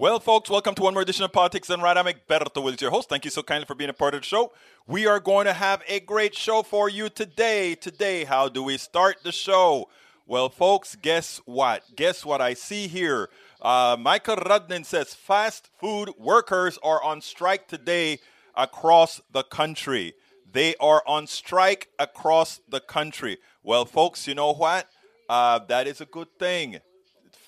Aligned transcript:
Well, 0.00 0.20
folks, 0.20 0.48
welcome 0.48 0.76
to 0.76 0.82
one 0.82 0.94
more 0.94 1.02
edition 1.02 1.24
of 1.24 1.32
Politics 1.32 1.66
Done 1.66 1.80
Right. 1.80 1.96
I'm 1.96 2.06
Egberto 2.06 2.62
Willies, 2.62 2.80
your 2.80 2.92
host. 2.92 3.08
Thank 3.08 3.24
you 3.24 3.32
so 3.32 3.42
kindly 3.42 3.66
for 3.66 3.74
being 3.74 3.90
a 3.90 3.92
part 3.92 4.14
of 4.14 4.20
the 4.20 4.26
show. 4.26 4.52
We 4.86 5.08
are 5.08 5.18
going 5.18 5.46
to 5.46 5.52
have 5.52 5.82
a 5.88 5.98
great 5.98 6.36
show 6.36 6.62
for 6.62 6.88
you 6.88 7.08
today. 7.08 7.74
Today, 7.74 8.22
how 8.22 8.48
do 8.48 8.62
we 8.62 8.76
start 8.76 9.24
the 9.24 9.32
show? 9.32 9.88
Well, 10.24 10.50
folks, 10.50 10.94
guess 10.94 11.40
what? 11.46 11.82
Guess 11.96 12.24
what 12.24 12.40
I 12.40 12.54
see 12.54 12.86
here? 12.86 13.28
Uh, 13.60 13.96
Michael 13.98 14.36
Rudnin 14.36 14.84
says 14.84 15.14
fast 15.14 15.68
food 15.80 16.10
workers 16.16 16.78
are 16.84 17.02
on 17.02 17.20
strike 17.20 17.66
today 17.66 18.20
across 18.54 19.20
the 19.32 19.42
country. 19.42 20.14
They 20.48 20.76
are 20.76 21.02
on 21.08 21.26
strike 21.26 21.88
across 21.98 22.60
the 22.68 22.78
country. 22.78 23.38
Well, 23.64 23.84
folks, 23.84 24.28
you 24.28 24.36
know 24.36 24.54
what? 24.54 24.88
Uh, 25.28 25.58
that 25.66 25.88
is 25.88 26.00
a 26.00 26.06
good 26.06 26.38
thing 26.38 26.78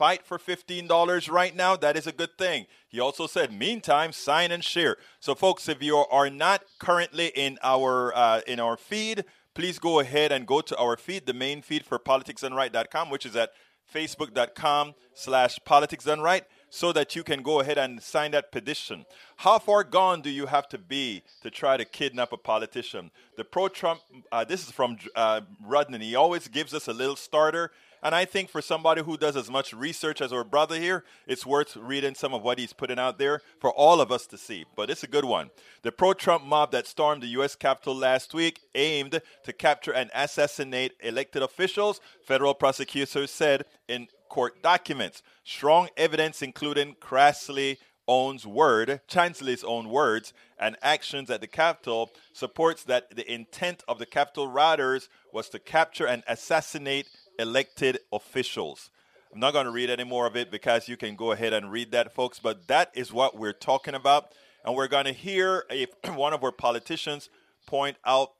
fight 0.01 0.25
for 0.25 0.39
$15 0.39 1.31
right 1.31 1.55
now, 1.55 1.77
that 1.77 1.95
is 1.95 2.07
a 2.07 2.13
good 2.13 2.39
thing. 2.39 2.65
He 2.89 2.99
also 2.99 3.27
said, 3.27 3.53
meantime, 3.53 4.13
sign 4.13 4.51
and 4.51 4.65
share. 4.65 4.97
So, 5.21 5.35
folks, 5.35 5.69
if 5.69 5.83
you 5.83 5.95
are 5.99 6.31
not 6.31 6.63
currently 6.79 7.27
in 7.37 7.59
our 7.63 8.11
uh, 8.17 8.41
in 8.47 8.61
our 8.61 8.79
feed, 8.79 9.27
please 9.55 9.79
go 9.79 10.01
ahead 10.01 10.33
and 10.33 10.47
go 10.47 10.63
to 10.63 10.75
our 10.79 10.97
feed, 10.97 11.27
the 11.27 11.35
main 11.35 11.61
feed 11.61 11.85
for 11.85 11.99
politicsdoneright.com, 11.99 13.11
which 13.11 13.27
is 13.27 13.37
at 13.37 13.51
facebook.com 13.95 14.95
slash 15.13 15.59
politicsdoneright 15.69 16.45
so 16.71 16.93
that 16.93 17.15
you 17.15 17.23
can 17.23 17.43
go 17.43 17.61
ahead 17.61 17.77
and 17.77 18.03
sign 18.03 18.31
that 18.31 18.51
petition. 18.53 19.05
How 19.37 19.59
far 19.59 19.85
gone 19.85 20.23
do 20.23 20.31
you 20.31 20.47
have 20.47 20.67
to 20.71 20.79
be 20.79 21.23
to 21.43 21.51
try 21.51 21.77
to 21.77 21.85
kidnap 21.85 22.33
a 22.33 22.39
politician? 22.39 23.11
The 23.37 23.45
pro-Trump, 23.45 24.01
uh, 24.33 24.45
this 24.45 24.65
is 24.67 24.71
from 24.71 24.97
uh, 25.15 25.43
Rudnin. 25.69 26.01
He 26.01 26.15
always 26.15 26.49
gives 26.49 26.73
us 26.73 26.89
a 26.89 26.93
little 26.95 27.17
starter 27.17 27.73
and 28.03 28.15
I 28.15 28.25
think 28.25 28.49
for 28.49 28.63
somebody 28.63 29.03
who 29.03 29.17
does 29.17 29.37
as 29.37 29.51
much 29.51 29.73
research 29.73 30.21
as 30.21 30.33
our 30.33 30.45
brother 30.45 30.79
here, 30.79 31.05
it's 31.27 31.45
worth 31.45 31.77
reading 31.77 32.15
some 32.15 32.33
of 32.33 32.43
what 32.43 32.59
he's 32.59 32.73
putting 32.73 32.99
out 32.99 33.19
there 33.19 33.43
for 33.61 33.71
all 33.73 34.01
of 34.01 34.11
us 34.11 34.27
to 34.29 34.39
see. 34.39 34.65
But 34.77 34.91
it's 34.91 35.03
a 35.03 35.09
good 35.09 35.25
one. 35.25 35.51
The 35.83 35.93
pro 35.93 36.15
Trump 36.15 36.45
mob 36.45 36.73
that 36.73 36.87
stormed 36.87 37.23
the 37.23 37.29
U.S. 37.29 37.55
Capitol 37.55 37.95
last 37.95 38.33
week 38.35 38.61
aimed 38.75 39.21
to 39.45 39.53
capture 39.53 39.93
and 39.93 40.11
assassinate 40.15 40.93
elected 41.01 41.43
officials, 41.43 42.01
federal 42.27 42.55
prosecutors 42.55 43.31
said 43.31 43.65
in 43.89 44.09
court 44.29 44.63
documents. 44.63 45.23
Strong 45.45 45.89
evidence, 45.97 46.41
including 46.41 46.97
Grassley 47.01 47.77
own's 48.09 48.47
word, 48.47 49.01
Chansley's 49.09 49.63
own 49.63 49.89
words, 49.89 50.33
and 50.59 50.77
actions 50.83 51.31
at 51.31 51.41
the 51.41 51.47
Capitol 51.47 52.11
supports 52.33 52.83
that 52.85 53.15
the 53.15 53.31
intent 53.33 53.85
of 53.87 53.99
the 53.99 54.07
Capitol 54.07 54.49
rioters 54.49 55.09
was 55.33 55.49
to 55.51 55.59
capture 55.59 56.07
and 56.07 56.25
assassinate 56.27 57.09
elected 57.41 57.99
officials. 58.13 58.91
I'm 59.33 59.41
not 59.41 59.53
going 59.53 59.67
to 59.67 59.71
read 59.71 59.91
any 59.91 60.05
more 60.05 60.27
of 60.27 60.37
it 60.37 60.51
because 60.51 60.89
you 60.89 60.97
can 60.97 61.17
go 61.17 61.33
ahead 61.33 61.53
and 61.53 61.71
read 61.71 61.93
that, 61.93 62.15
folks. 62.15 62.39
But 62.39 62.67
that 62.69 62.91
is 62.95 63.13
what 63.13 63.37
we're 63.37 63.53
talking 63.53 63.95
about. 63.95 64.33
And 64.65 64.75
we're 64.75 64.89
going 64.89 65.07
to 65.07 65.13
hear 65.13 65.65
a, 65.71 65.87
one 66.13 66.33
of 66.33 66.45
our 66.45 66.53
politicians 66.53 67.31
point 67.67 67.97
out 68.05 68.33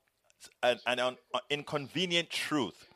an, 0.63 0.79
an 0.85 1.15
inconvenient 1.49 2.29
truth 2.29 2.87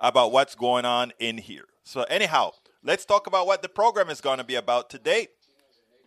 about 0.00 0.32
what's 0.32 0.54
going 0.54 0.84
on 0.84 1.12
in 1.18 1.38
here. 1.38 1.64
So, 1.84 2.02
anyhow, 2.04 2.52
let's 2.82 3.04
talk 3.04 3.26
about 3.26 3.46
what 3.46 3.62
the 3.62 3.68
program 3.68 4.08
is 4.08 4.20
going 4.20 4.38
to 4.38 4.44
be 4.44 4.54
about 4.54 4.88
today. 4.90 5.28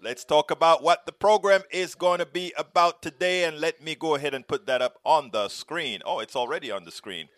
Let's 0.02 0.26
talk 0.26 0.52
about 0.52 0.84
what 0.84 1.06
the 1.06 1.12
program 1.12 1.62
is 1.72 1.96
going 1.96 2.20
to 2.20 2.26
be 2.26 2.54
about 2.58 3.02
today. 3.02 3.46
And 3.46 3.60
let 3.60 3.82
me 3.82 3.96
go 3.96 4.16
ahead 4.16 4.34
and 4.34 4.48
put 4.48 4.66
that 4.68 4.82
up 4.82 5.00
on 5.06 5.32
the 5.32 5.48
screen. 5.48 6.02
Oh, 6.06 6.20
it's 6.20 6.36
already 6.36 6.72
on 6.72 6.86
the 6.86 6.92
screen. 6.92 7.30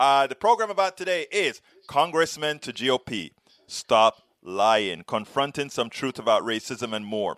Uh, 0.00 0.26
the 0.26 0.34
program 0.34 0.70
about 0.70 0.96
today 0.96 1.26
is 1.30 1.60
Congressman 1.86 2.58
to 2.58 2.72
GOP. 2.72 3.32
Stop 3.66 4.22
lying, 4.42 5.04
confronting 5.06 5.68
some 5.68 5.90
truth 5.90 6.18
about 6.18 6.42
racism 6.42 6.94
and 6.94 7.04
more. 7.04 7.36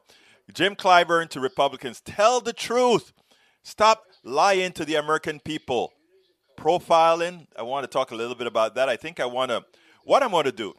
Jim 0.55 0.77
Clyburn 0.77 1.29
to 1.31 1.41
Republicans. 1.41 2.01
Tell 2.01 2.41
the 2.41 2.53
truth. 2.53 3.13
Stop 3.65 4.05
lying 4.23 4.71
to 4.75 4.85
the 4.85 4.95
American 4.95 5.41
people. 5.41 5.93
Profiling. 6.57 7.49
I 7.59 7.63
want 7.63 7.83
to 7.83 7.89
talk 7.89 8.13
a 8.13 8.15
little 8.15 8.37
bit 8.37 8.47
about 8.47 8.77
that. 8.77 8.89
I 8.89 8.95
think 8.95 9.19
I 9.19 9.27
want 9.27 9.51
to. 9.51 9.65
What 10.05 10.23
I'm 10.23 10.31
going 10.31 10.45
to 10.45 10.53
do. 10.53 10.73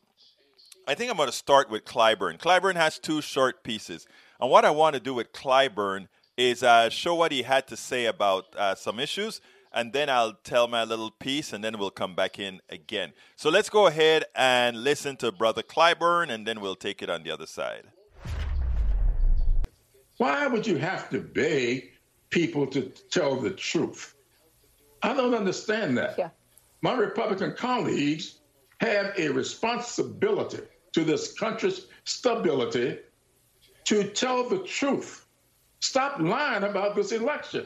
I 0.87 0.95
think 0.95 1.11
I'm 1.11 1.17
going 1.17 1.27
to 1.27 1.35
start 1.35 1.69
with 1.69 1.83
Clyburn. 1.83 2.39
Clyburn 2.39 2.75
has 2.75 2.97
two 2.97 3.21
short 3.21 3.61
pieces. 3.61 4.07
And 4.39 4.49
what 4.49 4.63
I 4.63 4.71
want 4.71 4.93
to 4.93 5.01
do 5.01 5.13
with 5.13 5.33
Clyburn 5.33 6.07
is 6.37 6.63
uh, 6.63 6.89
show 6.89 7.13
what 7.15 7.33
he 7.33 7.43
had 7.43 7.67
to 7.67 7.75
say 7.75 8.05
about 8.05 8.45
uh, 8.57 8.73
some 8.73 9.01
issues 9.01 9.41
and 9.73 9.93
then 9.93 10.09
I'll 10.09 10.33
tell 10.43 10.67
my 10.67 10.83
little 10.83 11.11
piece, 11.11 11.53
and 11.53 11.63
then 11.63 11.77
we'll 11.77 11.89
come 11.89 12.15
back 12.15 12.39
in 12.39 12.61
again. 12.69 13.13
So 13.35 13.49
let's 13.49 13.69
go 13.69 13.87
ahead 13.87 14.25
and 14.35 14.83
listen 14.83 15.17
to 15.17 15.31
Brother 15.31 15.63
Clyburn, 15.63 16.29
and 16.29 16.45
then 16.45 16.61
we'll 16.61 16.75
take 16.75 17.01
it 17.01 17.09
on 17.09 17.23
the 17.23 17.31
other 17.31 17.47
side. 17.47 17.83
Why 20.17 20.47
would 20.47 20.67
you 20.67 20.77
have 20.77 21.09
to 21.09 21.19
beg 21.19 21.91
people 22.29 22.67
to 22.67 22.91
tell 23.09 23.35
the 23.35 23.51
truth? 23.51 24.15
I 25.01 25.13
don't 25.13 25.33
understand 25.33 25.97
that. 25.97 26.15
Yeah. 26.17 26.29
My 26.81 26.93
Republican 26.93 27.55
colleagues 27.57 28.39
have 28.79 29.13
a 29.17 29.29
responsibility 29.29 30.59
to 30.93 31.03
this 31.03 31.33
country's 31.33 31.87
stability 32.03 32.99
to 33.85 34.03
tell 34.09 34.47
the 34.47 34.59
truth. 34.59 35.25
Stop 35.79 36.19
lying 36.19 36.63
about 36.63 36.95
this 36.95 37.11
election. 37.11 37.65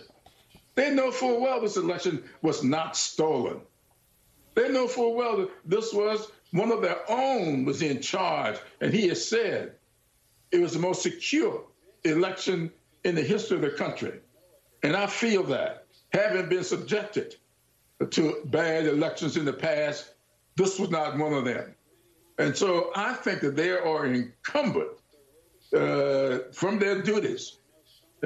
They 0.78 0.92
know 0.92 1.10
full 1.10 1.42
well 1.42 1.60
this 1.60 1.76
election 1.76 2.24
was 2.44 2.64
not 2.64 2.96
stolen. 2.96 3.62
They 4.54 4.70
know 4.70 4.88
full 4.88 5.16
well 5.16 5.38
that 5.38 5.50
this 5.66 5.92
was 5.92 6.32
one 6.52 6.72
of 6.72 6.84
their 6.84 7.00
own 7.10 7.66
was 7.66 7.82
in 7.82 8.00
charge, 8.00 8.58
and 8.80 8.94
he 8.94 9.08
has 9.08 9.28
said 9.28 9.74
it 10.52 10.60
was 10.60 10.74
the 10.74 10.80
most 10.80 11.02
secure 11.02 11.64
election 12.04 12.72
in 13.04 13.16
the 13.16 13.24
history 13.24 13.58
of 13.58 13.64
the 13.64 13.72
country. 13.72 14.20
And 14.84 14.96
I 14.96 15.08
feel 15.08 15.42
that, 15.46 15.88
having 16.14 16.48
been 16.48 16.64
subjected 16.64 17.36
to 18.12 18.36
bad 18.46 18.86
elections 18.86 19.36
in 19.36 19.46
the 19.46 19.54
past, 19.54 20.14
this 20.58 20.78
was 20.78 20.92
not 20.92 21.18
one 21.18 21.34
of 21.34 21.44
them. 21.44 21.74
And 22.38 22.56
so 22.56 22.92
I 22.96 23.14
think 23.14 23.42
that 23.42 23.56
they 23.56 23.72
are 23.72 24.06
incumbent 24.06 24.92
uh, 25.76 26.52
from 26.54 26.78
their 26.78 27.02
duties, 27.02 27.58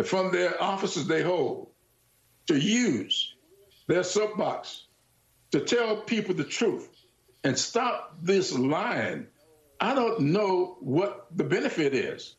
from 0.03 0.33
their 0.33 0.61
offices 0.61 1.07
they 1.07 1.23
hold, 1.23 1.70
to 2.51 2.59
use 2.59 3.33
their 3.87 4.03
soapbox 4.03 4.87
to 5.51 5.61
tell 5.61 5.97
people 5.97 6.35
the 6.35 6.43
truth 6.43 6.89
and 7.43 7.57
stop 7.57 8.17
this 8.21 8.53
lying, 8.53 9.27
I 9.79 9.95
don't 9.95 10.19
know 10.19 10.77
what 10.81 11.27
the 11.35 11.43
benefit 11.43 11.93
is. 11.93 12.35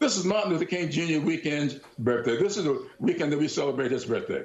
This 0.00 0.16
is 0.16 0.24
Martin 0.24 0.52
Luther 0.52 0.64
King 0.64 0.90
Jr. 0.90 1.24
weekend's 1.24 1.78
birthday. 1.98 2.36
This 2.36 2.56
is 2.56 2.64
the 2.64 2.86
weekend 2.98 3.32
that 3.32 3.38
we 3.38 3.48
celebrate 3.48 3.92
his 3.92 4.04
birthday. 4.04 4.44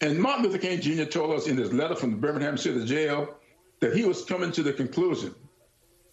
And 0.00 0.18
Martin 0.18 0.44
Luther 0.44 0.58
King 0.58 0.80
Jr. 0.80 1.04
told 1.04 1.30
us 1.32 1.46
in 1.46 1.56
his 1.56 1.72
letter 1.72 1.94
from 1.94 2.12
the 2.12 2.16
Birmingham 2.16 2.56
City 2.56 2.84
Jail 2.86 3.36
that 3.80 3.94
he 3.94 4.04
was 4.04 4.24
coming 4.24 4.52
to 4.52 4.62
the 4.62 4.72
conclusion 4.72 5.34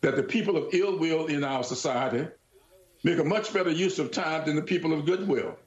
that 0.01 0.15
the 0.15 0.23
people 0.23 0.57
of 0.57 0.73
ill 0.73 0.99
will 0.99 1.27
in 1.27 1.43
our 1.43 1.63
society 1.63 2.27
make 3.03 3.19
a 3.19 3.23
much 3.23 3.53
better 3.53 3.71
use 3.71 3.99
of 3.99 4.11
time 4.11 4.45
than 4.45 4.57
the 4.57 4.61
people 4.61 4.93
of 4.93 5.05
goodwill. 5.05 5.57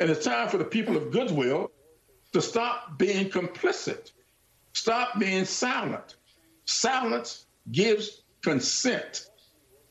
And 0.00 0.08
it's 0.08 0.24
time 0.24 0.48
for 0.48 0.56
the 0.56 0.64
people 0.64 0.96
of 0.96 1.12
goodwill 1.12 1.70
to 2.32 2.40
stop 2.40 2.98
being 2.98 3.28
complicit, 3.28 4.12
stop 4.72 5.18
being 5.18 5.44
silent. 5.44 6.16
Silence 6.64 7.44
gives 7.70 8.22
consent. 8.42 9.26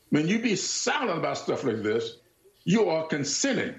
When 0.08 0.26
you 0.26 0.40
be 0.40 0.56
silent 0.56 1.18
about 1.18 1.38
stuff 1.38 1.62
like 1.62 1.82
this, 1.84 2.16
you 2.64 2.88
are 2.88 3.06
consenting. 3.06 3.78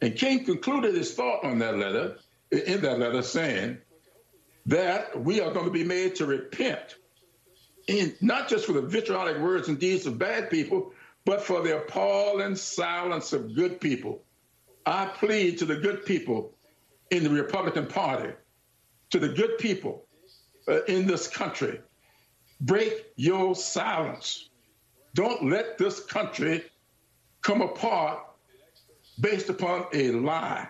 And 0.00 0.14
King 0.14 0.44
concluded 0.44 0.94
his 0.94 1.14
thought 1.14 1.44
on 1.44 1.58
that 1.58 1.76
letter, 1.76 2.18
in 2.52 2.80
that 2.82 3.00
letter, 3.00 3.22
saying 3.22 3.78
that 4.66 5.20
we 5.20 5.40
are 5.40 5.52
going 5.52 5.64
to 5.64 5.72
be 5.72 5.84
made 5.84 6.14
to 6.16 6.26
repent, 6.26 6.96
in, 7.88 8.14
not 8.20 8.48
just 8.48 8.66
for 8.66 8.74
the 8.74 8.82
vitriolic 8.82 9.38
words 9.38 9.66
and 9.66 9.80
deeds 9.80 10.06
of 10.06 10.18
bad 10.18 10.50
people, 10.50 10.92
but 11.24 11.42
for 11.42 11.62
the 11.62 11.78
appalling 11.78 12.54
silence 12.54 13.32
of 13.32 13.56
good 13.56 13.80
people 13.80 14.22
I 14.88 15.06
plead 15.06 15.58
to 15.58 15.66
the 15.66 15.76
good 15.76 16.04
people 16.06 16.54
in 17.10 17.22
the 17.22 17.30
Republican 17.30 17.86
Party, 17.86 18.32
to 19.10 19.18
the 19.18 19.28
good 19.28 19.58
people 19.58 20.06
uh, 20.66 20.82
in 20.84 21.06
this 21.06 21.28
country, 21.28 21.80
Break 22.60 23.12
your 23.14 23.54
silence. 23.54 24.50
Don't 25.14 25.48
let 25.48 25.78
this 25.78 26.00
country 26.00 26.64
come 27.40 27.62
apart 27.62 28.18
based 29.20 29.48
upon 29.48 29.86
a 29.92 30.10
lie. 30.10 30.68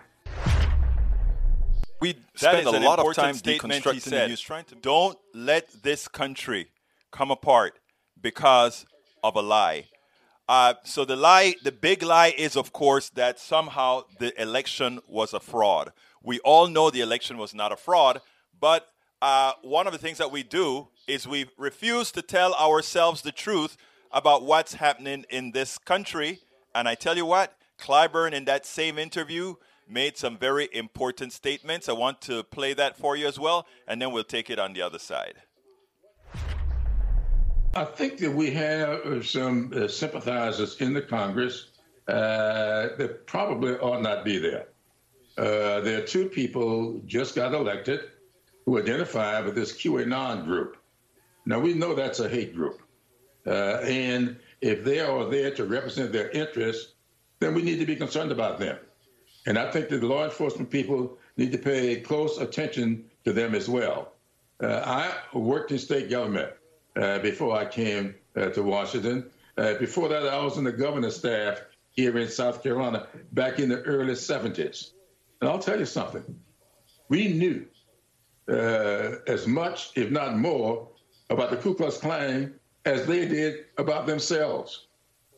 We 1.99 2.15
spend 2.35 2.67
a 2.67 2.79
lot 2.79 2.99
of 2.99 3.15
time 3.15 3.35
deconstructing 3.35 4.01
said, 4.01 4.23
the 4.23 4.27
news, 4.27 4.41
trying 4.41 4.65
to 4.65 4.75
don't 4.75 5.17
let 5.33 5.69
this 5.81 6.07
country 6.07 6.67
come 7.11 7.31
apart 7.31 7.79
because 8.21 8.85
of 9.23 9.35
a 9.35 9.41
lie. 9.41 9.85
Uh, 10.49 10.73
so 10.83 11.05
the 11.05 11.15
lie, 11.15 11.53
the 11.63 11.71
big 11.71 12.01
lie 12.01 12.33
is, 12.35 12.57
of 12.57 12.73
course, 12.73 13.09
that 13.11 13.39
somehow 13.39 14.01
the 14.17 14.33
election 14.41 14.99
was 15.07 15.31
a 15.31 15.39
fraud. 15.39 15.91
We 16.23 16.39
all 16.39 16.67
know 16.67 16.89
the 16.89 17.01
election 17.01 17.37
was 17.37 17.53
not 17.53 17.71
a 17.71 17.75
fraud, 17.75 18.19
but 18.59 18.87
uh, 19.21 19.51
one 19.61 19.85
of 19.85 19.93
the 19.93 19.99
things 19.99 20.17
that 20.17 20.31
we 20.31 20.41
do 20.41 20.87
is 21.07 21.27
we 21.27 21.45
refuse 21.55 22.11
to 22.13 22.23
tell 22.23 22.55
ourselves 22.55 23.21
the 23.21 23.31
truth 23.31 23.77
about 24.11 24.41
what's 24.41 24.73
happening 24.73 25.23
in 25.29 25.51
this 25.51 25.77
country. 25.77 26.39
And 26.73 26.87
I 26.87 26.95
tell 26.95 27.15
you 27.15 27.27
what, 27.27 27.55
Clyburn 27.79 28.33
in 28.33 28.45
that 28.45 28.65
same 28.65 28.97
interview 28.97 29.53
made 29.87 30.17
some 30.17 30.35
very 30.35 30.67
important 30.73 31.31
statements. 31.31 31.87
I 31.87 31.93
want 31.93 32.21
to 32.21 32.43
play 32.43 32.73
that 32.73 32.97
for 32.97 33.15
you 33.15 33.27
as 33.27 33.37
well, 33.37 33.67
and 33.87 34.01
then 34.01 34.11
we'll 34.11 34.23
take 34.23 34.49
it 34.49 34.57
on 34.57 34.73
the 34.73 34.81
other 34.81 34.99
side. 34.99 35.35
I 37.75 37.85
think 37.85 38.17
that 38.17 38.31
we 38.31 38.49
have 38.51 38.89
uh, 39.05 39.21
some 39.21 39.71
uh, 39.75 39.87
sympathizers 39.87 40.81
in 40.81 40.93
the 40.93 41.03
Congress 41.03 41.67
uh, 42.07 42.89
that 42.97 43.27
probably 43.27 43.73
ought 43.73 44.01
not 44.01 44.25
be 44.25 44.39
there. 44.39 44.69
Uh, 45.37 45.79
there 45.81 45.99
are 46.01 46.05
two 46.05 46.27
people 46.29 46.99
just 47.05 47.35
got 47.35 47.53
elected 47.53 48.01
who 48.65 48.79
identify 48.79 49.39
with 49.41 49.53
this 49.53 49.71
QAnon 49.71 50.45
group. 50.45 50.77
Now, 51.45 51.59
we 51.59 51.73
know 51.73 51.93
that's 51.93 52.19
a 52.19 52.27
hate 52.27 52.55
group. 52.55 52.81
Uh, 53.45 53.79
and 53.83 54.37
if 54.61 54.83
they 54.83 54.99
are 54.99 55.25
there 55.25 55.51
to 55.51 55.65
represent 55.65 56.11
their 56.11 56.29
interests, 56.31 56.93
then 57.39 57.53
we 57.53 57.61
need 57.61 57.79
to 57.79 57.85
be 57.85 57.95
concerned 57.95 58.31
about 58.31 58.59
them. 58.59 58.77
And 59.45 59.57
I 59.57 59.71
think 59.71 59.89
that 59.89 60.01
the 60.01 60.07
law 60.07 60.25
enforcement 60.25 60.71
people 60.71 61.17
need 61.37 61.51
to 61.51 61.57
pay 61.57 62.01
close 62.01 62.39
attention 62.39 63.05
to 63.25 63.31
them 63.31 63.53
as 63.53 63.69
well. 63.69 64.13
Uh, 64.61 64.81
I 64.83 65.37
worked 65.37 65.71
in 65.71 65.77
state 65.79 66.09
government 66.09 66.51
before 67.21 67.55
I 67.55 67.65
came 67.65 68.15
uh, 68.35 68.49
to 68.49 68.63
Washington. 68.63 69.29
Uh, 69.57 69.73
before 69.75 70.07
that, 70.09 70.27
I 70.27 70.43
was 70.43 70.57
in 70.57 70.63
the 70.63 70.71
governor's 70.71 71.17
staff 71.17 71.61
here 71.91 72.17
in 72.17 72.29
South 72.29 72.63
Carolina 72.63 73.07
back 73.33 73.59
in 73.59 73.69
the 73.69 73.81
early 73.81 74.13
70s. 74.13 74.91
And 75.41 75.49
I'll 75.49 75.59
tell 75.59 75.79
you 75.79 75.85
something. 75.85 76.23
We 77.09 77.33
knew 77.33 77.65
uh, 78.49 79.15
as 79.27 79.47
much, 79.47 79.91
if 79.95 80.11
not 80.11 80.37
more, 80.37 80.87
about 81.29 81.51
the 81.51 81.57
Ku 81.57 81.73
Klux 81.75 81.97
Klan 81.97 82.53
as 82.85 83.05
they 83.05 83.27
did 83.27 83.65
about 83.77 84.07
themselves 84.07 84.87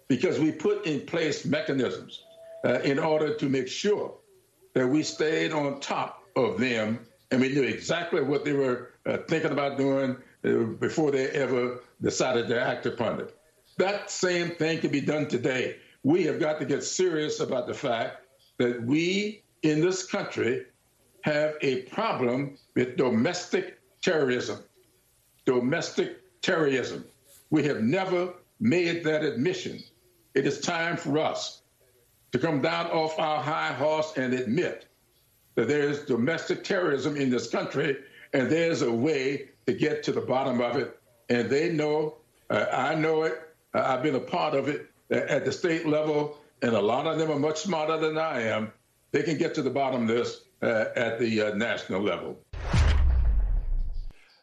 because 0.08 0.40
we 0.40 0.52
put 0.52 0.86
in 0.86 1.06
place 1.06 1.46
mechanisms 1.46 2.24
uh, 2.64 2.80
in 2.82 3.00
order 3.00 3.34
to 3.36 3.50
make 3.50 3.68
sure 3.68 4.14
that 4.74 4.88
we 4.88 5.04
stayed 5.04 5.52
on 5.52 5.80
top 5.80 6.24
of 6.36 6.60
them 6.60 7.00
and 7.32 7.42
we 7.42 7.50
knew 7.50 7.64
exactly 7.64 8.22
what 8.22 8.46
they 8.46 8.54
were 8.54 8.92
uh, 9.06 9.18
thinking 9.28 9.52
about 9.52 9.78
doing 9.78 10.12
uh, 10.12 10.16
Uh, 10.44 10.64
before 10.80 11.12
they 11.12 11.30
ever 11.30 11.82
decided 12.02 12.48
to 12.48 12.60
act 12.60 12.88
upon 12.88 13.20
it. 13.20 13.38
That 13.78 14.10
same 14.10 14.50
thing 14.50 14.80
can 14.80 14.90
be 14.90 15.00
done 15.00 15.28
today. 15.28 15.76
We 16.02 16.24
have 16.24 16.40
got 16.40 16.60
to 16.60 16.66
get 16.66 16.84
serious 16.84 17.40
about 17.40 17.68
the 17.68 17.76
fact 17.76 18.26
that 18.58 18.82
we 18.82 19.44
in 19.62 19.82
this 19.82 20.04
country 20.04 20.66
have 21.22 21.54
a 21.62 21.84
problem 21.84 22.58
with 22.76 22.98
domestic 22.98 23.80
terrorism. 24.02 24.64
Domestic 25.46 26.42
terrorism. 26.42 27.06
We 27.52 27.64
have 27.66 27.84
never 27.84 28.34
made 28.60 29.04
that 29.04 29.24
admission. 29.24 29.84
It 30.34 30.48
is 30.48 30.60
time 30.60 30.98
for 30.98 31.20
us 31.20 31.62
to 32.32 32.40
come 32.40 32.64
down 32.64 32.88
off 32.88 33.20
our 33.20 33.44
high 33.44 33.74
horse 33.74 34.14
and 34.18 34.34
admit 34.34 34.88
that 35.54 35.68
there's 35.68 36.04
domestic 36.06 36.64
terrorism 36.64 37.16
in 37.16 37.30
this 37.30 37.48
country 37.48 37.98
and 38.34 38.50
there's 38.50 38.82
a 38.82 38.92
way 38.92 39.51
to 39.66 39.74
get 39.74 40.04
to 40.04 40.12
the 40.12 40.22
bottom 40.22 40.62
of 40.62 40.76
it. 40.76 41.00
And 41.30 41.50
they 41.50 41.72
know, 41.72 42.18
uh, 42.50 42.66
I 42.72 42.96
know 42.96 43.24
it, 43.24 43.40
uh, 43.74 43.84
I've 43.86 44.04
been 44.04 44.16
a 44.16 44.20
part 44.20 44.54
of 44.54 44.68
it 44.68 44.88
at 45.10 45.46
the 45.46 45.52
state 45.52 45.86
level, 45.86 46.38
and 46.62 46.74
a 46.74 46.82
lot 46.82 47.08
of 47.08 47.18
them 47.18 47.32
are 47.32 47.40
much 47.40 47.60
smarter 47.60 47.98
than 47.98 48.18
I 48.18 48.42
am. 48.44 48.72
They 49.12 49.24
can 49.24 49.38
get 49.38 49.56
to 49.56 49.62
the 49.62 49.70
bottom 49.70 50.04
of 50.04 50.08
this 50.08 50.42
uh, 50.62 50.86
at 50.96 51.20
the 51.20 51.42
uh, 51.42 51.56
national 51.56 52.02
level. 52.02 52.40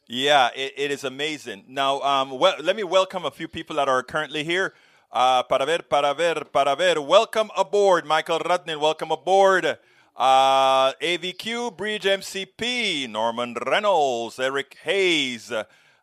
Yeah, 0.06 0.48
it, 0.56 0.72
it 0.76 0.90
is 0.90 1.04
amazing. 1.04 1.64
Now, 1.68 2.00
um, 2.00 2.38
well, 2.38 2.54
let 2.62 2.76
me 2.76 2.82
welcome 2.82 3.24
a 3.24 3.30
few 3.30 3.48
people 3.48 3.76
that 3.76 3.88
are 3.88 4.02
currently 4.02 4.44
here. 4.44 4.74
Uh, 5.10 5.42
para 5.42 5.64
ver, 5.64 5.78
para 5.78 6.14
ver, 6.14 6.44
para 6.52 6.76
ver. 6.76 7.00
Welcome 7.00 7.50
aboard, 7.56 8.06
Michael 8.06 8.40
Rudnin. 8.40 8.78
Welcome 8.80 9.10
aboard. 9.10 9.78
Uh, 10.18 10.94
AVQ, 10.94 11.76
Bridge 11.76 12.02
MCP, 12.02 13.08
Norman 13.08 13.54
Reynolds, 13.64 14.40
Eric 14.40 14.76
Hayes. 14.82 15.52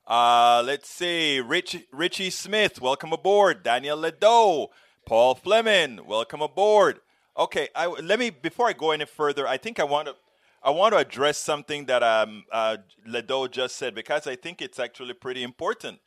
Uh, 0.07 0.63
let's 0.65 0.89
see, 0.89 1.41
Rich, 1.41 1.85
Richie 1.91 2.29
Smith, 2.29 2.79
welcome 2.79 3.11
aboard. 3.11 3.61
Daniel 3.61 3.97
Ledo, 3.97 4.69
Paul 5.05 5.35
Fleming, 5.35 6.05
welcome 6.07 6.41
aboard. 6.41 7.01
Okay, 7.37 7.67
I, 7.75 7.87
let 7.87 8.17
me 8.17 8.29
before 8.29 8.69
I 8.69 8.73
go 8.73 8.91
any 8.91 9.03
further. 9.03 9.45
I 9.45 9.57
think 9.57 9.81
I 9.81 9.83
want 9.83 10.07
to 10.07 10.15
I 10.63 10.69
want 10.69 10.93
to 10.93 10.99
address 10.99 11.37
something 11.37 11.83
that 11.87 12.01
um, 12.01 12.45
uh, 12.53 12.77
Ledo 13.05 13.51
just 13.51 13.75
said 13.75 13.93
because 13.93 14.27
I 14.27 14.37
think 14.37 14.61
it's 14.61 14.79
actually 14.79 15.13
pretty 15.13 15.43
important. 15.43 15.99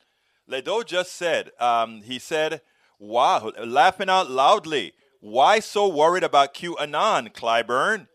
Ledo 0.49 0.83
just 0.83 1.13
said 1.13 1.51
um, 1.59 2.01
he 2.01 2.17
said 2.17 2.61
Wow, 2.97 3.53
laughing 3.63 4.09
out 4.09 4.29
loudly. 4.29 4.93
Why 5.19 5.59
so 5.59 5.87
worried 5.87 6.23
about 6.23 6.53
QAnon, 6.53 7.33
Clyburn? 7.33 8.07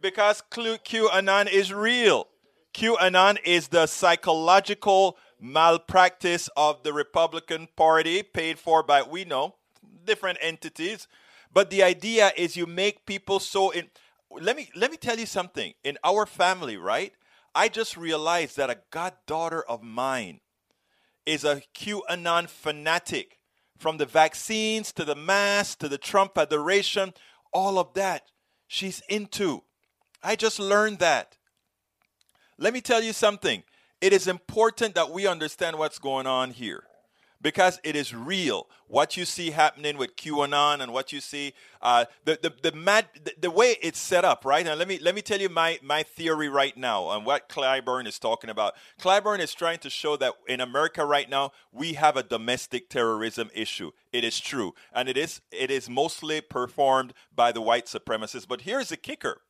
Because 0.00 0.42
QAnon 0.50 1.48
is 1.48 1.72
real. 1.72 2.26
QAnon 2.74 3.38
is 3.44 3.68
the 3.68 3.86
psychological 3.86 5.16
malpractice 5.40 6.48
of 6.56 6.82
the 6.82 6.92
Republican 6.92 7.68
Party, 7.76 8.24
paid 8.24 8.58
for 8.58 8.82
by, 8.82 9.02
we 9.02 9.24
know, 9.24 9.54
different 10.04 10.38
entities. 10.40 11.06
But 11.52 11.70
the 11.70 11.84
idea 11.84 12.32
is 12.36 12.56
you 12.56 12.66
make 12.66 13.06
people 13.06 13.38
so 13.38 13.70
in. 13.70 13.90
Let 14.30 14.56
me 14.56 14.70
let 14.74 14.90
me 14.90 14.96
tell 14.96 15.18
you 15.18 15.26
something. 15.26 15.74
In 15.84 15.98
our 16.02 16.24
family, 16.26 16.76
right? 16.76 17.12
I 17.54 17.68
just 17.68 17.96
realized 17.96 18.56
that 18.56 18.70
a 18.70 18.78
goddaughter 18.90 19.62
of 19.62 19.82
mine 19.82 20.40
is 21.26 21.44
a 21.44 21.62
QAnon 21.76 22.48
fanatic 22.48 23.38
from 23.82 23.96
the 23.96 24.06
vaccines 24.06 24.92
to 24.92 25.04
the 25.04 25.16
mask 25.16 25.80
to 25.80 25.88
the 25.88 25.98
Trump 25.98 26.38
adoration, 26.38 27.12
all 27.52 27.80
of 27.80 27.92
that 27.94 28.22
she's 28.68 29.02
into. 29.08 29.64
I 30.22 30.36
just 30.36 30.60
learned 30.60 31.00
that. 31.00 31.36
Let 32.58 32.72
me 32.72 32.80
tell 32.80 33.02
you 33.02 33.12
something. 33.12 33.64
It 34.00 34.12
is 34.12 34.28
important 34.28 34.94
that 34.94 35.10
we 35.10 35.26
understand 35.26 35.78
what's 35.78 35.98
going 35.98 36.28
on 36.28 36.52
here 36.52 36.84
because 37.42 37.80
it 37.82 37.96
is 37.96 38.14
real. 38.14 38.68
What 38.86 39.16
you 39.16 39.24
see 39.24 39.50
happening 39.50 39.98
with 39.98 40.16
QAnon 40.16 40.80
and 40.80 40.92
what 40.92 41.12
you 41.12 41.20
see, 41.20 41.54
uh, 41.80 42.04
the, 42.24 42.38
the, 42.40 42.70
the, 42.70 42.76
mad, 42.76 43.06
the, 43.22 43.32
the, 43.40 43.50
way 43.50 43.76
it's 43.82 43.98
set 43.98 44.24
up, 44.24 44.44
right? 44.44 44.66
And 44.66 44.78
let 44.78 44.86
me, 44.86 44.98
let 45.00 45.14
me 45.14 45.22
tell 45.22 45.40
you 45.40 45.48
my, 45.48 45.78
my 45.82 46.02
theory 46.02 46.48
right 46.48 46.76
now 46.76 47.02
on 47.04 47.24
what 47.24 47.48
Clyburn 47.48 48.06
is 48.06 48.18
talking 48.18 48.50
about. 48.50 48.74
Clyburn 49.00 49.40
is 49.40 49.54
trying 49.54 49.78
to 49.78 49.90
show 49.90 50.16
that 50.18 50.34
in 50.46 50.60
America 50.60 51.04
right 51.04 51.28
now, 51.28 51.50
we 51.72 51.94
have 51.94 52.16
a 52.16 52.22
domestic 52.22 52.88
terrorism 52.88 53.50
issue. 53.54 53.90
It 54.12 54.24
is 54.24 54.38
true. 54.38 54.74
And 54.94 55.08
it 55.08 55.16
is, 55.16 55.40
it 55.50 55.70
is 55.70 55.90
mostly 55.90 56.40
performed 56.40 57.12
by 57.34 57.50
the 57.50 57.60
white 57.60 57.86
supremacists. 57.86 58.46
But 58.48 58.62
here's 58.62 58.90
the 58.90 58.96
kicker. 58.96 59.40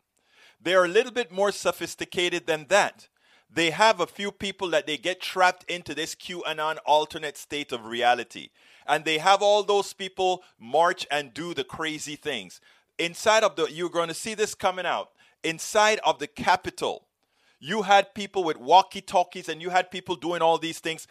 They're 0.61 0.85
a 0.85 0.89
little 0.89 1.13
bit 1.13 1.33
more 1.33 1.53
sophisticated 1.53 2.47
than 2.47 2.67
that 2.69 3.09
they 3.54 3.71
have 3.71 4.00
a 4.00 4.06
few 4.06 4.32
people 4.32 4.71
that 4.71 4.87
they 4.87 4.97
get 4.97 5.21
trapped 5.21 5.71
into 5.71 5.94
this 5.94 6.14
QAnon 6.14 6.78
alternate 6.87 7.37
state 7.37 7.73
of 7.73 7.85
reality. 7.85 8.49
And 8.87 9.04
they 9.04 9.18
have 9.18 9.42
all 9.42 9.62
those 9.62 9.92
people 9.92 10.42
march 10.59 11.06
and 11.11 11.35
do 11.35 11.54
the 11.54 11.64
crazy 11.64 12.16
things. 12.16 12.61
Inside 12.99 13.44
of 13.44 13.56
the, 13.56 13.66
you're 13.71 13.90
going 13.90 14.09
to 14.09 14.14
see 14.14 14.35
this 14.35 14.54
coming 14.54 14.87
out. 14.87 15.11
Inside 15.44 16.00
of 16.04 16.18
the 16.18 16.26
Capitol, 16.26 17.06
you 17.61 17.82
had 17.82 18.14
people 18.14 18.42
with 18.42 18.56
walkie 18.56 19.00
talkies 19.00 19.49
and 19.49 19.61
you 19.61 19.71
had 19.71 19.90
people 19.90 20.16
doing 20.16 20.40
all 20.40 20.59
these 20.59 20.78
things 20.78 21.06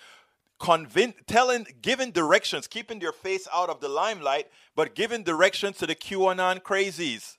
convince, 0.59 1.15
telling, 1.27 1.65
giving 1.81 2.11
directions, 2.11 2.67
keeping 2.67 2.99
their 2.99 3.11
face 3.11 3.47
out 3.53 3.69
of 3.69 3.81
the 3.81 3.89
limelight, 3.89 4.47
but 4.75 4.95
giving 4.95 5.23
directions 5.23 5.77
to 5.77 5.87
the 5.87 5.95
QAnon 5.95 6.61
crazies. 6.61 7.37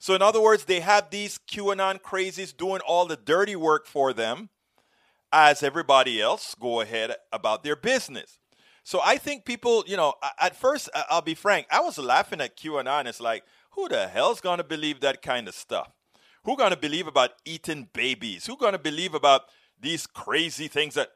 So, 0.00 0.14
in 0.14 0.22
other 0.22 0.40
words, 0.40 0.64
they 0.64 0.80
have 0.80 1.10
these 1.10 1.38
QAnon 1.38 2.00
crazies 2.00 2.56
doing 2.56 2.80
all 2.80 3.04
the 3.04 3.18
dirty 3.18 3.54
work 3.54 3.86
for 3.86 4.14
them 4.14 4.48
as 5.30 5.62
everybody 5.62 6.22
else 6.22 6.56
go 6.58 6.80
ahead 6.80 7.14
about 7.30 7.62
their 7.62 7.76
business. 7.76 8.38
So, 8.82 9.02
I 9.04 9.18
think 9.18 9.44
people, 9.44 9.84
you 9.86 9.98
know, 9.98 10.14
at 10.40 10.56
first, 10.56 10.88
I'll 11.10 11.20
be 11.20 11.34
frank, 11.34 11.66
I 11.70 11.80
was 11.80 11.98
laughing 11.98 12.40
at 12.40 12.56
QAnon. 12.56 13.06
It's 13.06 13.20
like, 13.20 13.44
who 13.72 13.90
the 13.90 14.08
hell's 14.08 14.40
going 14.40 14.56
to 14.56 14.64
believe 14.64 15.00
that 15.00 15.20
kind 15.20 15.46
of 15.46 15.54
stuff? 15.54 15.92
Who 16.44 16.56
going 16.56 16.70
to 16.70 16.78
believe 16.78 17.06
about 17.06 17.32
eating 17.44 17.90
babies? 17.92 18.46
Who 18.46 18.56
going 18.56 18.72
to 18.72 18.78
believe 18.78 19.12
about 19.12 19.42
these 19.78 20.06
crazy 20.06 20.66
things 20.66 20.94
that 20.94 21.10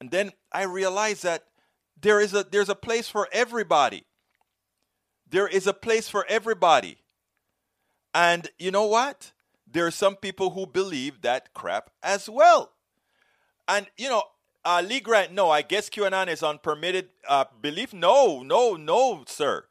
And 0.00 0.10
then 0.10 0.32
I 0.50 0.62
realized 0.64 1.22
that 1.24 1.44
there 2.00 2.18
is 2.18 2.32
a 2.32 2.44
there's 2.50 2.70
a 2.70 2.74
place 2.74 3.08
for 3.08 3.28
everybody. 3.30 4.06
There 5.28 5.46
is 5.46 5.66
a 5.66 5.74
place 5.74 6.08
for 6.08 6.24
everybody. 6.28 7.01
And 8.14 8.48
you 8.58 8.70
know 8.70 8.86
what? 8.86 9.32
There 9.70 9.86
are 9.86 9.90
some 9.90 10.16
people 10.16 10.50
who 10.50 10.66
believe 10.66 11.22
that 11.22 11.54
crap 11.54 11.90
as 12.02 12.28
well. 12.28 12.72
And 13.66 13.86
you 13.96 14.08
know, 14.08 14.24
uh, 14.64 14.82
Lee 14.86 15.00
Grant, 15.00 15.32
no, 15.32 15.50
I 15.50 15.62
guess 15.62 15.88
QAnon 15.88 16.28
is 16.28 16.42
unpermitted 16.42 17.08
uh, 17.28 17.44
belief. 17.60 17.92
No, 17.92 18.42
no, 18.42 18.74
no, 18.74 19.24
sir. 19.26 19.64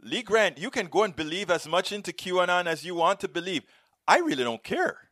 Lee 0.00 0.22
Grant, 0.22 0.58
you 0.58 0.70
can 0.70 0.86
go 0.86 1.02
and 1.02 1.14
believe 1.14 1.50
as 1.50 1.66
much 1.66 1.92
into 1.92 2.12
QAnon 2.12 2.66
as 2.66 2.84
you 2.84 2.94
want 2.94 3.20
to 3.20 3.28
believe. 3.28 3.64
I 4.06 4.18
really 4.18 4.44
don't 4.44 4.62
care. 4.62 5.08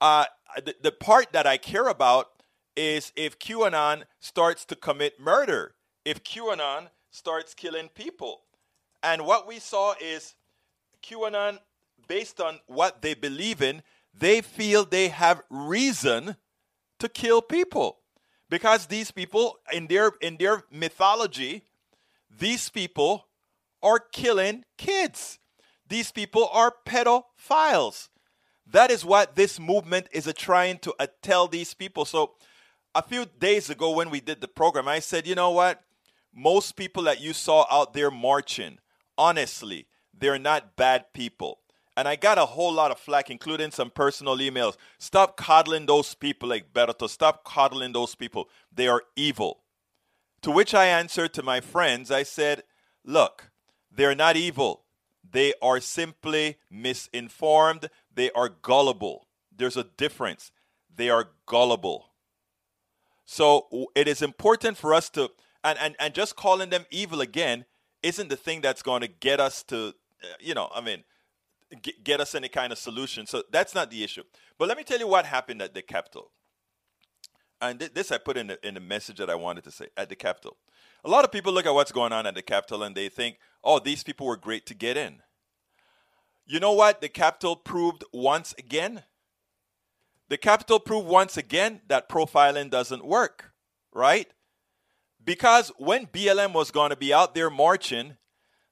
Uh, 0.00 0.24
the, 0.56 0.74
the 0.82 0.92
part 0.92 1.32
that 1.32 1.46
I 1.46 1.56
care 1.56 1.88
about 1.88 2.30
is 2.76 3.12
if 3.16 3.38
QAnon 3.38 4.02
starts 4.18 4.64
to 4.66 4.76
commit 4.76 5.20
murder, 5.20 5.74
if 6.04 6.24
QAnon 6.24 6.88
starts 7.10 7.54
killing 7.54 7.88
people. 7.88 8.42
And 9.02 9.24
what 9.24 9.46
we 9.46 9.58
saw 9.58 9.94
is 10.00 10.34
QAnon, 11.02 11.58
based 12.08 12.40
on 12.40 12.60
what 12.66 13.02
they 13.02 13.14
believe 13.14 13.62
in, 13.62 13.82
they 14.14 14.40
feel 14.40 14.84
they 14.84 15.08
have 15.08 15.42
reason 15.50 16.36
to 16.98 17.08
kill 17.08 17.42
people. 17.42 17.98
Because 18.50 18.86
these 18.86 19.10
people 19.10 19.58
in 19.72 19.86
their 19.86 20.12
in 20.20 20.36
their 20.36 20.64
mythology 20.70 21.64
these 22.38 22.68
people 22.68 23.26
are 23.82 23.98
killing 23.98 24.64
kids. 24.78 25.38
These 25.88 26.12
people 26.12 26.48
are 26.52 26.74
pedophiles. 26.86 28.08
That 28.66 28.90
is 28.90 29.04
what 29.04 29.36
this 29.36 29.58
movement 29.58 30.08
is 30.12 30.32
trying 30.36 30.78
to 30.78 30.94
uh, 30.98 31.08
tell 31.20 31.46
these 31.46 31.74
people. 31.74 32.04
So 32.04 32.32
a 32.94 33.02
few 33.02 33.26
days 33.26 33.68
ago 33.68 33.90
when 33.90 34.10
we 34.10 34.20
did 34.20 34.40
the 34.40 34.48
program 34.48 34.86
i 34.86 34.98
said 34.98 35.26
you 35.26 35.34
know 35.34 35.50
what? 35.50 35.82
Most 36.34 36.76
people 36.76 37.02
that 37.04 37.20
you 37.20 37.32
saw 37.32 37.66
out 37.70 37.92
there 37.92 38.10
marching 38.10 38.78
honestly 39.18 39.86
they're 40.18 40.38
not 40.38 40.76
bad 40.76 41.12
people 41.12 41.61
and 41.96 42.08
I 42.08 42.16
got 42.16 42.38
a 42.38 42.46
whole 42.46 42.72
lot 42.72 42.90
of 42.90 42.98
flack, 42.98 43.30
including 43.30 43.70
some 43.70 43.90
personal 43.90 44.38
emails. 44.38 44.76
Stop 44.98 45.36
coddling 45.36 45.86
those 45.86 46.14
people 46.14 46.48
like 46.48 46.72
Berto. 46.72 47.08
Stop 47.08 47.44
coddling 47.44 47.92
those 47.92 48.14
people. 48.14 48.48
They 48.74 48.88
are 48.88 49.02
evil. 49.14 49.62
To 50.42 50.50
which 50.50 50.74
I 50.74 50.86
answered 50.86 51.34
to 51.34 51.42
my 51.42 51.60
friends, 51.60 52.10
I 52.10 52.22
said, 52.22 52.64
Look, 53.04 53.50
they're 53.90 54.14
not 54.14 54.36
evil. 54.36 54.84
They 55.28 55.54
are 55.62 55.80
simply 55.80 56.58
misinformed. 56.70 57.90
They 58.14 58.30
are 58.32 58.48
gullible. 58.48 59.28
There's 59.54 59.76
a 59.76 59.84
difference. 59.84 60.50
They 60.94 61.10
are 61.10 61.30
gullible. 61.46 62.10
So 63.24 63.88
it 63.94 64.08
is 64.08 64.22
important 64.22 64.76
for 64.76 64.94
us 64.94 65.08
to, 65.10 65.30
and, 65.64 65.78
and, 65.78 65.96
and 65.98 66.14
just 66.14 66.36
calling 66.36 66.70
them 66.70 66.86
evil 66.90 67.20
again 67.20 67.64
isn't 68.02 68.28
the 68.28 68.36
thing 68.36 68.60
that's 68.60 68.82
going 68.82 69.00
to 69.00 69.08
get 69.08 69.40
us 69.40 69.62
to, 69.64 69.94
uh, 70.22 70.26
you 70.40 70.54
know, 70.54 70.70
I 70.74 70.80
mean, 70.80 71.04
get 72.04 72.20
us 72.20 72.34
any 72.34 72.48
kind 72.48 72.72
of 72.72 72.78
solution. 72.78 73.26
So 73.26 73.42
that's 73.50 73.74
not 73.74 73.90
the 73.90 74.04
issue. 74.04 74.22
But 74.58 74.68
let 74.68 74.76
me 74.76 74.84
tell 74.84 74.98
you 74.98 75.06
what 75.06 75.26
happened 75.26 75.62
at 75.62 75.74
the 75.74 75.82
Capitol. 75.82 76.30
And 77.60 77.78
th- 77.78 77.94
this 77.94 78.10
I 78.10 78.18
put 78.18 78.36
in 78.36 78.48
the, 78.48 78.66
in 78.66 78.74
the 78.74 78.80
message 78.80 79.18
that 79.18 79.30
I 79.30 79.34
wanted 79.34 79.64
to 79.64 79.70
say 79.70 79.86
at 79.96 80.08
the 80.08 80.16
Capitol. 80.16 80.56
A 81.04 81.08
lot 81.08 81.24
of 81.24 81.32
people 81.32 81.52
look 81.52 81.66
at 81.66 81.74
what's 81.74 81.92
going 81.92 82.12
on 82.12 82.26
at 82.26 82.34
the 82.34 82.42
Capitol 82.42 82.82
and 82.82 82.94
they 82.94 83.08
think, 83.08 83.38
oh, 83.64 83.78
these 83.78 84.02
people 84.02 84.26
were 84.26 84.36
great 84.36 84.66
to 84.66 84.74
get 84.74 84.96
in. 84.96 85.22
You 86.44 86.60
know 86.60 86.72
what 86.72 87.00
the 87.00 87.08
Capitol 87.08 87.56
proved 87.56 88.04
once 88.12 88.54
again? 88.58 89.04
The 90.28 90.36
Capitol 90.36 90.80
proved 90.80 91.06
once 91.06 91.36
again 91.36 91.82
that 91.88 92.08
profiling 92.08 92.70
doesn't 92.70 93.04
work, 93.04 93.52
right? 93.92 94.28
Because 95.24 95.70
when 95.78 96.06
BLM 96.06 96.52
was 96.52 96.70
going 96.70 96.90
to 96.90 96.96
be 96.96 97.14
out 97.14 97.34
there 97.34 97.50
marching, 97.50 98.16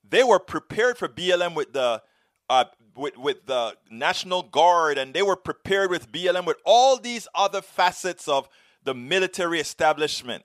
they 0.08 0.24
were 0.24 0.40
prepared 0.40 0.98
for 0.98 1.08
BLM 1.08 1.54
with 1.54 1.72
the 1.72 2.02
uh, 2.48 2.64
with, 2.96 3.16
with 3.16 3.46
the 3.46 3.76
National 3.90 4.42
Guard, 4.42 4.98
and 4.98 5.14
they 5.14 5.22
were 5.22 5.36
prepared 5.36 5.90
with 5.90 6.10
BLM 6.10 6.46
with 6.46 6.58
all 6.64 6.98
these 6.98 7.28
other 7.34 7.62
facets 7.62 8.28
of 8.28 8.48
the 8.82 8.94
military 8.94 9.60
establishment. 9.60 10.44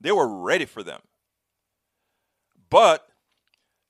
They 0.00 0.12
were 0.12 0.28
ready 0.28 0.64
for 0.64 0.82
them. 0.82 1.00
But 2.70 3.06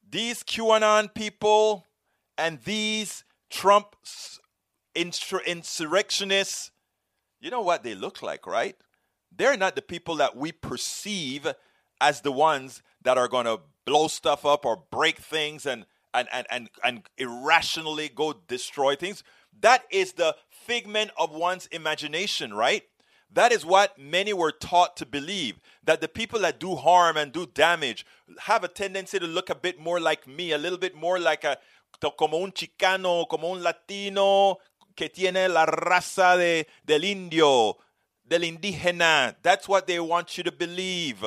these 0.08 0.42
QAnon 0.42 1.12
people 1.14 1.86
and 2.36 2.60
these 2.62 3.24
Trump 3.50 3.96
insurrectionists, 4.94 6.70
you 7.40 7.50
know 7.50 7.62
what 7.62 7.82
they 7.82 7.94
look 7.94 8.22
like, 8.22 8.46
right? 8.46 8.76
They're 9.36 9.56
not 9.56 9.74
the 9.74 9.82
people 9.82 10.16
that 10.16 10.36
we 10.36 10.52
perceive 10.52 11.52
as 12.00 12.20
the 12.20 12.32
ones 12.32 12.82
that 13.02 13.18
are 13.18 13.28
going 13.28 13.46
to 13.46 13.60
blow 13.84 14.08
stuff 14.08 14.46
up 14.46 14.64
or 14.64 14.84
break 14.90 15.18
things 15.18 15.66
and 15.66 15.86
and, 16.14 16.28
and, 16.32 16.46
and, 16.50 16.70
and 16.82 17.02
irrationally 17.18 18.08
go 18.14 18.34
destroy 18.48 18.96
things. 18.96 19.22
That 19.60 19.84
is 19.90 20.12
the 20.12 20.36
figment 20.50 21.10
of 21.18 21.32
one's 21.32 21.66
imagination, 21.66 22.54
right? 22.54 22.84
That 23.32 23.50
is 23.50 23.66
what 23.66 23.98
many 23.98 24.32
were 24.32 24.52
taught 24.52 24.96
to 24.98 25.06
believe 25.06 25.58
that 25.82 26.00
the 26.00 26.08
people 26.08 26.40
that 26.40 26.60
do 26.60 26.76
harm 26.76 27.16
and 27.16 27.32
do 27.32 27.46
damage 27.46 28.06
have 28.42 28.62
a 28.62 28.68
tendency 28.68 29.18
to 29.18 29.26
look 29.26 29.50
a 29.50 29.54
bit 29.56 29.78
more 29.78 29.98
like 29.98 30.26
me, 30.28 30.52
a 30.52 30.58
little 30.58 30.78
bit 30.78 30.94
more 30.94 31.18
like 31.18 31.42
a 31.42 31.58
como 32.16 32.42
un 32.42 32.52
chicano, 32.52 33.28
como 33.28 33.52
un 33.52 33.62
latino 33.62 34.58
que 34.96 35.08
tiene 35.08 35.48
la 35.48 35.66
raza 35.66 36.36
de, 36.36 36.66
del 36.84 37.04
indio, 37.04 37.76
del 38.26 38.42
indígena. 38.42 39.34
That's 39.42 39.68
what 39.68 39.86
they 39.86 39.98
want 39.98 40.38
you 40.38 40.44
to 40.44 40.52
believe. 40.52 41.24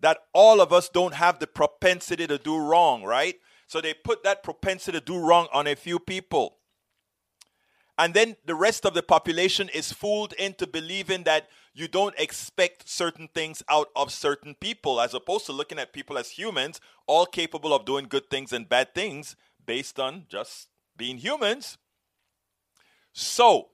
That 0.00 0.18
all 0.34 0.60
of 0.60 0.72
us 0.72 0.88
don't 0.88 1.14
have 1.14 1.38
the 1.38 1.46
propensity 1.46 2.26
to 2.26 2.36
do 2.36 2.58
wrong, 2.58 3.04
right? 3.04 3.36
So 3.72 3.80
they 3.80 3.94
put 3.94 4.22
that 4.22 4.42
propensity 4.42 5.00
to 5.00 5.02
do 5.02 5.16
wrong 5.16 5.48
on 5.50 5.66
a 5.66 5.74
few 5.74 5.98
people. 5.98 6.58
And 7.96 8.12
then 8.12 8.36
the 8.44 8.54
rest 8.54 8.84
of 8.84 8.92
the 8.92 9.02
population 9.02 9.70
is 9.70 9.94
fooled 9.94 10.34
into 10.34 10.66
believing 10.66 11.22
that 11.22 11.48
you 11.72 11.88
don't 11.88 12.14
expect 12.18 12.86
certain 12.86 13.30
things 13.34 13.62
out 13.70 13.88
of 13.96 14.12
certain 14.12 14.56
people, 14.56 15.00
as 15.00 15.14
opposed 15.14 15.46
to 15.46 15.52
looking 15.52 15.78
at 15.78 15.94
people 15.94 16.18
as 16.18 16.32
humans, 16.32 16.82
all 17.06 17.24
capable 17.24 17.72
of 17.72 17.86
doing 17.86 18.08
good 18.10 18.28
things 18.28 18.52
and 18.52 18.68
bad 18.68 18.94
things 18.94 19.36
based 19.64 19.98
on 19.98 20.26
just 20.28 20.68
being 20.98 21.16
humans. 21.16 21.78
So 23.14 23.70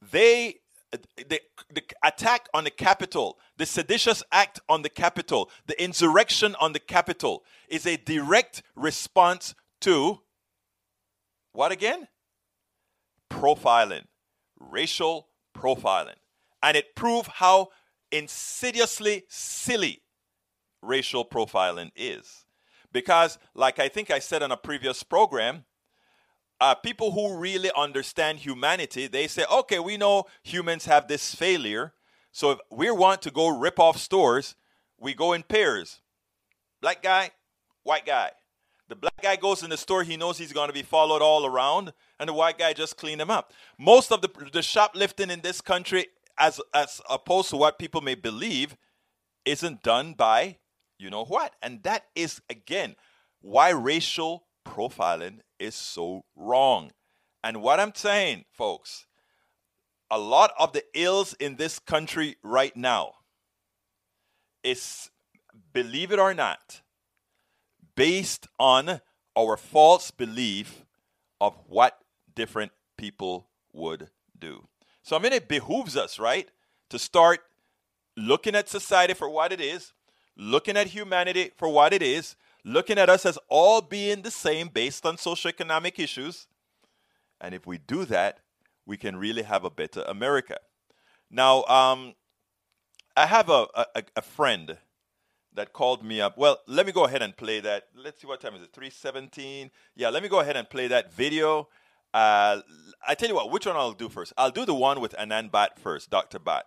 they 0.00 0.60
the, 0.90 1.40
the 1.70 1.82
attack 2.02 2.48
on 2.54 2.64
the 2.64 2.70
Capitol, 2.70 3.38
the 3.58 3.66
seditious 3.66 4.22
act 4.32 4.60
on 4.68 4.82
the 4.82 4.88
Capitol, 4.88 5.50
the 5.66 5.80
insurrection 5.82 6.56
on 6.60 6.72
the 6.72 6.80
Capitol 6.80 7.44
is 7.68 7.86
a 7.86 7.96
direct 7.96 8.62
response 8.74 9.54
to 9.82 10.20
what 11.52 11.72
again? 11.72 12.08
Profiling, 13.28 14.04
racial 14.58 15.28
profiling. 15.56 16.14
And 16.62 16.76
it 16.76 16.94
proved 16.94 17.28
how 17.34 17.68
insidiously 18.12 19.24
silly 19.28 20.02
racial 20.80 21.24
profiling 21.24 21.90
is. 21.96 22.44
Because, 22.92 23.38
like 23.54 23.78
I 23.78 23.88
think 23.88 24.10
I 24.10 24.18
said 24.18 24.42
on 24.42 24.52
a 24.52 24.56
previous 24.56 25.02
program, 25.02 25.64
uh, 26.60 26.74
people 26.74 27.12
who 27.12 27.36
really 27.36 27.70
understand 27.76 28.38
humanity, 28.38 29.06
they 29.06 29.26
say, 29.26 29.44
okay, 29.52 29.78
we 29.78 29.96
know 29.96 30.24
humans 30.42 30.86
have 30.86 31.06
this 31.08 31.34
failure. 31.34 31.92
So 32.32 32.52
if 32.52 32.58
we 32.70 32.90
want 32.90 33.22
to 33.22 33.30
go 33.30 33.48
rip 33.48 33.78
off 33.78 33.96
stores, 33.96 34.54
we 34.98 35.14
go 35.14 35.32
in 35.32 35.42
pairs. 35.42 36.00
Black 36.80 37.02
guy, 37.02 37.30
white 37.82 38.06
guy. 38.06 38.30
The 38.88 38.96
black 38.96 39.20
guy 39.20 39.36
goes 39.36 39.62
in 39.62 39.70
the 39.70 39.76
store, 39.76 40.02
he 40.02 40.16
knows 40.16 40.38
he's 40.38 40.52
going 40.52 40.68
to 40.68 40.74
be 40.74 40.82
followed 40.82 41.20
all 41.20 41.44
around, 41.44 41.92
and 42.18 42.28
the 42.28 42.32
white 42.32 42.58
guy 42.58 42.72
just 42.72 42.96
clean 42.96 43.20
him 43.20 43.30
up. 43.30 43.52
Most 43.78 44.10
of 44.10 44.22
the, 44.22 44.30
the 44.52 44.62
shoplifting 44.62 45.30
in 45.30 45.42
this 45.42 45.60
country, 45.60 46.06
as, 46.38 46.58
as 46.72 47.00
opposed 47.10 47.50
to 47.50 47.56
what 47.56 47.78
people 47.78 48.00
may 48.00 48.14
believe, 48.14 48.76
isn't 49.44 49.82
done 49.82 50.14
by 50.14 50.56
you 50.98 51.10
know 51.10 51.24
what. 51.24 51.54
And 51.62 51.82
that 51.84 52.06
is, 52.14 52.40
again, 52.50 52.96
why 53.40 53.70
racial 53.70 54.46
profiling 54.66 55.40
is 55.58 55.74
so 55.74 56.24
wrong. 56.36 56.90
And 57.42 57.62
what 57.62 57.80
I'm 57.80 57.94
saying, 57.94 58.44
folks, 58.50 59.06
a 60.10 60.18
lot 60.18 60.52
of 60.58 60.72
the 60.72 60.84
ills 60.94 61.34
in 61.34 61.56
this 61.56 61.78
country 61.78 62.36
right 62.42 62.76
now 62.76 63.14
is, 64.62 65.10
believe 65.72 66.12
it 66.12 66.18
or 66.18 66.34
not, 66.34 66.82
based 67.94 68.46
on 68.58 69.00
our 69.36 69.56
false 69.56 70.10
belief 70.10 70.84
of 71.40 71.54
what 71.66 71.98
different 72.34 72.72
people 72.96 73.48
would 73.72 74.08
do. 74.38 74.66
So, 75.02 75.16
I 75.16 75.20
mean, 75.20 75.32
it 75.32 75.48
behooves 75.48 75.96
us, 75.96 76.18
right, 76.18 76.48
to 76.90 76.98
start 76.98 77.40
looking 78.16 78.54
at 78.54 78.68
society 78.68 79.14
for 79.14 79.28
what 79.28 79.52
it 79.52 79.60
is, 79.60 79.92
looking 80.36 80.76
at 80.76 80.88
humanity 80.88 81.50
for 81.56 81.68
what 81.68 81.92
it 81.92 82.02
is, 82.02 82.36
looking 82.64 82.98
at 82.98 83.08
us 83.08 83.24
as 83.24 83.38
all 83.48 83.80
being 83.80 84.22
the 84.22 84.30
same 84.30 84.68
based 84.68 85.06
on 85.06 85.16
socioeconomic 85.16 85.98
issues. 85.98 86.46
And 87.40 87.54
if 87.54 87.66
we 87.66 87.78
do 87.78 88.04
that, 88.06 88.40
we 88.88 88.96
can 88.96 89.16
really 89.16 89.42
have 89.42 89.64
a 89.64 89.70
better 89.70 90.02
America. 90.08 90.56
Now, 91.30 91.62
um, 91.64 92.14
I 93.16 93.26
have 93.26 93.50
a, 93.50 93.66
a, 93.94 94.02
a 94.16 94.22
friend 94.22 94.78
that 95.54 95.74
called 95.74 96.02
me 96.02 96.22
up. 96.22 96.38
Well, 96.38 96.58
let 96.66 96.86
me 96.86 96.92
go 96.92 97.04
ahead 97.04 97.20
and 97.20 97.36
play 97.36 97.60
that. 97.60 97.84
Let's 97.94 98.22
see 98.22 98.26
what 98.26 98.40
time 98.40 98.54
is 98.54 98.62
it? 98.62 98.72
317. 98.72 99.70
Yeah, 99.94 100.08
let 100.08 100.22
me 100.22 100.28
go 100.30 100.40
ahead 100.40 100.56
and 100.56 100.68
play 100.68 100.88
that 100.88 101.12
video. 101.12 101.68
Uh, 102.14 102.62
I 103.06 103.14
tell 103.14 103.28
you 103.28 103.34
what, 103.34 103.50
which 103.50 103.66
one 103.66 103.76
I'll 103.76 103.92
do 103.92 104.08
first? 104.08 104.32
I'll 104.38 104.50
do 104.50 104.64
the 104.64 104.74
one 104.74 105.00
with 105.02 105.14
Anand 105.18 105.50
Bhatt 105.50 105.78
first, 105.78 106.08
Dr. 106.08 106.38
Bhatt. 106.38 106.62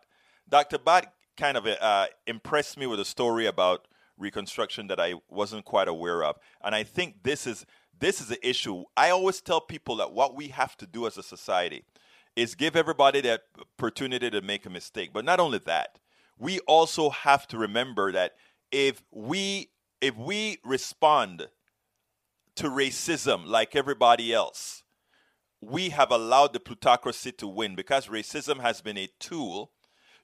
Dr. 0.47 0.77
Bhatt 0.77 1.07
kind 1.37 1.57
of 1.57 1.65
uh, 1.65 2.05
impressed 2.27 2.77
me 2.77 2.85
with 2.85 2.99
a 2.99 3.05
story 3.05 3.47
about 3.47 3.87
Reconstruction 4.17 4.85
that 4.87 4.99
I 4.99 5.15
wasn't 5.29 5.65
quite 5.65 5.87
aware 5.87 6.23
of, 6.23 6.35
and 6.63 6.75
I 6.75 6.83
think 6.83 7.23
this 7.23 7.47
is 7.47 7.65
this 7.97 8.21
is 8.21 8.27
the 8.27 8.47
issue. 8.47 8.83
I 8.95 9.09
always 9.09 9.41
tell 9.41 9.61
people 9.61 9.95
that 9.95 10.11
what 10.11 10.35
we 10.35 10.49
have 10.49 10.77
to 10.77 10.85
do 10.85 11.07
as 11.07 11.17
a 11.17 11.23
society 11.23 11.85
is 12.35 12.55
give 12.55 12.75
everybody 12.75 13.21
that 13.21 13.41
opportunity 13.59 14.29
to 14.29 14.41
make 14.41 14.65
a 14.65 14.69
mistake. 14.69 15.11
But 15.13 15.25
not 15.25 15.39
only 15.39 15.59
that, 15.65 15.99
we 16.37 16.59
also 16.61 17.09
have 17.09 17.47
to 17.49 17.57
remember 17.57 18.11
that 18.11 18.33
if 18.71 19.03
we 19.11 19.69
if 19.99 20.15
we 20.15 20.57
respond 20.63 21.47
to 22.55 22.63
racism 22.63 23.45
like 23.45 23.75
everybody 23.75 24.33
else, 24.33 24.83
we 25.61 25.89
have 25.89 26.11
allowed 26.11 26.53
the 26.53 26.59
plutocracy 26.59 27.31
to 27.33 27.47
win 27.47 27.75
because 27.75 28.07
racism 28.07 28.59
has 28.61 28.81
been 28.81 28.97
a 28.97 29.09
tool 29.19 29.71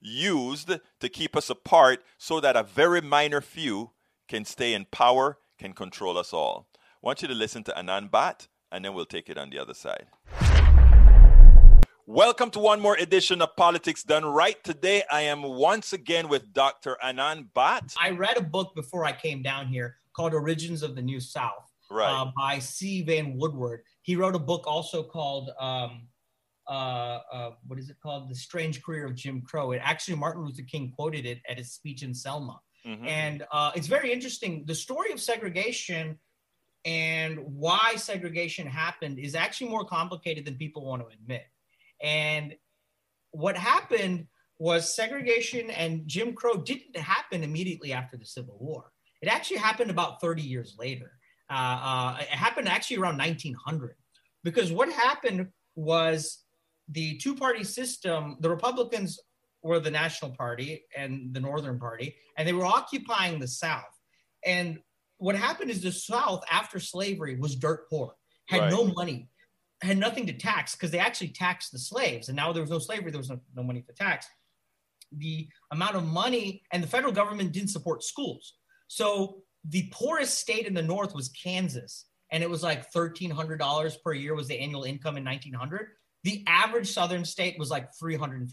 used 0.01 0.71
to 0.99 1.09
keep 1.09 1.35
us 1.35 1.49
apart 1.49 2.03
so 2.17 2.39
that 2.39 2.55
a 2.55 2.63
very 2.63 3.01
minor 3.01 3.41
few 3.41 3.91
can 4.27 4.45
stay 4.45 4.73
in 4.73 4.85
power, 4.85 5.37
can 5.57 5.73
control 5.73 6.17
us 6.17 6.33
all. 6.33 6.67
I 6.75 6.79
want 7.01 7.21
you 7.21 7.27
to 7.27 7.33
listen 7.33 7.63
to 7.65 7.71
Anand 7.71 8.09
Bhatt, 8.09 8.47
and 8.71 8.83
then 8.83 8.93
we'll 8.93 9.05
take 9.05 9.29
it 9.29 9.37
on 9.37 9.49
the 9.49 9.59
other 9.59 9.73
side. 9.73 10.07
Welcome 12.09 12.51
to 12.51 12.59
one 12.59 12.79
more 12.79 12.95
edition 12.95 13.41
of 13.41 13.53
Politics 13.57 14.01
Done 14.01 14.23
Right. 14.23 14.63
Today, 14.63 15.03
I 15.11 15.23
am 15.23 15.43
once 15.43 15.91
again 15.91 16.29
with 16.29 16.53
Dr. 16.53 16.97
Anand 17.03 17.49
Bhatt. 17.53 17.93
I 18.01 18.11
read 18.11 18.37
a 18.37 18.41
book 18.41 18.73
before 18.75 19.03
I 19.03 19.11
came 19.11 19.41
down 19.41 19.67
here 19.67 19.97
called 20.13 20.33
Origins 20.33 20.83
of 20.83 20.95
the 20.95 21.01
New 21.01 21.19
South 21.19 21.69
right. 21.91 22.09
uh, 22.09 22.31
by 22.37 22.59
C. 22.59 23.01
Vann 23.01 23.35
Woodward. 23.37 23.81
He 24.03 24.15
wrote 24.15 24.35
a 24.35 24.39
book 24.39 24.63
also 24.65 25.03
called 25.03 25.49
um, 25.59 26.07
uh, 26.65 27.19
uh, 27.29 27.51
what 27.67 27.77
is 27.77 27.89
it 27.89 27.97
called? 28.01 28.29
The 28.29 28.35
Strange 28.35 28.81
Career 28.81 29.05
of 29.07 29.13
Jim 29.13 29.41
Crow. 29.41 29.73
It 29.73 29.81
actually 29.83 30.15
Martin 30.15 30.45
Luther 30.45 30.63
King 30.63 30.93
quoted 30.95 31.25
it 31.25 31.41
at 31.49 31.57
his 31.57 31.73
speech 31.73 32.03
in 32.03 32.13
Selma, 32.13 32.61
mm-hmm. 32.85 33.05
and 33.05 33.45
uh, 33.51 33.71
it's 33.75 33.87
very 33.87 34.13
interesting. 34.13 34.63
The 34.65 34.75
story 34.75 35.11
of 35.11 35.19
segregation 35.19 36.17
and 36.85 37.37
why 37.39 37.95
segregation 37.97 38.65
happened 38.65 39.19
is 39.19 39.35
actually 39.35 39.71
more 39.71 39.83
complicated 39.83 40.45
than 40.45 40.55
people 40.55 40.85
want 40.85 41.01
to 41.01 41.13
admit. 41.13 41.43
And 42.01 42.55
what 43.31 43.57
happened 43.57 44.27
was 44.59 44.95
segregation 44.95 45.69
and 45.69 46.07
Jim 46.07 46.33
Crow 46.33 46.57
didn't 46.57 46.97
happen 46.97 47.43
immediately 47.43 47.93
after 47.93 48.17
the 48.17 48.25
Civil 48.25 48.57
War. 48.59 48.91
It 49.21 49.29
actually 49.29 49.57
happened 49.57 49.91
about 49.91 50.21
30 50.21 50.41
years 50.41 50.75
later. 50.79 51.11
Uh, 51.49 51.53
uh, 51.53 52.17
it 52.19 52.27
happened 52.27 52.67
actually 52.67 52.97
around 52.97 53.17
1900 53.17 53.95
because 54.43 54.71
what 54.71 54.91
happened 54.91 55.47
was 55.75 56.43
the 56.89 57.17
two 57.17 57.35
party 57.35 57.63
system, 57.63 58.37
the 58.39 58.49
Republicans 58.49 59.19
were 59.63 59.79
the 59.79 59.91
National 59.91 60.31
Party 60.31 60.83
and 60.95 61.33
the 61.33 61.39
Northern 61.39 61.79
Party, 61.79 62.15
and 62.37 62.47
they 62.47 62.53
were 62.53 62.65
occupying 62.65 63.39
the 63.39 63.47
South. 63.47 63.83
And 64.45 64.79
what 65.17 65.35
happened 65.35 65.71
is 65.71 65.81
the 65.81 65.91
South, 65.91 66.43
after 66.51 66.79
slavery, 66.79 67.37
was 67.37 67.55
dirt 67.55 67.89
poor, 67.89 68.15
had 68.47 68.61
right. 68.61 68.71
no 68.71 68.85
money, 68.85 69.29
had 69.81 69.97
nothing 69.97 70.25
to 70.27 70.33
tax 70.33 70.75
because 70.75 70.91
they 70.91 70.99
actually 70.99 71.29
taxed 71.29 71.71
the 71.71 71.79
slaves. 71.79 72.29
And 72.29 72.35
now 72.35 72.51
there 72.51 72.63
was 72.63 72.71
no 72.71 72.79
slavery, 72.79 73.11
there 73.11 73.19
was 73.19 73.29
no, 73.29 73.39
no 73.55 73.63
money 73.63 73.81
to 73.81 73.93
tax. 73.93 74.27
The 75.11 75.47
amount 75.71 75.95
of 75.95 76.05
money, 76.05 76.63
and 76.71 76.83
the 76.83 76.87
federal 76.87 77.13
government 77.13 77.51
didn't 77.51 77.69
support 77.69 78.03
schools. 78.03 78.55
So 78.87 79.43
the 79.63 79.89
poorest 79.91 80.39
state 80.39 80.65
in 80.65 80.73
the 80.73 80.81
North 80.81 81.13
was 81.13 81.29
Kansas, 81.29 82.05
and 82.31 82.43
it 82.43 82.49
was 82.49 82.63
like 82.63 82.91
$1,300 82.91 84.03
per 84.03 84.13
year 84.13 84.35
was 84.35 84.47
the 84.47 84.59
annual 84.59 84.83
income 84.83 85.17
in 85.17 85.23
1900. 85.23 85.87
The 86.23 86.43
average 86.47 86.91
Southern 86.91 87.23
state 87.23 87.57
was 87.57 87.69
like 87.69 87.89
$350 88.01 88.51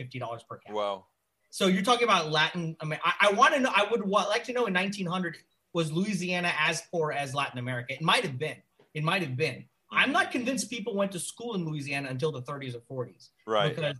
per 0.48 0.58
capita. 0.58 0.74
Wow. 0.74 1.06
So 1.50 1.66
you're 1.66 1.82
talking 1.82 2.04
about 2.04 2.30
Latin. 2.30 2.76
I 2.80 2.84
mean, 2.84 3.00
I, 3.04 3.28
I 3.28 3.32
want 3.32 3.54
to 3.54 3.60
know. 3.60 3.70
I 3.74 3.86
would 3.90 4.04
want, 4.04 4.28
like 4.28 4.44
to 4.44 4.52
know 4.52 4.66
in 4.66 4.74
1900 4.74 5.36
was 5.72 5.92
Louisiana 5.92 6.52
as 6.58 6.82
poor 6.90 7.12
as 7.12 7.34
Latin 7.34 7.58
America? 7.58 7.94
It 7.94 8.02
might 8.02 8.22
have 8.22 8.38
been. 8.38 8.56
It 8.94 9.02
might 9.02 9.22
have 9.22 9.36
been. 9.36 9.64
I'm 9.94 10.12
not 10.12 10.30
convinced 10.30 10.70
people 10.70 10.94
went 10.94 11.12
to 11.12 11.18
school 11.18 11.54
in 11.54 11.64
Louisiana 11.64 12.08
until 12.10 12.32
the 12.32 12.42
30s 12.42 12.74
or 12.88 13.06
40s. 13.06 13.28
Right. 13.46 13.74
Because, 13.74 13.96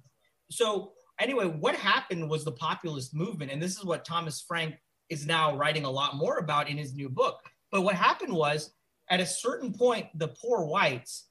so 0.50 0.92
anyway, 1.20 1.46
what 1.46 1.74
happened 1.74 2.28
was 2.28 2.44
the 2.44 2.52
populist 2.52 3.14
movement, 3.14 3.50
and 3.50 3.62
this 3.62 3.76
is 3.76 3.84
what 3.84 4.04
Thomas 4.04 4.44
Frank 4.46 4.76
is 5.10 5.26
now 5.26 5.56
writing 5.56 5.84
a 5.84 5.90
lot 5.90 6.16
more 6.16 6.38
about 6.38 6.68
in 6.68 6.76
his 6.76 6.94
new 6.94 7.08
book. 7.08 7.40
But 7.70 7.82
what 7.82 7.94
happened 7.94 8.32
was, 8.32 8.72
at 9.10 9.20
a 9.20 9.26
certain 9.26 9.72
point, 9.72 10.06
the 10.14 10.28
poor 10.28 10.64
whites 10.64 11.28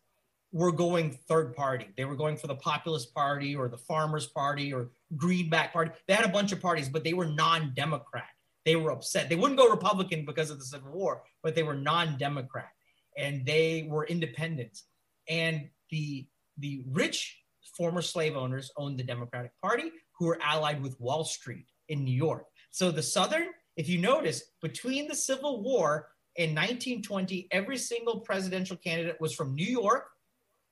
were 0.52 0.72
going 0.72 1.18
third 1.28 1.56
party. 1.56 1.88
They 1.98 2.06
were 2.06 2.16
going 2.16 2.38
for 2.38 2.46
the 2.46 2.56
Populist 2.56 3.14
Party 3.14 3.56
or 3.56 3.68
the 3.68 3.78
Farmers 3.78 4.28
Party 4.28 4.72
or 4.72 4.92
Greenback 5.18 5.74
Party. 5.74 5.92
They 6.08 6.14
had 6.14 6.26
a 6.26 6.30
bunch 6.30 6.52
of 6.52 6.62
parties, 6.62 6.88
but 6.88 7.04
they 7.04 7.14
were 7.14 7.26
non-Democrat. 7.26 8.28
They 8.64 8.76
were 8.76 8.92
upset. 8.92 9.30
They 9.30 9.36
wouldn't 9.36 9.60
go 9.60 9.70
Republican 9.70 10.26
because 10.26 10.52
of 10.52 10.60
the 10.60 10.66
Civil 10.66 10.92
War, 10.92 11.24
but 11.42 11.56
they 11.56 11.64
were 11.64 11.74
non-Democrat 11.74 12.70
and 13.18 13.46
they 13.46 13.88
were 13.90 14.06
independents. 14.06 14.86
And 15.30 15.70
the 15.90 16.28
the 16.58 16.84
rich 16.92 17.40
former 17.76 18.02
slave 18.02 18.36
owners 18.36 18.72
owned 18.78 18.98
the 18.98 19.04
Democratic 19.04 19.52
Party, 19.62 19.92
who 20.18 20.26
were 20.26 20.40
allied 20.42 20.82
with 20.82 21.00
Wall 21.00 21.24
Street 21.24 21.66
in 21.90 22.04
New 22.04 22.16
York. 22.16 22.46
So 22.72 22.92
the 22.92 23.04
Southern, 23.04 23.48
if 23.78 23.90
you 23.90 24.00
notice, 24.00 24.44
between 24.62 25.08
the 25.08 25.16
Civil 25.16 25.64
War 25.64 26.10
in 26.36 26.50
1920, 26.50 27.48
every 27.52 27.78
single 27.78 28.20
presidential 28.20 28.78
candidate 28.78 29.20
was 29.20 29.34
from 29.34 29.56
New 29.56 29.66
York 29.66 30.06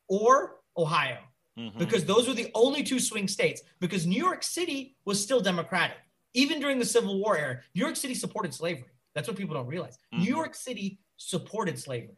or 0.08 0.58
Ohio, 0.78 1.20
mm-hmm. 1.58 1.78
because 1.78 2.06
those 2.06 2.28
were 2.28 2.34
the 2.34 2.52
only 2.54 2.84
two 2.84 3.00
swing 3.00 3.28
states. 3.28 3.62
Because 3.80 4.06
New 4.06 4.22
York 4.22 4.44
City 4.44 4.96
was 5.06 5.22
still 5.22 5.42
Democratic, 5.42 5.98
even 6.34 6.60
during 6.60 6.80
the 6.80 6.86
Civil 6.86 7.20
War 7.20 7.38
era. 7.38 7.60
New 7.76 7.82
York 7.82 7.96
City 7.96 8.14
supported 8.14 8.54
slavery. 8.54 8.90
That's 9.14 9.28
what 9.28 9.38
people 9.38 9.56
don't 9.56 9.68
realize. 9.68 9.98
Mm-hmm. 10.14 10.24
New 10.24 10.36
York 10.36 10.56
City 10.56 11.00
supported 11.18 11.78
slavery. 11.78 12.18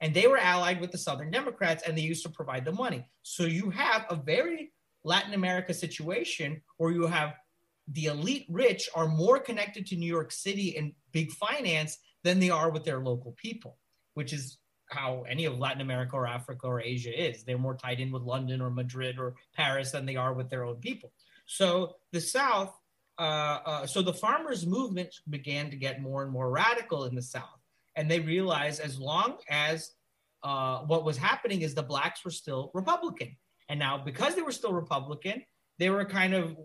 And 0.00 0.12
they 0.12 0.26
were 0.26 0.38
allied 0.38 0.80
with 0.80 0.92
the 0.92 0.98
Southern 0.98 1.30
Democrats 1.30 1.82
and 1.86 1.96
they 1.96 2.02
used 2.02 2.22
to 2.24 2.28
provide 2.28 2.64
the 2.64 2.72
money. 2.72 3.06
So 3.22 3.44
you 3.44 3.70
have 3.70 4.04
a 4.10 4.16
very 4.16 4.72
Latin 5.04 5.34
America 5.34 5.72
situation 5.72 6.60
where 6.76 6.90
you 6.90 7.06
have 7.06 7.34
the 7.88 8.06
elite 8.06 8.46
rich 8.50 8.88
are 8.94 9.06
more 9.06 9.38
connected 9.38 9.86
to 9.86 9.96
New 9.96 10.06
York 10.06 10.32
City 10.32 10.76
and 10.76 10.92
big 11.12 11.30
finance 11.32 11.98
than 12.24 12.40
they 12.40 12.50
are 12.50 12.70
with 12.70 12.84
their 12.84 13.00
local 13.00 13.32
people, 13.36 13.78
which 14.14 14.32
is 14.32 14.58
how 14.90 15.24
any 15.28 15.44
of 15.44 15.58
Latin 15.58 15.80
America 15.80 16.16
or 16.16 16.26
Africa 16.26 16.66
or 16.66 16.80
Asia 16.80 17.26
is. 17.28 17.44
They're 17.44 17.58
more 17.58 17.76
tied 17.76 18.00
in 18.00 18.10
with 18.10 18.22
London 18.22 18.60
or 18.60 18.70
Madrid 18.70 19.18
or 19.18 19.34
Paris 19.54 19.92
than 19.92 20.06
they 20.06 20.16
are 20.16 20.32
with 20.32 20.50
their 20.50 20.64
own 20.64 20.76
people. 20.76 21.12
So 21.46 21.96
the 22.12 22.20
South, 22.20 22.72
uh, 23.18 23.58
uh, 23.64 23.86
so 23.86 24.02
the 24.02 24.12
farmers' 24.12 24.66
movement 24.66 25.14
began 25.30 25.70
to 25.70 25.76
get 25.76 26.02
more 26.02 26.22
and 26.22 26.32
more 26.32 26.50
radical 26.50 27.04
in 27.04 27.14
the 27.14 27.22
South. 27.22 27.55
And 27.96 28.10
they 28.10 28.20
realized 28.20 28.80
as 28.80 28.98
long 28.98 29.38
as 29.48 29.92
uh, 30.42 30.80
what 30.80 31.04
was 31.04 31.16
happening 31.16 31.62
is 31.62 31.74
the 31.74 31.82
blacks 31.82 32.24
were 32.24 32.30
still 32.30 32.70
Republican. 32.74 33.36
And 33.68 33.80
now, 33.80 33.98
because 33.98 34.34
they 34.34 34.42
were 34.42 34.52
still 34.52 34.72
Republican, 34.72 35.42
they 35.78 35.90
were 35.90 36.04
kind 36.04 36.34
of 36.34 36.56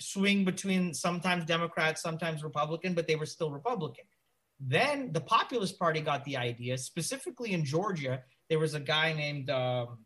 swing 0.00 0.44
between 0.44 0.94
sometimes 0.94 1.44
Democrats, 1.44 2.02
sometimes 2.02 2.44
Republican, 2.44 2.94
but 2.94 3.06
they 3.06 3.16
were 3.16 3.26
still 3.26 3.50
Republican. 3.50 4.04
Then 4.60 5.12
the 5.12 5.20
Populist 5.20 5.78
Party 5.78 6.00
got 6.00 6.24
the 6.24 6.36
idea, 6.36 6.78
specifically 6.78 7.52
in 7.52 7.64
Georgia. 7.64 8.22
There 8.48 8.58
was 8.58 8.74
a 8.74 8.80
guy 8.80 9.12
named 9.12 9.50
um, 9.50 9.98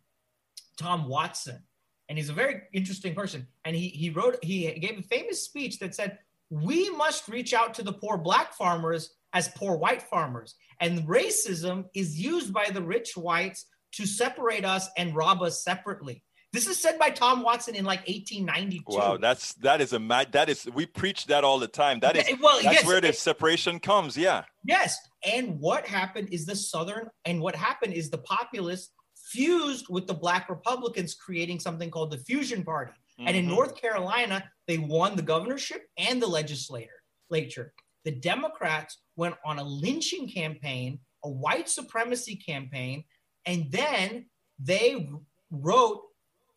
Tom 0.76 1.08
Watson, 1.08 1.62
and 2.08 2.18
he's 2.18 2.28
a 2.28 2.34
very 2.34 2.62
interesting 2.72 3.14
person. 3.14 3.46
And 3.64 3.74
he 3.74 3.88
he 3.88 4.10
wrote 4.10 4.36
he 4.42 4.70
gave 4.72 4.98
a 4.98 5.02
famous 5.02 5.42
speech 5.42 5.78
that 5.78 5.94
said, 5.94 6.18
"We 6.50 6.90
must 6.90 7.28
reach 7.28 7.54
out 7.54 7.72
to 7.74 7.82
the 7.82 7.92
poor 7.92 8.18
black 8.18 8.52
farmers 8.52 9.14
as 9.32 9.48
poor 9.48 9.76
white 9.76 10.02
farmers, 10.02 10.54
and 10.80 11.06
racism 11.06 11.84
is 11.94 12.18
used 12.18 12.52
by 12.52 12.66
the 12.70 12.82
rich 12.82 13.16
whites 13.16 13.66
to 13.92 14.06
separate 14.06 14.64
us 14.64 14.88
and 14.96 15.14
rob 15.14 15.42
us 15.42 15.62
separately." 15.62 16.22
This 16.52 16.66
is 16.66 16.78
said 16.78 16.98
by 16.98 17.08
Tom 17.08 17.42
Watson 17.42 17.74
in 17.74 17.86
like 17.86 18.00
1892. 18.00 18.84
Wow, 18.88 19.16
that's 19.16 19.54
that 19.54 19.80
is 19.80 19.94
a 19.94 19.98
mad. 19.98 20.32
That 20.32 20.50
is 20.50 20.68
we 20.74 20.84
preach 20.84 21.26
that 21.26 21.44
all 21.44 21.58
the 21.58 21.66
time. 21.66 22.00
That 22.00 22.16
is 22.16 22.38
well, 22.40 22.60
that's 22.62 22.76
yes, 22.76 22.86
where 22.86 23.00
the 23.00 23.12
separation 23.14 23.80
comes. 23.80 24.18
Yeah. 24.18 24.44
Yes, 24.64 24.98
and 25.24 25.58
what 25.60 25.86
happened 25.86 26.28
is 26.30 26.44
the 26.44 26.56
Southern, 26.56 27.08
and 27.24 27.40
what 27.40 27.56
happened 27.56 27.94
is 27.94 28.10
the 28.10 28.18
populists 28.18 28.90
fused 29.30 29.86
with 29.88 30.06
the 30.06 30.14
Black 30.14 30.50
Republicans, 30.50 31.14
creating 31.14 31.58
something 31.58 31.90
called 31.90 32.10
the 32.10 32.18
Fusion 32.18 32.64
Party. 32.64 32.92
Mm-hmm. 32.92 33.28
And 33.28 33.36
in 33.36 33.44
mm-hmm. 33.46 33.54
North 33.54 33.80
Carolina, 33.80 34.44
they 34.66 34.76
won 34.76 35.16
the 35.16 35.22
governorship 35.22 35.86
and 35.96 36.20
the 36.20 36.26
legislature. 36.26 37.72
The 38.04 38.12
Democrats 38.12 38.98
went 39.16 39.36
on 39.44 39.58
a 39.58 39.64
lynching 39.64 40.28
campaign, 40.28 40.98
a 41.24 41.28
white 41.28 41.68
supremacy 41.68 42.36
campaign, 42.36 43.04
and 43.46 43.70
then 43.70 44.26
they 44.58 45.08
wrote 45.50 46.02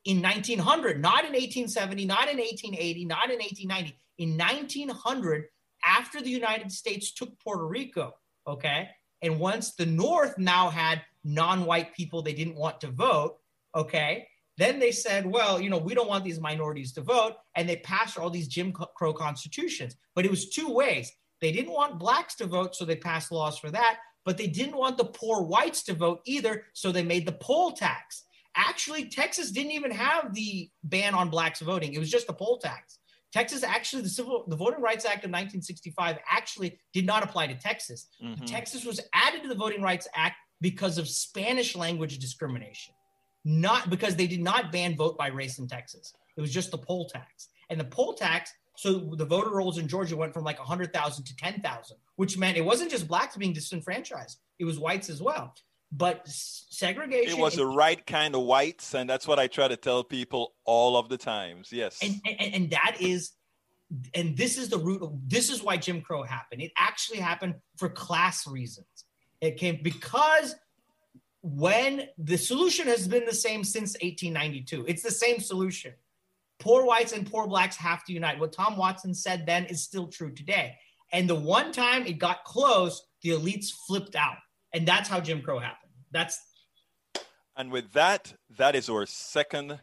in 0.06 0.22
1900, 0.22 1.02
not 1.02 1.26
in 1.26 1.32
1870, 1.32 2.06
not 2.06 2.30
in 2.30 2.38
1880, 2.38 3.06
not 3.06 3.32
in 3.32 3.40
1890, 3.40 4.00
in 4.18 4.38
1900, 4.38 5.46
after 5.86 6.22
the 6.22 6.30
United 6.30 6.72
States 6.72 7.14
took 7.14 7.38
Puerto 7.40 7.66
Rico, 7.66 8.14
okay? 8.48 8.90
And 9.22 9.40
once 9.40 9.74
the 9.74 9.86
North 9.86 10.38
now 10.38 10.70
had 10.70 11.02
non 11.24 11.66
white 11.66 11.94
people 11.96 12.22
they 12.22 12.34
didn't 12.34 12.56
want 12.56 12.80
to 12.82 12.88
vote, 12.88 13.38
okay? 13.76 14.28
Then 14.58 14.80
they 14.80 14.92
said, 14.92 15.26
well, 15.26 15.60
you 15.60 15.70
know, 15.70 15.78
we 15.78 15.94
don't 15.94 16.08
want 16.08 16.24
these 16.24 16.40
minorities 16.40 16.94
to 16.94 17.02
vote. 17.02 17.34
And 17.56 17.68
they 17.68 17.78
passed 17.78 18.18
all 18.18 18.30
these 18.30 18.48
Jim 18.48 18.72
Crow 18.72 19.14
constitutions. 19.14 19.98
But 20.14 20.26
it 20.26 20.32
was 20.32 20.50
two 20.50 20.72
ways. 20.72 21.12
They 21.46 21.52
didn't 21.52 21.74
want 21.74 22.00
blacks 22.00 22.34
to 22.38 22.48
vote, 22.48 22.76
so 22.76 22.86
they 22.86 22.96
passed 22.96 23.32
laws 23.32 23.60
for 23.60 23.70
that. 23.70 24.00
But 24.24 24.40
they 24.40 24.48
didn't 24.48 24.76
want 24.76 24.98
the 24.98 25.06
poor 25.06 25.44
whites 25.44 25.84
to 25.84 25.94
vote 25.94 26.22
either, 26.26 26.64
so 26.74 26.92
they 26.92 27.04
made 27.04 27.28
the 27.28 27.34
poll 27.34 27.74
tax. 27.74 28.24
Actually, 28.56 29.10
Texas 29.10 29.52
didn't 29.52 29.74
even 29.74 29.92
have 29.92 30.34
the 30.34 30.72
ban 30.84 31.14
on 31.14 31.30
blacks 31.30 31.60
voting. 31.60 31.94
It 31.94 32.00
was 32.00 32.10
just 32.10 32.26
the 32.26 32.34
poll 32.34 32.58
tax. 32.58 32.98
Texas 33.32 33.62
actually, 33.62 34.02
the 34.02 34.10
civil, 34.10 34.46
the 34.48 34.56
Voting 34.56 34.82
Rights 34.82 35.06
Act 35.06 35.24
of 35.24 35.30
1965 35.30 36.18
actually 36.32 36.80
did 36.94 37.06
not 37.06 37.24
apply 37.24 37.46
to 37.46 37.54
Texas. 37.54 38.08
Mm-hmm. 38.24 38.46
Texas 38.46 38.84
was 38.84 39.00
added 39.14 39.44
to 39.44 39.48
the 39.48 39.54
Voting 39.54 39.84
Rights 39.84 40.08
Act 40.16 40.38
because 40.62 40.98
of 40.98 41.08
Spanish 41.08 41.76
language 41.76 42.18
discrimination, 42.18 42.96
not 43.44 43.92
because 43.92 44.16
they 44.16 44.26
did 44.26 44.42
not 44.42 44.72
ban 44.72 44.96
vote 44.96 45.16
by 45.16 45.28
race 45.28 45.60
in 45.60 45.68
Texas. 45.68 46.12
It 46.38 46.42
was 46.42 46.52
just 46.52 46.72
the 46.72 46.80
poll 46.80 47.08
tax. 47.08 47.50
And 47.70 47.80
the 47.80 47.86
poll 47.86 48.16
tax, 48.16 48.52
so 48.76 49.16
the 49.16 49.26
voter 49.26 49.52
rolls 49.52 49.78
in 49.78 49.88
Georgia 49.88 50.16
went 50.16 50.34
from 50.34 50.44
like 50.44 50.60
100,000 50.60 51.24
to 51.24 51.36
10,000, 51.36 51.98
which 52.16 52.38
meant 52.38 52.58
it 52.58 52.66
wasn't 52.66 52.92
just 52.92 53.08
blacks 53.08 53.36
being 53.38 53.54
disenfranchised, 53.54 54.40
it 54.60 54.66
was 54.66 54.80
whites 54.80 55.10
as 55.10 55.22
well. 55.22 55.54
But 55.92 56.28
segregation 56.28 57.38
it 57.38 57.42
was 57.42 57.56
the 57.56 57.66
right 57.66 58.06
kind 58.06 58.36
of 58.36 58.42
whites 58.42 58.96
and 58.96 59.10
that's 59.10 59.28
what 59.28 59.40
i 59.40 59.48
try 59.48 59.68
to 59.68 59.78
tell 59.78 60.04
people 60.04 60.54
all 60.66 60.98
of 60.98 61.08
the 61.08 61.18
times 61.18 61.72
yes. 61.72 62.00
And, 62.02 62.20
and, 62.26 62.54
and 62.54 62.70
that 62.72 62.98
is 63.00 63.32
and 64.14 64.36
this 64.36 64.58
is 64.58 64.68
the 64.68 64.80
root 64.80 65.04
of 65.04 65.14
this 65.28 65.50
is 65.50 65.64
why 65.64 65.78
jim 65.78 66.02
crow 66.02 66.24
happened. 66.24 66.62
It 66.62 66.72
actually 66.78 67.20
happened 67.20 67.56
for 67.78 67.88
class 67.88 68.46
reasons. 68.46 68.88
It 69.40 69.58
came 69.58 69.80
because 69.84 70.56
when 71.42 72.10
the 72.18 72.38
solution 72.38 72.88
has 72.88 73.08
been 73.08 73.24
the 73.26 73.34
same 73.34 73.64
since 73.64 73.94
1892 73.94 74.86
it's 74.88 75.04
the 75.04 75.12
same 75.12 75.40
solution 75.40 75.94
poor 76.60 76.86
whites 76.86 77.12
and 77.12 77.30
poor 77.30 77.48
blacks 77.48 77.76
have 77.76 78.04
to 78.06 78.14
unite 78.14 78.40
what 78.40 78.54
tom 78.54 78.78
watson 78.78 79.14
said 79.14 79.46
then 79.46 79.66
is 79.66 79.84
still 79.84 80.08
true 80.08 80.32
today 80.32 80.76
and 81.12 81.30
the 81.30 81.36
one 81.36 81.72
time 81.72 82.06
it 82.06 82.18
got 82.20 82.44
close 82.44 83.08
the 83.22 83.30
elites 83.30 83.72
flipped 83.88 84.16
out 84.16 84.38
and 84.76 84.86
that's 84.86 85.08
how 85.08 85.22
Jim 85.22 85.42
Crow 85.42 85.58
happened. 85.58 85.92
That's 86.12 86.40
and 87.56 87.72
with 87.72 87.94
that, 87.94 88.34
that 88.58 88.76
is 88.76 88.90
our 88.90 89.06
second, 89.06 89.80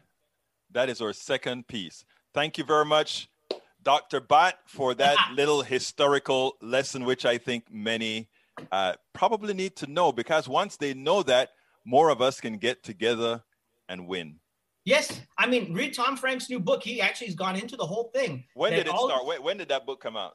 that 0.71 0.89
is 0.89 1.01
our 1.01 1.11
second 1.11 1.67
piece. 1.67 2.05
Thank 2.35 2.59
you 2.59 2.63
very 2.63 2.85
much, 2.85 3.27
Dr. 3.81 4.21
Bhatt, 4.21 4.53
for 4.67 4.93
that 4.93 5.17
little 5.33 5.63
historical 5.63 6.55
lesson, 6.61 7.03
which 7.03 7.25
I 7.25 7.39
think 7.39 7.65
many 7.71 8.29
uh, 8.71 8.93
probably 9.13 9.55
need 9.55 9.75
to 9.77 9.87
know 9.87 10.11
because 10.11 10.47
once 10.47 10.77
they 10.77 10.93
know 10.93 11.23
that, 11.23 11.49
more 11.83 12.09
of 12.09 12.21
us 12.21 12.39
can 12.39 12.57
get 12.57 12.83
together 12.83 13.43
and 13.89 14.07
win. 14.07 14.39
Yes, 14.85 15.21
I 15.37 15.47
mean, 15.47 15.73
read 15.73 15.93
Tom 15.93 16.17
Frank's 16.17 16.49
new 16.49 16.59
book. 16.59 16.83
He 16.83 16.99
actually 16.99 17.27
has 17.27 17.35
gone 17.35 17.55
into 17.55 17.77
the 17.77 17.85
whole 17.85 18.11
thing. 18.13 18.43
When 18.53 18.71
did 18.71 18.87
it 18.87 18.89
all, 18.89 19.07
start? 19.07 19.25
When, 19.25 19.41
when, 19.41 19.57
did 19.57 19.69
that 19.69 19.85
book 19.85 20.01
come 20.01 20.17
out? 20.17 20.33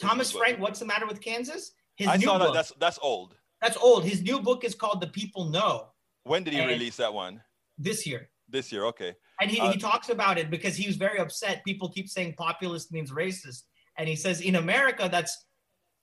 Thomas 0.00 0.30
Frank, 0.30 0.60
What's 0.60 0.78
the 0.78 0.86
Matter 0.86 1.06
with 1.06 1.20
Kansas? 1.20 1.72
His 1.96 2.06
I 2.06 2.16
saw 2.18 2.38
that. 2.38 2.52
That's 2.52 2.72
that's 2.78 2.98
old. 3.02 3.34
That's 3.60 3.76
old. 3.76 4.04
His 4.04 4.22
new 4.22 4.40
book 4.40 4.62
is 4.64 4.74
called 4.74 5.00
The 5.00 5.08
People, 5.08 5.46
No. 5.46 5.88
When 6.22 6.44
did 6.44 6.54
he 6.54 6.60
and 6.60 6.68
release 6.68 6.96
that 6.96 7.12
one? 7.12 7.42
This 7.76 8.06
year. 8.06 8.28
This 8.48 8.70
year, 8.70 8.84
okay. 8.86 9.14
And 9.40 9.50
he, 9.50 9.60
uh, 9.60 9.72
he 9.72 9.78
talks 9.78 10.08
about 10.08 10.38
it 10.38 10.50
because 10.50 10.76
he 10.76 10.86
was 10.86 10.96
very 10.96 11.18
upset. 11.18 11.64
People 11.64 11.88
keep 11.88 12.08
saying 12.08 12.34
populist 12.38 12.92
means 12.92 13.10
racist. 13.10 13.62
And 13.96 14.08
he 14.08 14.14
says 14.14 14.40
in 14.40 14.54
America, 14.54 15.08
that's 15.10 15.46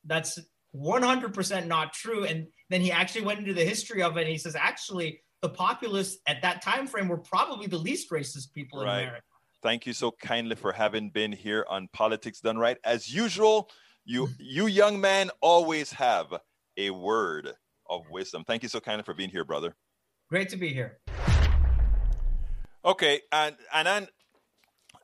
that's 0.05 0.37
100% 0.75 1.67
not 1.67 1.93
true. 1.93 2.25
And 2.25 2.47
then 2.69 2.81
he 2.81 2.91
actually 2.91 3.21
went 3.21 3.39
into 3.39 3.53
the 3.53 3.63
history 3.63 4.03
of 4.03 4.17
it. 4.17 4.21
And 4.21 4.29
he 4.29 4.37
says, 4.37 4.55
actually, 4.55 5.21
the 5.45 5.49
populists 5.49 6.17
at 6.25 6.41
that 6.41 6.63
time 6.63 6.87
frame 6.87 7.07
were 7.07 7.19
probably 7.19 7.67
the 7.67 7.77
least 7.77 8.09
racist 8.09 8.51
people 8.51 8.81
in. 8.81 8.87
America. 8.87 9.21
Thank 9.61 9.85
you 9.85 9.93
so 9.93 10.09
kindly 10.09 10.55
for 10.55 10.71
having 10.71 11.11
been 11.11 11.31
here 11.31 11.67
on 11.69 11.87
Politics 11.93 12.39
Done 12.39 12.57
Right. 12.57 12.77
As 12.83 13.13
usual, 13.13 13.69
you 14.05 14.27
you 14.39 14.65
young 14.65 14.99
man 14.99 15.29
always 15.41 15.91
have 15.91 16.33
a 16.77 16.89
word 16.89 17.53
of 17.87 18.01
wisdom. 18.09 18.43
Thank 18.43 18.63
you 18.63 18.69
so 18.69 18.79
kindly 18.79 19.03
for 19.03 19.13
being 19.13 19.29
here, 19.29 19.45
brother. 19.45 19.75
Great 20.29 20.49
to 20.49 20.57
be 20.57 20.69
here. 20.69 20.97
Okay, 22.83 23.21
and 23.31 23.55
and 23.71 23.87
then 23.87 24.07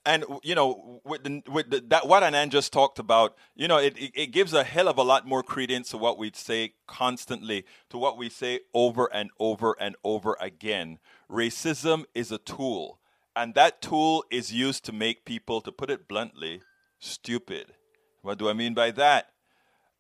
and 0.06 0.26
you 0.44 0.56
know 0.56 1.02
with 1.06 1.24
the, 1.24 1.44
with 1.50 1.70
the, 1.70 1.82
that 1.88 2.08
what 2.08 2.24
Anand 2.24 2.50
just 2.50 2.74
talked 2.74 3.00
about, 3.00 3.36
you 3.56 3.68
know, 3.68 3.78
it, 3.78 3.98
it, 3.98 4.12
it 4.16 4.28
gives 4.28 4.54
a 4.54 4.64
hell 4.64 4.88
of 4.88 4.98
a 4.98 5.04
lot 5.04 5.28
more 5.28 5.44
credence 5.44 5.90
to 5.90 5.98
what 5.98 6.18
we 6.18 6.32
say 6.34 6.74
constantly, 6.88 7.66
to 7.90 7.98
what 7.98 8.18
we 8.18 8.30
say 8.30 8.62
over 8.74 9.10
and 9.14 9.30
over 9.40 9.76
and 9.80 9.96
over 10.04 10.38
again. 10.40 11.00
Racism 11.30 12.06
is 12.16 12.32
a 12.32 12.38
tool, 12.38 13.00
and 13.36 13.54
that 13.56 13.82
tool 13.82 14.24
is 14.32 14.54
used 14.54 14.86
to 14.86 14.92
make 14.92 15.26
people, 15.26 15.62
to 15.62 15.72
put 15.72 15.90
it 15.90 16.08
bluntly, 16.08 16.62
stupid. 17.00 17.74
What 18.22 18.38
do 18.38 18.50
I 18.50 18.54
mean 18.54 18.74
by 18.74 18.92
that? 18.92 19.31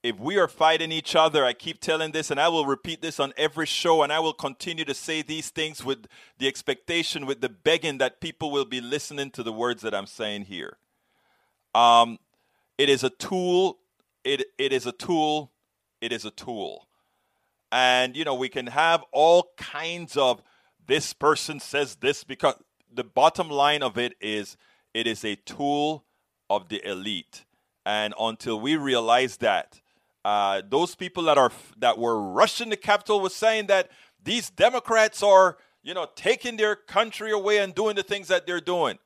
If 0.04 0.20
we 0.20 0.38
are 0.38 0.48
fighting 0.48 0.92
each 0.92 1.16
other, 1.16 1.46
I 1.46 1.54
keep 1.54 1.80
telling 1.80 2.12
this 2.12 2.32
and 2.32 2.40
I 2.40 2.48
will 2.48 2.66
repeat 2.66 3.02
this 3.02 3.20
on 3.20 3.34
every 3.38 3.68
show 3.68 4.02
and 4.02 4.12
I 4.12 4.20
will 4.20 4.34
continue 4.34 4.84
to 4.86 4.96
say 4.96 5.22
these 5.22 5.50
things 5.50 5.86
with 5.86 6.08
the 6.40 6.48
expectation, 6.48 7.28
with 7.28 7.42
the 7.42 7.50
begging 7.50 8.00
that 8.00 8.20
people 8.20 8.50
will 8.50 8.66
be 8.66 8.82
listening 8.82 9.30
to 9.32 9.44
the 9.44 9.54
words 9.54 9.84
that 9.84 9.94
I'm 9.94 10.08
saying 10.08 10.46
here. 10.46 10.78
Um, 11.76 12.18
it 12.80 12.90
is 12.90 13.04
a 13.04 13.12
tool. 13.12 13.78
It, 14.24 14.46
it 14.58 14.74
is 14.74 14.88
a 14.88 14.92
tool. 14.92 15.52
It 16.02 16.12
is 16.12 16.26
a 16.26 16.32
tool. 16.32 16.88
And, 17.72 18.18
you 18.18 18.26
know, 18.26 18.36
we 18.36 18.50
can 18.50 18.68
have 18.68 19.04
all 19.12 19.52
kinds 19.56 20.18
of 20.18 20.42
this 20.88 21.14
person 21.14 21.60
says 21.60 21.96
this 21.96 22.24
because 22.24 22.56
the 22.92 23.04
bottom 23.04 23.50
line 23.50 23.84
of 23.84 24.00
it 24.00 24.16
is 24.20 24.58
it 24.96 25.06
is 25.06 25.24
a 25.24 25.36
tool 25.36 26.06
of 26.50 26.70
the 26.70 26.86
elite. 26.90 27.46
And 27.86 28.14
until 28.20 28.60
we 28.60 28.76
realize 28.76 29.38
that, 29.38 29.81
uh, 30.24 30.62
those 30.70 30.96
people 30.96 31.24
that 31.24 31.38
are 31.38 31.52
that 31.78 31.98
were 31.98 32.22
rushing 32.22 32.70
the 32.70 32.78
capital 32.78 33.20
was 33.20 33.36
saying 33.36 33.68
that 33.68 33.90
these 34.24 34.50
Democrats 34.50 35.24
are, 35.24 35.58
you 35.84 35.94
know, 35.94 36.08
taking 36.16 36.58
their 36.58 36.76
country 36.76 37.32
away 37.32 37.58
and 37.58 37.74
doing 37.74 37.96
the 37.96 38.04
things 38.04 38.28
that 38.28 38.46
they're 38.46 38.62
doing, 38.62 39.00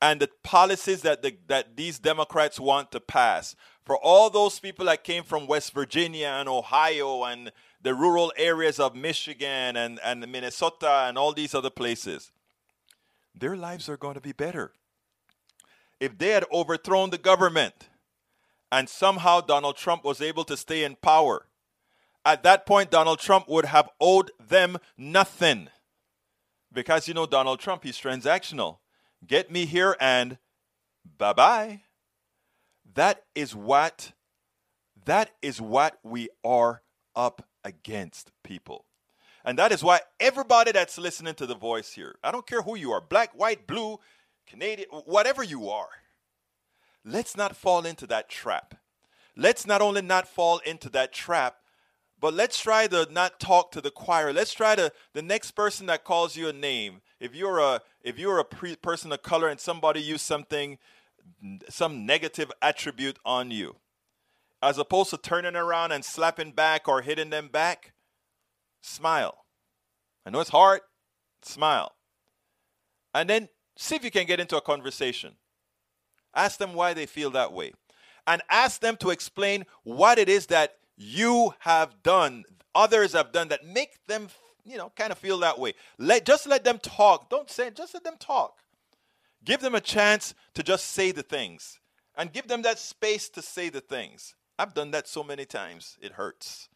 and 0.00 0.20
the 0.20 0.30
policies 0.42 1.02
that 1.02 1.22
the, 1.22 1.36
that 1.48 1.76
these 1.76 1.98
Democrats 1.98 2.58
want 2.58 2.90
to 2.92 3.00
pass 3.00 3.54
for 3.88 3.96
all 3.96 4.28
those 4.28 4.60
people 4.60 4.84
that 4.84 5.02
came 5.02 5.24
from 5.24 5.46
West 5.46 5.72
Virginia 5.72 6.28
and 6.28 6.46
Ohio 6.46 7.24
and 7.24 7.50
the 7.80 7.94
rural 7.94 8.30
areas 8.36 8.78
of 8.78 8.94
Michigan 8.94 9.78
and, 9.78 9.98
and 10.04 10.30
Minnesota 10.30 11.06
and 11.08 11.16
all 11.16 11.32
these 11.32 11.54
other 11.54 11.70
places, 11.70 12.30
their 13.34 13.56
lives 13.56 13.88
are 13.88 13.96
going 13.96 14.12
to 14.12 14.20
be 14.20 14.32
better. 14.32 14.72
If 16.00 16.18
they 16.18 16.28
had 16.28 16.44
overthrown 16.52 17.08
the 17.08 17.16
government, 17.16 17.87
and 18.70 18.88
somehow 18.88 19.40
Donald 19.40 19.76
Trump 19.76 20.04
was 20.04 20.20
able 20.20 20.44
to 20.44 20.56
stay 20.56 20.84
in 20.84 20.96
power. 20.96 21.46
At 22.24 22.42
that 22.42 22.66
point, 22.66 22.90
Donald 22.90 23.18
Trump 23.18 23.48
would 23.48 23.66
have 23.66 23.88
owed 24.00 24.30
them 24.38 24.78
nothing. 24.96 25.68
Because 26.72 27.08
you 27.08 27.14
know 27.14 27.26
Donald 27.26 27.60
Trump, 27.60 27.84
he's 27.84 27.98
transactional. 27.98 28.78
Get 29.26 29.50
me 29.50 29.64
here 29.64 29.96
and 30.00 30.38
bye 31.16 31.32
bye. 31.32 31.82
That 32.94 33.24
is 33.34 33.54
what 33.54 34.12
that 35.06 35.30
is 35.40 35.60
what 35.60 35.98
we 36.02 36.28
are 36.44 36.82
up 37.16 37.46
against, 37.64 38.30
people. 38.44 38.84
And 39.44 39.58
that 39.58 39.72
is 39.72 39.82
why 39.82 40.00
everybody 40.20 40.72
that's 40.72 40.98
listening 40.98 41.34
to 41.36 41.46
the 41.46 41.54
voice 41.54 41.92
here, 41.92 42.16
I 42.22 42.30
don't 42.30 42.46
care 42.46 42.60
who 42.60 42.76
you 42.76 42.92
are, 42.92 43.00
black, 43.00 43.30
white, 43.32 43.66
blue, 43.66 43.98
Canadian, 44.46 44.88
whatever 44.90 45.42
you 45.42 45.70
are, 45.70 45.88
let's 47.04 47.36
not 47.36 47.56
fall 47.56 47.84
into 47.84 48.06
that 48.06 48.28
trap. 48.28 48.74
Let's 49.36 49.66
not 49.66 49.80
only 49.80 50.02
not 50.02 50.26
fall 50.26 50.58
into 50.58 50.88
that 50.90 51.12
trap, 51.12 51.58
but 52.20 52.34
let's 52.34 52.60
try 52.60 52.88
to 52.88 53.06
not 53.10 53.38
talk 53.38 53.70
to 53.72 53.80
the 53.80 53.90
choir. 53.90 54.32
Let's 54.32 54.52
try 54.52 54.74
to 54.74 54.92
the 55.12 55.22
next 55.22 55.52
person 55.52 55.86
that 55.86 56.04
calls 56.04 56.36
you 56.36 56.48
a 56.48 56.52
name. 56.52 57.00
If 57.20 57.34
you're 57.34 57.58
a 57.58 57.82
if 58.02 58.18
you're 58.18 58.38
a 58.38 58.44
pre- 58.44 58.76
person 58.76 59.12
of 59.12 59.22
color 59.22 59.48
and 59.48 59.60
somebody 59.60 60.00
used 60.00 60.24
something 60.24 60.78
some 61.68 62.06
negative 62.06 62.50
attribute 62.62 63.18
on 63.24 63.50
you, 63.50 63.76
as 64.62 64.78
opposed 64.78 65.10
to 65.10 65.18
turning 65.18 65.56
around 65.56 65.92
and 65.92 66.04
slapping 66.04 66.52
back 66.52 66.88
or 66.88 67.02
hitting 67.02 67.30
them 67.30 67.48
back, 67.48 67.92
smile. 68.80 69.44
I 70.26 70.30
know 70.30 70.40
it's 70.40 70.50
hard. 70.50 70.80
Smile. 71.42 71.92
And 73.14 73.30
then 73.30 73.48
see 73.76 73.94
if 73.94 74.04
you 74.04 74.10
can 74.10 74.26
get 74.26 74.40
into 74.40 74.56
a 74.56 74.60
conversation. 74.60 75.36
Ask 76.34 76.58
them 76.58 76.74
why 76.74 76.94
they 76.94 77.06
feel 77.06 77.30
that 77.30 77.52
way. 77.52 77.72
And 78.26 78.42
ask 78.50 78.80
them 78.80 78.96
to 78.98 79.10
explain 79.10 79.64
what 79.84 80.18
it 80.18 80.28
is 80.28 80.46
that 80.46 80.76
you 80.96 81.54
have 81.60 82.02
done, 82.02 82.44
others 82.74 83.12
have 83.12 83.32
done 83.32 83.48
that 83.48 83.64
make 83.64 84.06
them, 84.06 84.28
you 84.64 84.76
know, 84.76 84.92
kind 84.96 85.12
of 85.12 85.18
feel 85.18 85.38
that 85.38 85.58
way. 85.58 85.74
Let 85.96 86.26
just 86.26 86.46
let 86.46 86.64
them 86.64 86.78
talk. 86.78 87.30
Don't 87.30 87.50
say 87.50 87.68
it, 87.68 87.76
just 87.76 87.94
let 87.94 88.04
them 88.04 88.16
talk. 88.18 88.58
Give 89.44 89.60
them 89.60 89.74
a 89.74 89.80
chance 89.80 90.34
to 90.54 90.62
just 90.62 90.86
say 90.86 91.12
the 91.12 91.22
things 91.22 91.78
and 92.16 92.32
give 92.32 92.48
them 92.48 92.62
that 92.62 92.78
space 92.78 93.28
to 93.30 93.40
say 93.40 93.70
the 93.70 93.80
things. 93.80 94.34
I've 94.58 94.74
done 94.74 94.90
that 94.90 95.06
so 95.06 95.22
many 95.22 95.44
times, 95.44 95.96
it 96.02 96.12
hurts. 96.12 96.68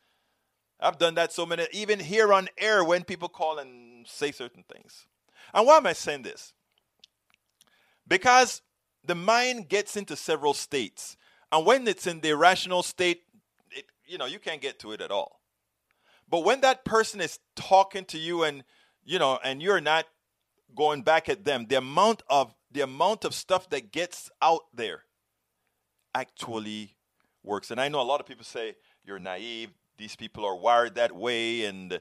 I've 0.80 0.98
done 0.98 1.14
that 1.16 1.32
so 1.32 1.44
many, 1.44 1.66
even 1.72 1.98
here 1.98 2.32
on 2.32 2.48
air 2.56 2.84
when 2.84 3.04
people 3.04 3.28
call 3.28 3.58
and 3.58 4.06
say 4.06 4.32
certain 4.32 4.64
things. 4.72 5.06
And 5.52 5.66
why 5.66 5.76
am 5.76 5.86
I 5.86 5.92
saying 5.92 6.22
this? 6.22 6.54
Because 8.06 8.62
the 9.04 9.14
mind 9.14 9.68
gets 9.68 9.96
into 9.96 10.16
several 10.16 10.54
states. 10.54 11.16
And 11.50 11.66
when 11.66 11.86
it's 11.86 12.06
in 12.06 12.20
the 12.20 12.30
irrational 12.30 12.82
state, 12.82 13.22
it, 13.70 13.84
you 14.06 14.18
know, 14.18 14.26
you 14.26 14.38
can't 14.38 14.60
get 14.60 14.78
to 14.80 14.92
it 14.92 15.00
at 15.00 15.10
all. 15.10 15.40
But 16.28 16.44
when 16.44 16.60
that 16.62 16.84
person 16.84 17.20
is 17.20 17.38
talking 17.56 18.04
to 18.06 18.18
you 18.18 18.42
and, 18.42 18.64
you 19.04 19.18
know, 19.18 19.38
and 19.44 19.60
you're 19.62 19.80
not 19.80 20.06
going 20.74 21.02
back 21.02 21.28
at 21.28 21.44
them, 21.44 21.66
the 21.68 21.76
amount 21.76 22.22
of 22.30 22.54
the 22.70 22.80
amount 22.80 23.24
of 23.24 23.34
stuff 23.34 23.68
that 23.70 23.92
gets 23.92 24.30
out 24.40 24.62
there 24.72 25.02
actually 26.14 26.96
works. 27.42 27.70
And 27.70 27.80
I 27.80 27.88
know 27.88 28.00
a 28.00 28.02
lot 28.02 28.20
of 28.20 28.26
people 28.26 28.44
say 28.44 28.76
you're 29.04 29.18
naive. 29.18 29.70
These 29.98 30.16
people 30.16 30.44
are 30.46 30.56
wired 30.56 30.94
that 30.94 31.14
way, 31.14 31.64
and 31.64 32.00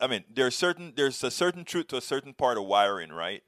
I 0.00 0.06
mean, 0.06 0.24
there's 0.32 0.54
certain 0.54 0.92
there's 0.94 1.24
a 1.24 1.30
certain 1.30 1.64
truth 1.64 1.88
to 1.88 1.96
a 1.96 2.02
certain 2.02 2.34
part 2.34 2.58
of 2.58 2.64
wiring, 2.64 3.10
right? 3.10 3.42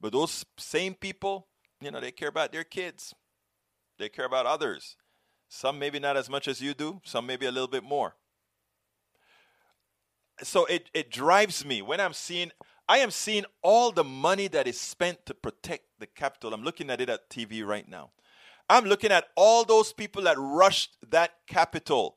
But 0.00 0.12
those 0.12 0.46
same 0.56 0.94
people, 0.94 1.47
you 1.80 1.90
know, 1.90 2.00
they 2.00 2.12
care 2.12 2.28
about 2.28 2.52
their 2.52 2.64
kids. 2.64 3.14
They 3.98 4.08
care 4.08 4.24
about 4.24 4.46
others. 4.46 4.96
Some 5.48 5.78
maybe 5.78 5.98
not 5.98 6.16
as 6.16 6.28
much 6.28 6.46
as 6.48 6.60
you 6.60 6.74
do. 6.74 7.00
Some 7.04 7.26
maybe 7.26 7.46
a 7.46 7.52
little 7.52 7.68
bit 7.68 7.84
more. 7.84 8.16
So 10.42 10.66
it 10.66 10.90
it 10.94 11.10
drives 11.10 11.64
me 11.64 11.82
when 11.82 12.00
I'm 12.00 12.12
seeing 12.12 12.52
I 12.88 12.98
am 12.98 13.10
seeing 13.10 13.44
all 13.62 13.90
the 13.90 14.04
money 14.04 14.48
that 14.48 14.66
is 14.66 14.80
spent 14.80 15.26
to 15.26 15.34
protect 15.34 15.84
the 15.98 16.06
capital. 16.06 16.54
I'm 16.54 16.62
looking 16.62 16.90
at 16.90 17.00
it 17.00 17.10
at 17.10 17.28
TV 17.28 17.64
right 17.66 17.88
now. 17.88 18.10
I'm 18.70 18.84
looking 18.84 19.10
at 19.10 19.28
all 19.36 19.64
those 19.64 19.92
people 19.92 20.22
that 20.22 20.36
rushed 20.38 20.96
that 21.10 21.32
capital 21.46 22.16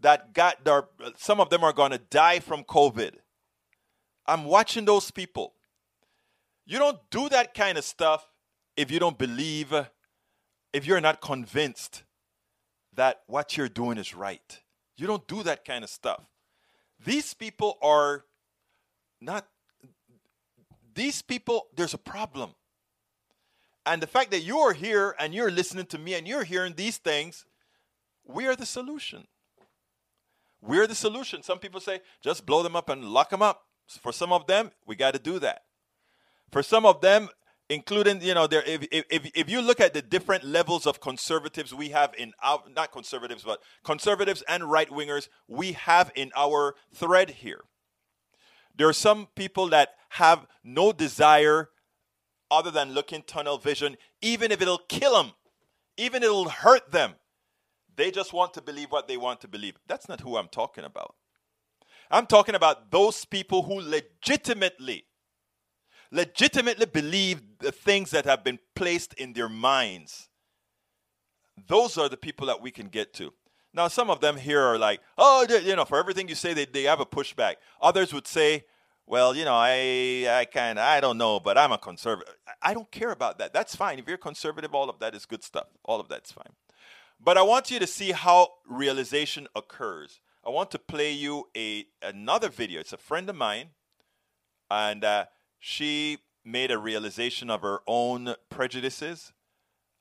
that 0.00 0.32
got 0.32 0.64
their, 0.64 0.84
some 1.16 1.40
of 1.40 1.50
them 1.50 1.62
are 1.62 1.72
going 1.72 1.90
to 1.90 1.98
die 1.98 2.40
from 2.40 2.64
COVID. 2.64 3.16
I'm 4.26 4.44
watching 4.44 4.84
those 4.84 5.10
people. 5.10 5.54
You 6.66 6.78
don't 6.78 6.98
do 7.10 7.28
that 7.28 7.54
kind 7.54 7.76
of 7.76 7.84
stuff 7.84 8.26
if 8.80 8.90
you 8.90 8.98
don't 8.98 9.18
believe, 9.18 9.74
if 10.72 10.86
you're 10.86 11.02
not 11.02 11.20
convinced 11.20 12.02
that 12.94 13.20
what 13.26 13.54
you're 13.54 13.68
doing 13.68 13.98
is 13.98 14.14
right. 14.14 14.62
You 14.96 15.06
don't 15.06 15.26
do 15.28 15.42
that 15.42 15.66
kind 15.66 15.84
of 15.84 15.90
stuff. 15.90 16.24
These 17.04 17.34
people 17.34 17.76
are 17.82 18.24
not 19.20 19.46
these 20.94 21.20
people, 21.20 21.66
there's 21.76 21.92
a 21.92 21.98
problem. 21.98 22.54
And 23.84 24.02
the 24.02 24.06
fact 24.06 24.30
that 24.30 24.40
you're 24.40 24.72
here 24.72 25.14
and 25.18 25.34
you're 25.34 25.50
listening 25.50 25.86
to 25.86 25.98
me 25.98 26.14
and 26.14 26.26
you're 26.26 26.44
hearing 26.44 26.72
these 26.74 26.96
things, 26.96 27.44
we 28.26 28.46
are 28.46 28.56
the 28.56 28.66
solution. 28.66 29.26
We're 30.62 30.86
the 30.86 30.94
solution. 30.94 31.42
Some 31.42 31.58
people 31.58 31.80
say, 31.80 32.00
just 32.22 32.46
blow 32.46 32.62
them 32.62 32.76
up 32.76 32.88
and 32.88 33.04
lock 33.04 33.28
them 33.30 33.42
up. 33.42 33.66
For 33.86 34.12
some 34.12 34.32
of 34.32 34.46
them, 34.46 34.70
we 34.86 34.96
got 34.96 35.12
to 35.12 35.20
do 35.20 35.38
that. 35.38 35.64
For 36.50 36.62
some 36.62 36.84
of 36.84 37.00
them, 37.00 37.28
including, 37.70 38.20
you 38.20 38.34
know, 38.34 38.48
there, 38.48 38.64
if, 38.66 38.86
if, 38.90 39.30
if 39.32 39.48
you 39.48 39.62
look 39.62 39.80
at 39.80 39.94
the 39.94 40.02
different 40.02 40.42
levels 40.42 40.86
of 40.86 41.00
conservatives 41.00 41.72
we 41.72 41.90
have 41.90 42.12
in 42.18 42.32
our, 42.42 42.62
not 42.74 42.90
conservatives, 42.90 43.44
but 43.44 43.60
conservatives 43.84 44.42
and 44.48 44.64
right 44.64 44.90
wingers 44.90 45.28
we 45.46 45.72
have 45.72 46.10
in 46.16 46.32
our 46.36 46.74
thread 46.92 47.30
here. 47.30 47.62
There 48.76 48.88
are 48.88 48.92
some 48.92 49.28
people 49.36 49.68
that 49.68 49.90
have 50.10 50.46
no 50.64 50.92
desire 50.92 51.70
other 52.50 52.72
than 52.72 52.92
looking 52.92 53.22
tunnel 53.22 53.56
vision, 53.56 53.96
even 54.20 54.50
if 54.50 54.60
it'll 54.60 54.82
kill 54.88 55.22
them, 55.22 55.32
even 55.96 56.24
if 56.24 56.26
it'll 56.26 56.48
hurt 56.48 56.90
them. 56.90 57.14
They 57.94 58.10
just 58.10 58.32
want 58.32 58.52
to 58.54 58.62
believe 58.62 58.90
what 58.90 59.06
they 59.06 59.16
want 59.16 59.40
to 59.42 59.48
believe. 59.48 59.74
That's 59.86 60.08
not 60.08 60.22
who 60.22 60.36
I'm 60.36 60.48
talking 60.48 60.84
about. 60.84 61.14
I'm 62.10 62.26
talking 62.26 62.56
about 62.56 62.90
those 62.90 63.24
people 63.24 63.62
who 63.62 63.80
legitimately, 63.80 65.04
legitimately 66.10 66.86
believe 66.86 67.40
the 67.58 67.72
things 67.72 68.10
that 68.10 68.24
have 68.24 68.42
been 68.42 68.58
placed 68.74 69.14
in 69.14 69.32
their 69.32 69.48
minds. 69.48 70.28
Those 71.68 71.98
are 71.98 72.08
the 72.08 72.16
people 72.16 72.46
that 72.46 72.60
we 72.60 72.70
can 72.70 72.88
get 72.88 73.12
to. 73.14 73.32
Now, 73.72 73.88
some 73.88 74.10
of 74.10 74.20
them 74.20 74.36
here 74.36 74.60
are 74.60 74.78
like, 74.78 75.00
oh, 75.16 75.46
you 75.48 75.76
know, 75.76 75.84
for 75.84 75.98
everything 75.98 76.28
you 76.28 76.34
say, 76.34 76.54
they, 76.54 76.64
they 76.64 76.84
have 76.84 77.00
a 77.00 77.06
pushback. 77.06 77.56
Others 77.80 78.12
would 78.12 78.26
say, 78.26 78.64
well, 79.06 79.34
you 79.34 79.44
know, 79.44 79.54
I, 79.54 80.26
I 80.28 80.44
kind 80.52 80.78
of, 80.78 80.84
I 80.84 81.00
don't 81.00 81.18
know, 81.18 81.38
but 81.38 81.56
I'm 81.56 81.72
a 81.72 81.78
conservative. 81.78 82.34
I 82.62 82.74
don't 82.74 82.90
care 82.90 83.10
about 83.10 83.38
that. 83.38 83.52
That's 83.52 83.76
fine. 83.76 83.98
If 83.98 84.08
you're 84.08 84.16
conservative, 84.16 84.74
all 84.74 84.90
of 84.90 84.98
that 85.00 85.14
is 85.14 85.26
good 85.26 85.44
stuff. 85.44 85.66
All 85.84 86.00
of 86.00 86.08
that's 86.08 86.32
fine. 86.32 86.52
But 87.22 87.36
I 87.36 87.42
want 87.42 87.70
you 87.70 87.78
to 87.78 87.86
see 87.86 88.12
how 88.12 88.48
realization 88.66 89.46
occurs. 89.54 90.20
I 90.44 90.50
want 90.50 90.70
to 90.70 90.78
play 90.78 91.12
you 91.12 91.48
a 91.56 91.86
another 92.02 92.48
video. 92.48 92.80
It's 92.80 92.94
a 92.94 92.96
friend 92.96 93.28
of 93.28 93.36
mine, 93.36 93.70
and 94.70 95.04
uh, 95.04 95.26
she 95.60 96.18
made 96.44 96.72
a 96.72 96.78
realization 96.78 97.50
of 97.50 97.62
her 97.62 97.80
own 97.86 98.34
prejudices 98.48 99.32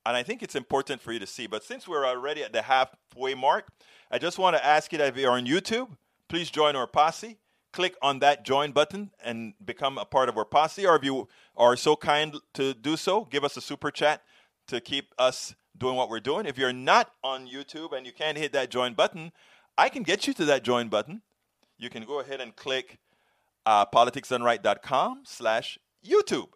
and 0.06 0.15
I 0.17 0.24
think 0.24 0.41
it's 0.41 0.56
important 0.56 1.02
for 1.02 1.12
you 1.12 1.19
to 1.19 1.28
see. 1.28 1.45
But 1.45 1.63
since 1.63 1.88
we're 1.88 2.06
already 2.06 2.43
at 2.43 2.54
the 2.54 2.63
halfway 2.63 3.36
mark, 3.36 3.67
I 4.10 4.17
just 4.17 4.39
want 4.39 4.56
to 4.56 4.65
ask 4.65 4.91
you 4.91 4.98
that 4.98 5.10
if 5.10 5.17
you're 5.17 5.32
on 5.32 5.45
YouTube, 5.45 5.98
please 6.28 6.50
join 6.50 6.76
our 6.76 6.88
posse. 6.88 7.38
Click 7.72 7.95
on 8.02 8.17
that 8.19 8.43
join 8.43 8.72
button 8.72 9.12
and 9.24 9.54
become 9.63 10.00
a 10.00 10.06
part 10.06 10.28
of 10.28 10.38
our 10.38 10.45
posse. 10.45 10.88
Or 10.88 10.95
if 10.95 11.04
you 11.04 11.28
are 11.56 11.76
so 11.76 11.95
kind 11.95 12.38
to 12.56 12.74
do 12.74 12.98
so, 12.98 13.26
give 13.26 13.43
us 13.43 13.58
a 13.58 13.62
super 13.62 13.91
chat 13.91 14.24
to 14.67 14.82
keep 14.82 15.13
us 15.19 15.54
doing 15.78 15.95
what 15.95 16.10
we're 16.10 16.19
doing. 16.19 16.48
If 16.48 16.58
you're 16.58 16.74
not 16.74 17.12
on 17.24 17.48
YouTube 17.48 17.95
and 17.95 18.06
you 18.06 18.12
can't 18.12 18.38
hit 18.38 18.52
that 18.54 18.72
join 18.72 18.95
button, 18.95 19.32
I 19.78 19.89
can 19.89 20.02
get 20.02 20.26
you 20.26 20.34
to 20.34 20.45
that 20.45 20.63
join 20.63 20.88
button. 20.88 21.22
You 21.78 21.89
can 21.91 22.04
go 22.04 22.19
ahead 22.19 22.41
and 22.41 22.56
click 22.56 22.98
uh, 23.65 23.86
politicsdoneright.com 23.86 25.24
slash 25.26 25.78
YouTube. 26.06 26.50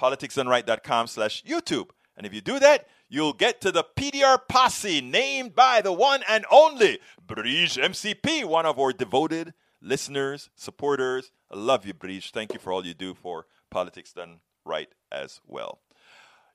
politicsdoneright.com 0.00 1.06
slash 1.06 1.42
YouTube. 1.44 1.90
And 2.16 2.26
if 2.26 2.34
you 2.34 2.40
do 2.40 2.58
that, 2.58 2.86
you'll 3.08 3.32
get 3.32 3.60
to 3.60 3.70
the 3.70 3.84
PDR 3.96 4.38
posse 4.48 5.00
named 5.00 5.54
by 5.54 5.80
the 5.80 5.92
one 5.92 6.22
and 6.28 6.44
only 6.50 6.98
Brige 7.24 7.78
MCP, 7.78 8.44
one 8.44 8.66
of 8.66 8.78
our 8.78 8.92
devoted 8.92 9.54
listeners, 9.82 10.50
supporters. 10.54 11.30
I 11.50 11.56
love 11.56 11.84
you, 11.86 11.94
Brige. 11.94 12.30
Thank 12.30 12.52
you 12.52 12.58
for 12.58 12.72
all 12.72 12.84
you 12.86 12.94
do 12.94 13.14
for 13.14 13.46
Politics 13.70 14.12
Done 14.12 14.40
Right 14.64 14.88
as 15.12 15.40
well. 15.46 15.80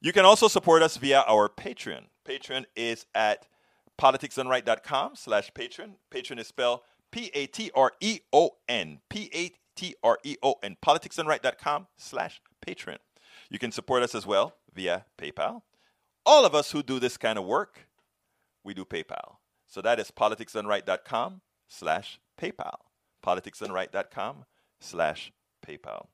You 0.01 0.11
can 0.11 0.25
also 0.25 0.47
support 0.47 0.81
us 0.81 0.97
via 0.97 1.23
our 1.27 1.47
Patreon. 1.47 2.05
Patreon 2.27 2.65
is 2.75 3.05
at 3.13 3.47
politicsdoneright.com 3.99 5.15
slash 5.15 5.51
Patreon. 5.51 5.91
Patreon 6.11 6.39
is 6.39 6.47
spelled 6.47 6.79
P-A-T-R-E-O-N. 7.11 8.99
P-A-T-R-E-O-N. 9.81 10.77
Politicsdoneright.com 10.85 11.87
slash 11.97 12.41
patron. 12.61 12.99
You 13.49 13.57
can 13.57 13.71
support 13.71 14.03
us 14.03 14.13
as 14.13 14.27
well 14.27 14.55
via 14.73 15.05
PayPal. 15.17 15.61
All 16.25 16.45
of 16.45 16.53
us 16.53 16.71
who 16.71 16.83
do 16.83 16.99
this 16.99 17.17
kind 17.17 17.39
of 17.39 17.45
work, 17.45 17.87
we 18.63 18.73
do 18.73 18.85
PayPal. 18.85 19.37
So 19.67 19.81
that 19.81 19.99
is 19.99 20.11
politicsdoneright.com 20.11 21.41
slash 21.67 22.19
PayPal. 22.39 22.75
politicsdoneright.com 23.25 24.45
slash 24.79 25.31
PayPal. 25.65 26.07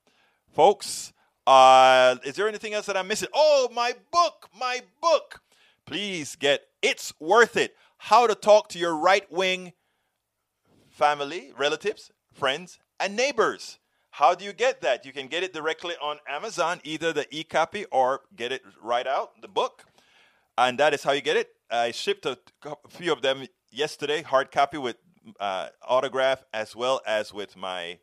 folks. 0.50 1.14
Uh, 1.46 2.18
is 2.26 2.36
there 2.36 2.50
anything 2.50 2.74
else 2.74 2.88
that 2.88 2.98
I'm 2.98 3.08
missing? 3.08 3.30
Oh, 3.34 3.70
my 3.74 3.94
book, 4.12 4.50
my 4.58 4.82
book. 5.02 5.42
Please 5.86 6.36
get 6.36 6.64
It's 6.82 7.14
Worth 7.22 7.56
It. 7.56 7.74
How 7.98 8.28
to 8.28 8.36
talk 8.36 8.68
to 8.70 8.80
your 8.80 8.96
right 8.98 9.30
wing 9.32 9.72
family, 10.90 11.54
relatives, 11.58 12.12
friends, 12.34 12.80
and 13.00 13.16
neighbors. 13.16 13.80
How 14.12 14.34
do 14.34 14.44
you 14.46 14.54
get 14.54 14.82
that? 14.82 15.06
You 15.06 15.14
can 15.14 15.28
get 15.28 15.44
it 15.44 15.54
directly 15.54 15.96
on 16.02 16.18
Amazon, 16.28 16.82
either 16.84 17.14
the 17.14 17.28
e 17.30 17.44
copy 17.44 17.86
or 17.92 18.22
get 18.36 18.52
it 18.52 18.64
right 18.82 19.06
out, 19.06 19.42
the 19.42 19.48
book. 19.48 19.84
And 20.58 20.80
that 20.80 20.94
is 20.94 21.04
how 21.04 21.12
you 21.12 21.22
get 21.22 21.38
it. 21.38 21.50
I 21.70 21.92
shipped 21.92 22.26
a 22.26 22.38
few 22.90 23.12
of 23.12 23.22
them 23.22 23.46
yesterday, 23.72 24.24
hard 24.24 24.52
copy 24.52 24.78
with 24.78 24.96
uh, 25.40 25.68
autograph, 25.88 26.44
as 26.54 26.76
well 26.76 27.02
as 27.06 27.34
with 27.34 27.56
my 27.56 28.00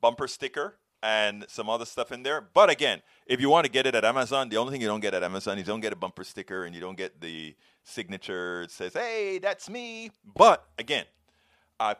bumper 0.00 0.28
sticker 0.28 0.76
and 1.02 1.44
some 1.48 1.68
other 1.68 1.84
stuff 1.84 2.12
in 2.12 2.22
there. 2.22 2.40
But 2.40 2.70
again, 2.70 3.02
if 3.26 3.40
you 3.40 3.50
want 3.50 3.66
to 3.66 3.70
get 3.70 3.86
it 3.86 3.94
at 3.94 4.04
Amazon, 4.04 4.48
the 4.48 4.56
only 4.56 4.72
thing 4.72 4.80
you 4.80 4.86
don't 4.86 5.00
get 5.00 5.12
at 5.12 5.22
Amazon 5.22 5.58
is 5.58 5.66
you 5.66 5.72
don't 5.72 5.80
get 5.80 5.92
a 5.92 5.96
bumper 5.96 6.24
sticker 6.24 6.64
and 6.64 6.74
you 6.74 6.80
don't 6.80 6.96
get 6.96 7.20
the 7.20 7.54
signature. 7.82 8.62
It 8.62 8.70
says, 8.70 8.92
hey, 8.94 9.38
that's 9.38 9.68
me. 9.68 10.10
But 10.36 10.64
again, 10.78 11.04
uh, 11.80 11.94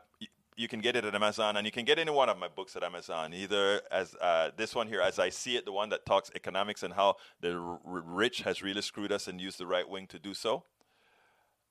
you 0.57 0.69
can 0.69 0.81
get 0.81 0.95
it 0.95 1.05
at 1.05 1.15
Amazon, 1.15 1.57
and 1.57 1.67
you 1.67 1.73
can 1.73 1.85
get 1.85 1.99
any 1.99 2.11
one 2.11 2.29
of 2.29 2.39
my 2.39 2.49
books 2.49 2.77
at 2.77 2.85
Amazon. 2.85 3.35
Either 3.35 3.81
as 3.91 4.15
uh, 4.21 4.51
this 4.57 4.75
one 4.75 4.87
here, 4.87 5.01
as 5.01 5.19
I 5.19 5.29
see 5.29 5.57
it, 5.57 5.65
the 5.65 5.73
one 5.73 5.89
that 5.89 6.07
talks 6.07 6.31
economics 6.35 6.83
and 6.83 6.95
how 6.95 7.17
the 7.41 7.55
r- 7.55 7.81
rich 7.85 8.43
has 8.43 8.63
really 8.63 8.83
screwed 8.83 9.11
us 9.11 9.27
and 9.27 9.41
used 9.41 9.59
the 9.59 9.67
right 9.67 9.89
wing 9.89 10.07
to 10.09 10.19
do 10.19 10.33
so. 10.35 10.65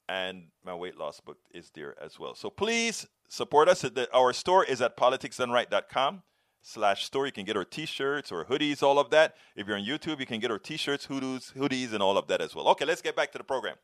And 0.10 0.48
my 0.66 0.76
weight 0.76 0.98
loss 0.98 1.22
book 1.22 1.38
is 1.54 1.72
there 1.74 1.96
as 2.02 2.20
well. 2.20 2.36
So 2.36 2.50
please 2.50 3.08
support 3.30 3.70
us. 3.70 3.86
Our 4.14 4.34
store 4.34 4.66
is 4.66 4.82
at 4.82 4.98
politicsdoneright.com 4.98 6.24
slash 6.62 7.06
store. 7.06 7.26
You 7.26 7.32
can 7.32 7.46
get 7.46 7.56
our 7.56 7.64
t-shirts 7.64 8.30
or 8.30 8.44
hoodies, 8.44 8.84
all 8.84 9.00
of 9.00 9.12
that. 9.12 9.36
If 9.56 9.66
you're 9.66 9.78
on 9.78 9.86
YouTube, 9.86 10.20
you 10.20 10.26
can 10.26 10.42
get 10.42 10.52
our 10.52 10.60
t-shirts, 10.60 11.08
hoodies, 11.08 11.54
hoodies, 11.54 11.94
and 11.94 12.04
all 12.04 12.18
of 12.18 12.28
that 12.28 12.42
as 12.42 12.54
well. 12.54 12.68
Okay, 12.70 12.84
let's 12.84 13.02
get 13.02 13.16
back 13.16 13.32
to 13.32 13.38
the 13.38 13.44
program. 13.46 13.76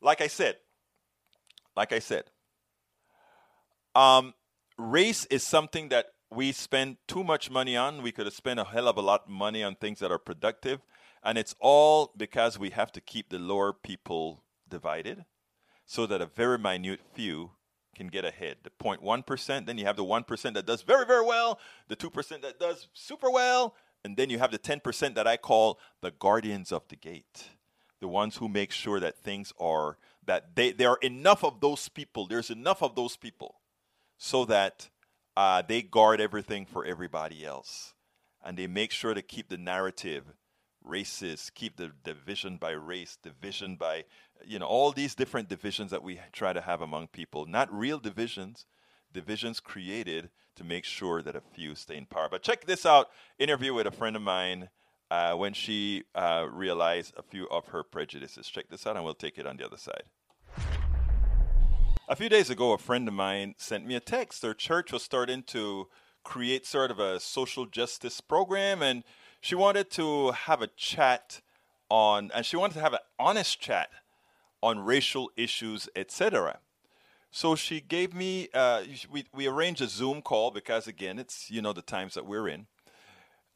Like 0.00 0.20
I 0.20 0.28
said, 0.28 0.56
like 1.74 1.92
I 1.92 1.98
said, 1.98 2.30
um, 3.96 4.34
race 4.76 5.24
is 5.26 5.42
something 5.42 5.88
that 5.88 6.06
we 6.30 6.52
spend 6.52 6.98
too 7.08 7.24
much 7.24 7.50
money 7.50 7.76
on. 7.76 8.02
We 8.02 8.12
could 8.12 8.26
have 8.26 8.34
spent 8.34 8.60
a 8.60 8.64
hell 8.64 8.88
of 8.88 8.98
a 8.98 9.00
lot 9.00 9.22
of 9.24 9.30
money 9.30 9.62
on 9.62 9.74
things 9.74 10.00
that 10.00 10.12
are 10.12 10.18
productive. 10.18 10.80
And 11.24 11.38
it's 11.38 11.54
all 11.60 12.12
because 12.16 12.58
we 12.58 12.70
have 12.70 12.92
to 12.92 13.00
keep 13.00 13.30
the 13.30 13.38
lower 13.38 13.72
people 13.72 14.42
divided 14.68 15.24
so 15.86 16.06
that 16.06 16.20
a 16.20 16.26
very 16.26 16.58
minute 16.58 17.00
few 17.14 17.52
can 17.94 18.08
get 18.08 18.24
ahead. 18.24 18.58
The 18.64 18.70
0.1%, 18.70 19.66
then 19.66 19.78
you 19.78 19.86
have 19.86 19.96
the 19.96 20.04
1% 20.04 20.54
that 20.54 20.66
does 20.66 20.82
very, 20.82 21.06
very 21.06 21.24
well, 21.24 21.58
the 21.88 21.96
2% 21.96 22.42
that 22.42 22.60
does 22.60 22.88
super 22.92 23.30
well, 23.30 23.74
and 24.04 24.16
then 24.16 24.28
you 24.28 24.38
have 24.38 24.50
the 24.50 24.58
10% 24.58 25.14
that 25.14 25.26
I 25.26 25.38
call 25.38 25.80
the 26.02 26.10
guardians 26.10 26.70
of 26.70 26.86
the 26.88 26.96
gate. 26.96 27.48
The 28.00 28.08
ones 28.08 28.36
who 28.36 28.48
make 28.48 28.72
sure 28.72 29.00
that 29.00 29.16
things 29.16 29.54
are, 29.58 29.96
that 30.26 30.54
they, 30.54 30.72
there 30.72 30.90
are 30.90 30.98
enough 31.00 31.42
of 31.42 31.60
those 31.60 31.88
people, 31.88 32.26
there's 32.26 32.50
enough 32.50 32.82
of 32.82 32.94
those 32.94 33.16
people 33.16 33.54
so 34.18 34.44
that 34.46 34.88
uh, 35.36 35.62
they 35.66 35.82
guard 35.82 36.20
everything 36.20 36.66
for 36.66 36.84
everybody 36.84 37.44
else. 37.44 37.94
And 38.44 38.56
they 38.56 38.66
make 38.66 38.92
sure 38.92 39.14
to 39.14 39.22
keep 39.22 39.48
the 39.48 39.58
narrative 39.58 40.24
racist, 40.86 41.54
keep 41.54 41.76
the 41.76 41.90
division 42.04 42.56
by 42.56 42.70
race, 42.70 43.18
division 43.22 43.76
by, 43.76 44.04
you 44.44 44.58
know, 44.58 44.66
all 44.66 44.92
these 44.92 45.14
different 45.14 45.48
divisions 45.48 45.90
that 45.90 46.02
we 46.02 46.20
try 46.32 46.52
to 46.52 46.60
have 46.60 46.80
among 46.80 47.08
people. 47.08 47.46
Not 47.46 47.72
real 47.72 47.98
divisions, 47.98 48.66
divisions 49.12 49.60
created 49.60 50.30
to 50.54 50.64
make 50.64 50.84
sure 50.84 51.22
that 51.22 51.36
a 51.36 51.40
few 51.40 51.74
stay 51.74 51.96
in 51.96 52.06
power. 52.06 52.28
But 52.30 52.42
check 52.42 52.66
this 52.66 52.86
out 52.86 53.08
interview 53.38 53.74
with 53.74 53.86
a 53.86 53.90
friend 53.90 54.16
of 54.16 54.22
mine 54.22 54.68
uh, 55.10 55.34
when 55.34 55.52
she 55.52 56.04
uh, 56.14 56.46
realized 56.50 57.14
a 57.16 57.22
few 57.22 57.48
of 57.48 57.66
her 57.68 57.82
prejudices. 57.82 58.48
Check 58.48 58.68
this 58.68 58.86
out, 58.86 58.96
and 58.96 59.04
we'll 59.04 59.14
take 59.14 59.38
it 59.38 59.46
on 59.46 59.56
the 59.56 59.66
other 59.66 59.76
side. 59.76 60.04
A 62.08 62.14
few 62.14 62.28
days 62.28 62.50
ago, 62.50 62.70
a 62.70 62.78
friend 62.78 63.08
of 63.08 63.14
mine 63.14 63.56
sent 63.58 63.84
me 63.84 63.96
a 63.96 64.00
text. 64.00 64.40
Their 64.40 64.54
church 64.54 64.92
was 64.92 65.02
starting 65.02 65.42
to 65.48 65.88
create 66.22 66.64
sort 66.64 66.92
of 66.92 67.00
a 67.00 67.18
social 67.18 67.66
justice 67.66 68.20
program, 68.20 68.80
and 68.80 69.02
she 69.40 69.56
wanted 69.56 69.90
to 69.90 70.30
have 70.30 70.62
a 70.62 70.68
chat 70.68 71.40
on, 71.90 72.30
and 72.32 72.46
she 72.46 72.56
wanted 72.56 72.74
to 72.74 72.80
have 72.80 72.92
an 72.92 73.00
honest 73.18 73.60
chat 73.60 73.90
on 74.62 74.78
racial 74.78 75.32
issues, 75.36 75.88
etc. 75.96 76.60
So 77.32 77.56
she 77.56 77.80
gave 77.80 78.14
me, 78.14 78.50
uh, 78.54 78.84
we, 79.10 79.24
we 79.34 79.48
arranged 79.48 79.82
a 79.82 79.88
Zoom 79.88 80.22
call 80.22 80.52
because, 80.52 80.86
again, 80.86 81.18
it's, 81.18 81.50
you 81.50 81.60
know, 81.60 81.72
the 81.72 81.82
times 81.82 82.14
that 82.14 82.24
we're 82.24 82.46
in. 82.46 82.68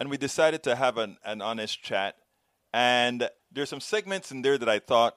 And 0.00 0.10
we 0.10 0.16
decided 0.16 0.64
to 0.64 0.74
have 0.74 0.98
an, 0.98 1.18
an 1.24 1.40
honest 1.40 1.80
chat. 1.84 2.16
And 2.72 3.30
there's 3.52 3.68
some 3.68 3.80
segments 3.80 4.32
in 4.32 4.42
there 4.42 4.58
that 4.58 4.68
I 4.68 4.80
thought 4.80 5.14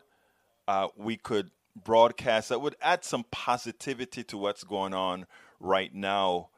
uh, 0.68 0.90
we 0.96 1.18
could 1.18 1.50
broadcast 1.76 2.50
that 2.50 2.62
would 2.62 2.76
add 2.82 3.04
some 3.04 3.26
positivity 3.32 4.24
to 4.24 4.38
what's 4.38 4.64
going 4.64 4.94
on 4.94 5.26
right 5.60 5.94
now. 5.94 6.50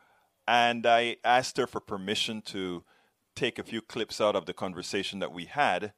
And 0.48 0.86
I 0.86 1.18
asked 1.24 1.58
her 1.58 1.68
for 1.68 1.80
permission 1.80 2.42
to 2.44 2.84
take 3.36 3.60
a 3.60 3.64
few 3.64 3.82
clips 3.82 4.22
out 4.22 4.36
of 4.36 4.46
the 4.46 4.54
conversation 4.54 5.20
that 5.20 5.32
we 5.32 5.46
had 5.46 5.94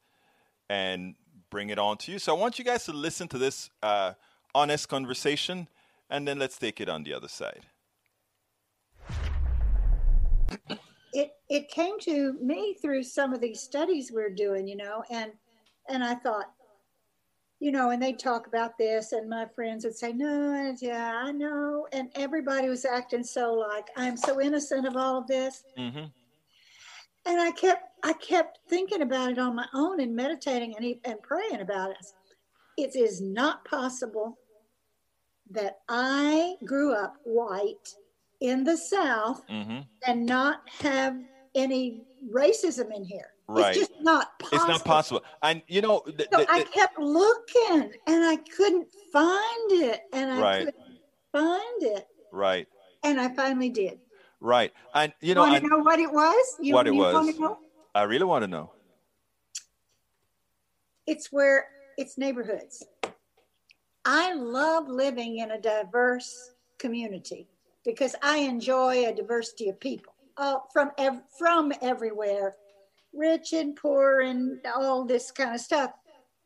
and 0.69 1.15
bring 1.49 1.69
it 1.69 1.79
on 1.79 1.97
to 1.97 2.11
you. 2.11 2.19
So 2.19 2.35
I 2.35 2.39
want 2.39 2.59
you 2.59 2.65
guys 2.65 2.85
to 2.85 2.93
listen 2.93 3.27
to 3.29 3.37
this 3.37 3.69
uh, 3.83 4.13
honest 4.53 4.89
conversation, 4.89 5.67
and 6.09 6.27
then 6.27 6.39
let's 6.39 6.57
take 6.57 6.81
it 6.81 6.89
on 6.89 7.03
the 7.03 7.13
other 7.13 7.27
side. 7.27 7.67
It 11.13 11.31
it 11.49 11.69
came 11.69 11.99
to 12.01 12.33
me 12.33 12.75
through 12.81 13.03
some 13.03 13.33
of 13.33 13.41
these 13.41 13.61
studies 13.61 14.11
we're 14.11 14.29
doing, 14.29 14.67
you 14.67 14.75
know, 14.75 15.03
and 15.09 15.31
and 15.89 16.03
I 16.03 16.15
thought, 16.15 16.51
you 17.59 17.71
know, 17.71 17.89
and 17.89 18.01
they'd 18.01 18.19
talk 18.19 18.47
about 18.47 18.77
this, 18.77 19.13
and 19.13 19.29
my 19.29 19.45
friends 19.55 19.83
would 19.83 19.95
say, 19.95 20.13
"No, 20.13 20.75
yeah, 20.79 21.21
I 21.23 21.31
know," 21.31 21.87
and 21.91 22.09
everybody 22.15 22.69
was 22.69 22.85
acting 22.85 23.23
so 23.23 23.53
like 23.53 23.89
I'm 23.95 24.15
so 24.15 24.39
innocent 24.39 24.85
of 24.85 24.95
all 24.95 25.17
of 25.17 25.27
this. 25.27 25.63
Mm-hmm. 25.77 26.05
And 27.25 27.41
I 27.41 27.51
kept, 27.51 27.83
I 28.03 28.13
kept 28.13 28.59
thinking 28.69 29.01
about 29.01 29.31
it 29.31 29.39
on 29.39 29.55
my 29.55 29.65
own 29.73 29.99
and 29.99 30.15
meditating 30.15 30.75
and, 30.77 30.95
and 31.03 31.21
praying 31.21 31.59
about 31.59 31.91
it. 31.91 32.05
It 32.77 32.95
is 32.95 33.19
not 33.19 33.65
possible 33.65 34.37
that 35.49 35.79
I 35.89 36.55
grew 36.63 36.93
up 36.93 37.17
white 37.25 37.93
in 38.39 38.63
the 38.63 38.77
South 38.77 39.45
mm-hmm. 39.47 39.79
and 40.05 40.25
not 40.25 40.61
have 40.79 41.17
any 41.55 42.03
racism 42.31 42.95
in 42.95 43.03
here. 43.03 43.33
Right. 43.47 43.77
It's 43.77 43.87
just 43.87 44.01
not 44.01 44.37
possible. 44.39 44.57
It's 44.57 44.67
not 44.67 44.85
possible. 44.85 45.23
And 45.41 45.61
you 45.67 45.81
know, 45.81 46.01
th- 46.05 46.27
so 46.31 46.37
th- 46.37 46.49
I 46.51 46.63
kept 46.63 46.99
looking 46.99 47.91
and 48.05 48.23
I 48.25 48.35
couldn't 48.35 48.87
find 49.13 49.71
it. 49.71 50.01
And 50.11 50.31
I 50.31 50.41
right. 50.41 50.65
couldn't 50.65 50.75
find 51.31 51.83
it. 51.83 52.07
Right. 52.31 52.67
And 53.03 53.21
I 53.21 53.33
finally 53.33 53.69
did. 53.69 53.99
Right. 54.41 54.73
And 54.93 55.13
you 55.21 55.33
know, 55.33 55.41
want 55.41 55.63
to 55.63 55.69
know 55.69 55.79
what 55.79 55.99
it 55.99 56.11
was? 56.11 56.57
You, 56.59 56.73
what 56.73 56.87
it 56.87 56.91
was. 56.91 57.39
I 57.95 58.03
really 58.03 58.25
want 58.25 58.43
to 58.43 58.47
know. 58.47 58.71
It's 61.07 61.31
where 61.31 61.67
it's 61.97 62.17
neighborhoods. 62.17 62.85
I 64.03 64.33
love 64.33 64.89
living 64.89 65.37
in 65.39 65.51
a 65.51 65.59
diverse 65.59 66.51
community 66.79 67.47
because 67.85 68.13
I 68.21 68.39
enjoy 68.39 69.07
a 69.07 69.13
diversity 69.13 69.69
of 69.69 69.79
people 69.79 70.13
uh, 70.35 70.57
from 70.71 70.91
ev- 70.97 71.23
from 71.37 71.71
everywhere 71.81 72.55
rich 73.13 73.53
and 73.53 73.75
poor 73.75 74.21
and 74.21 74.59
all 74.75 75.05
this 75.05 75.31
kind 75.31 75.55
of 75.55 75.61
stuff. 75.61 75.91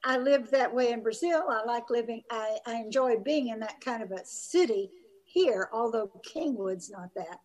I 0.03 0.17
lived 0.17 0.51
that 0.51 0.73
way 0.73 0.91
in 0.91 1.03
Brazil. 1.03 1.43
I 1.49 1.63
like 1.65 1.89
living, 1.89 2.23
I, 2.31 2.57
I 2.65 2.75
enjoy 2.75 3.17
being 3.17 3.49
in 3.49 3.59
that 3.59 3.81
kind 3.81 4.01
of 4.01 4.11
a 4.11 4.25
city 4.25 4.89
here, 5.25 5.69
although 5.71 6.11
Kingwood's 6.25 6.89
not 6.89 7.09
that. 7.15 7.39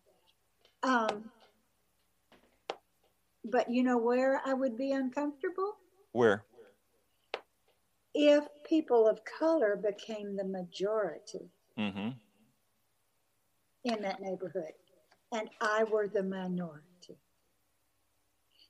Um, 0.83 1.25
but 3.45 3.69
you 3.69 3.83
know 3.83 3.97
where 3.97 4.41
I 4.45 4.53
would 4.53 4.77
be 4.77 4.91
uncomfortable? 4.91 5.77
Where? 6.13 6.43
If 8.13 8.45
people 8.67 9.07
of 9.07 9.19
color 9.23 9.75
became 9.75 10.35
the 10.35 10.43
majority 10.43 11.51
mm-hmm. 11.77 12.09
in 13.83 14.01
that 14.01 14.19
neighborhood 14.19 14.73
and 15.31 15.49
I 15.61 15.83
were 15.83 16.07
the 16.07 16.23
minority. 16.23 16.83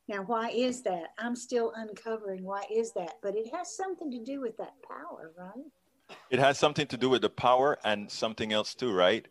Now, 0.07 0.23
why 0.23 0.49
is 0.49 0.83
that? 0.83 1.09
I'm 1.17 1.35
still 1.35 1.73
uncovering 1.75 2.43
why 2.43 2.63
is 2.73 2.93
that, 2.93 3.15
but 3.21 3.35
it 3.35 3.53
has 3.53 3.75
something 3.75 4.09
to 4.11 4.23
do 4.23 4.39
with 4.39 4.55
that 4.57 4.73
power, 4.87 5.33
right? 5.37 6.17
It 6.29 6.39
has 6.39 6.57
something 6.57 6.87
to 6.87 6.97
do 6.97 7.09
with 7.09 7.21
the 7.21 7.29
power 7.29 7.77
and 7.83 8.09
something 8.09 8.53
else 8.53 8.73
too, 8.73 8.93
right? 8.93 9.27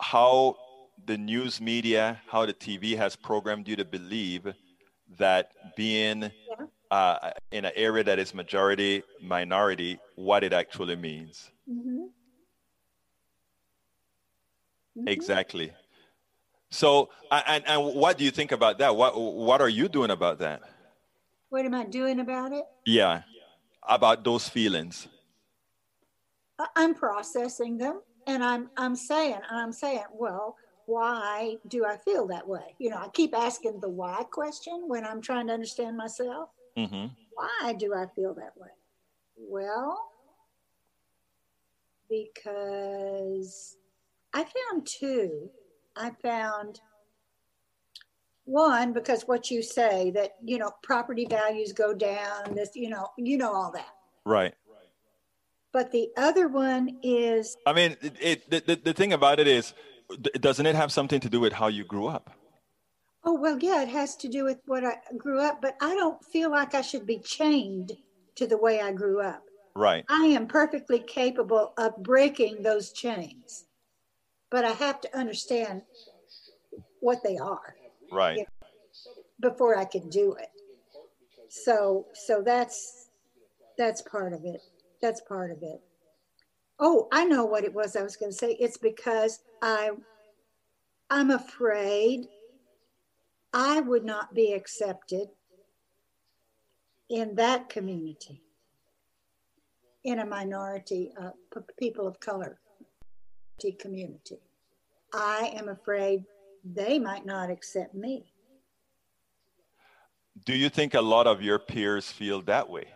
How 0.00 0.56
the 1.06 1.18
news 1.18 1.60
media, 1.60 2.20
how 2.28 2.46
the 2.46 2.52
TV 2.52 2.96
has 2.96 3.16
programmed 3.16 3.66
you 3.66 3.74
to 3.76 3.84
believe 3.84 4.46
that 5.18 5.50
being 5.76 6.22
yeah. 6.22 6.66
uh, 6.92 7.30
in 7.50 7.64
an 7.64 7.72
area 7.74 8.04
that 8.04 8.20
is 8.20 8.34
majority 8.34 9.02
minority, 9.20 9.98
what 10.14 10.44
it 10.44 10.52
actually 10.52 10.96
means. 10.96 11.50
Mm-hmm. 11.68 12.04
Mm-hmm. 14.98 15.08
Exactly. 15.08 15.72
So, 16.72 17.10
and, 17.30 17.62
and 17.66 17.94
what 17.94 18.16
do 18.16 18.24
you 18.24 18.30
think 18.30 18.50
about 18.50 18.78
that? 18.78 18.96
What, 18.96 19.20
what 19.20 19.60
are 19.60 19.68
you 19.68 19.88
doing 19.88 20.10
about 20.10 20.38
that? 20.38 20.62
What 21.50 21.66
am 21.66 21.74
I 21.74 21.84
doing 21.84 22.18
about 22.18 22.52
it? 22.52 22.64
Yeah, 22.86 23.22
about 23.86 24.24
those 24.24 24.48
feelings. 24.48 25.06
I'm 26.74 26.94
processing 26.94 27.76
them 27.76 28.00
and 28.26 28.42
I'm 28.42 28.70
I'm 28.76 28.96
saying 28.96 29.40
I'm 29.50 29.72
saying, 29.72 30.04
well, 30.14 30.56
why 30.86 31.56
do 31.68 31.84
I 31.84 31.98
feel 31.98 32.26
that 32.28 32.48
way? 32.48 32.74
You 32.78 32.90
know, 32.90 32.96
I 32.96 33.08
keep 33.08 33.36
asking 33.36 33.80
the 33.80 33.90
why 33.90 34.24
question 34.30 34.84
when 34.86 35.04
I'm 35.04 35.20
trying 35.20 35.48
to 35.48 35.52
understand 35.52 35.96
myself. 35.96 36.50
Mm-hmm. 36.78 37.06
Why 37.34 37.74
do 37.74 37.94
I 37.94 38.06
feel 38.14 38.32
that 38.34 38.52
way? 38.56 38.70
Well, 39.36 39.98
because 42.08 43.76
I 44.32 44.44
found 44.44 44.86
two. 44.86 45.50
I 45.96 46.10
found 46.22 46.80
one 48.44 48.92
because 48.92 49.22
what 49.22 49.50
you 49.50 49.62
say 49.62 50.10
that 50.12 50.32
you 50.42 50.58
know 50.58 50.72
property 50.82 51.26
values 51.26 51.72
go 51.72 51.94
down. 51.94 52.54
This 52.54 52.70
you 52.74 52.88
know 52.88 53.08
you 53.16 53.36
know 53.36 53.52
all 53.52 53.72
that. 53.72 53.94
Right. 54.24 54.54
But 55.72 55.90
the 55.90 56.10
other 56.16 56.48
one 56.48 56.98
is. 57.02 57.56
I 57.66 57.72
mean, 57.72 57.96
it, 58.02 58.46
it, 58.50 58.66
the, 58.66 58.76
the 58.76 58.92
thing 58.92 59.14
about 59.14 59.40
it 59.40 59.48
is, 59.48 59.72
doesn't 60.34 60.66
it 60.66 60.74
have 60.74 60.92
something 60.92 61.18
to 61.20 61.30
do 61.30 61.40
with 61.40 61.54
how 61.54 61.68
you 61.68 61.82
grew 61.82 62.08
up? 62.08 62.30
Oh, 63.24 63.34
well, 63.34 63.58
yeah, 63.58 63.82
it 63.82 63.88
has 63.88 64.16
to 64.16 64.28
do 64.28 64.44
with 64.44 64.58
what 64.66 64.84
I 64.84 64.96
grew 65.16 65.40
up, 65.40 65.62
but 65.62 65.76
I 65.80 65.94
don't 65.94 66.22
feel 66.24 66.50
like 66.50 66.74
I 66.74 66.82
should 66.82 67.06
be 67.06 67.18
chained 67.20 67.92
to 68.34 68.46
the 68.46 68.58
way 68.58 68.80
I 68.80 68.92
grew 68.92 69.22
up. 69.22 69.42
Right. 69.74 70.04
I 70.10 70.26
am 70.26 70.46
perfectly 70.46 70.98
capable 70.98 71.72
of 71.78 72.02
breaking 72.02 72.62
those 72.62 72.92
chains, 72.92 73.64
but 74.52 74.66
I 74.66 74.72
have 74.72 75.00
to 75.00 75.18
understand 75.18 75.80
what 77.00 77.24
they 77.24 77.38
are. 77.38 77.74
Right. 78.12 78.46
Before 79.40 79.76
I 79.76 79.86
can 79.86 80.10
do 80.10 80.34
it. 80.34 80.50
So, 81.48 82.06
so 82.12 82.42
that's 82.44 83.08
that's 83.78 84.02
part 84.02 84.34
of 84.34 84.44
it. 84.44 84.60
That's 85.00 85.22
part 85.22 85.50
of 85.50 85.62
it. 85.62 85.80
Oh, 86.78 87.08
I 87.10 87.24
know 87.24 87.44
what 87.46 87.64
it 87.64 87.72
was 87.72 87.96
I 87.96 88.02
was 88.02 88.16
going 88.16 88.30
to 88.30 88.36
say. 88.36 88.52
It's 88.60 88.76
because 88.76 89.40
I 89.62 89.90
I'm 91.10 91.30
afraid 91.30 92.26
I 93.54 93.80
would 93.80 94.04
not 94.04 94.34
be 94.34 94.52
accepted 94.52 95.28
in 97.08 97.34
that 97.36 97.68
community, 97.68 98.42
in 100.04 100.20
a 100.20 100.26
minority 100.26 101.10
uh, 101.20 101.30
people 101.78 102.06
of 102.06 102.20
color 102.20 102.58
community. 103.70 104.40
I 105.14 105.52
am 105.54 105.68
afraid 105.68 106.24
they 106.64 106.98
might 106.98 107.24
not 107.24 107.50
accept 107.50 107.94
me. 107.94 108.32
Do 110.44 110.54
you 110.54 110.68
think 110.68 110.94
a 110.94 111.00
lot 111.00 111.26
of 111.26 111.42
your 111.42 111.58
peers 111.58 112.10
feel 112.10 112.40
that 112.42 112.68
way? 112.68 112.86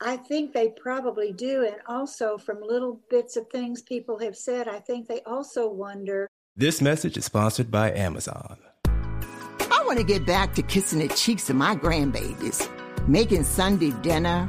I 0.00 0.18
think 0.18 0.52
they 0.52 0.68
probably 0.68 1.32
do. 1.32 1.64
And 1.64 1.76
also, 1.86 2.36
from 2.36 2.60
little 2.60 3.00
bits 3.08 3.36
of 3.36 3.48
things 3.48 3.80
people 3.80 4.18
have 4.18 4.36
said, 4.36 4.68
I 4.68 4.78
think 4.78 5.08
they 5.08 5.22
also 5.22 5.68
wonder. 5.68 6.28
This 6.54 6.82
message 6.82 7.16
is 7.16 7.24
sponsored 7.24 7.70
by 7.70 7.92
Amazon. 7.92 8.58
I 8.86 9.82
want 9.86 9.98
to 9.98 10.04
get 10.04 10.26
back 10.26 10.54
to 10.54 10.62
kissing 10.62 10.98
the 10.98 11.08
cheeks 11.08 11.48
of 11.48 11.56
my 11.56 11.74
grandbabies, 11.74 12.68
making 13.08 13.44
Sunday 13.44 13.92
dinner 14.02 14.48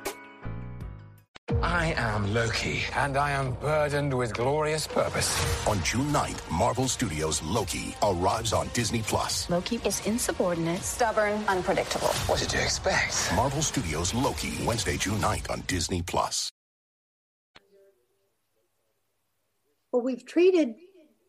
I 1.71 1.93
am 1.95 2.33
Loki, 2.33 2.81
and 2.97 3.15
I 3.15 3.31
am 3.31 3.53
burdened 3.53 4.13
with 4.13 4.33
glorious 4.33 4.85
purpose. 4.85 5.31
On 5.65 5.81
June 5.83 6.11
9th, 6.11 6.51
Marvel 6.51 6.89
Studios' 6.89 7.41
Loki 7.43 7.95
arrives 8.03 8.51
on 8.51 8.67
Disney 8.73 9.01
Plus. 9.01 9.49
Loki 9.49 9.79
is 9.85 10.05
insubordinate, 10.05 10.81
stubborn, 10.81 11.41
unpredictable. 11.47 12.09
What 12.27 12.39
did 12.39 12.51
you 12.51 12.59
expect? 12.59 13.31
Marvel 13.37 13.61
Studios' 13.61 14.13
Loki, 14.13 14.51
Wednesday, 14.65 14.97
June 14.97 15.19
9th 15.19 15.49
on 15.49 15.61
Disney 15.67 16.01
Plus. 16.01 16.51
well, 19.93 20.01
we've 20.01 20.25
treated 20.25 20.75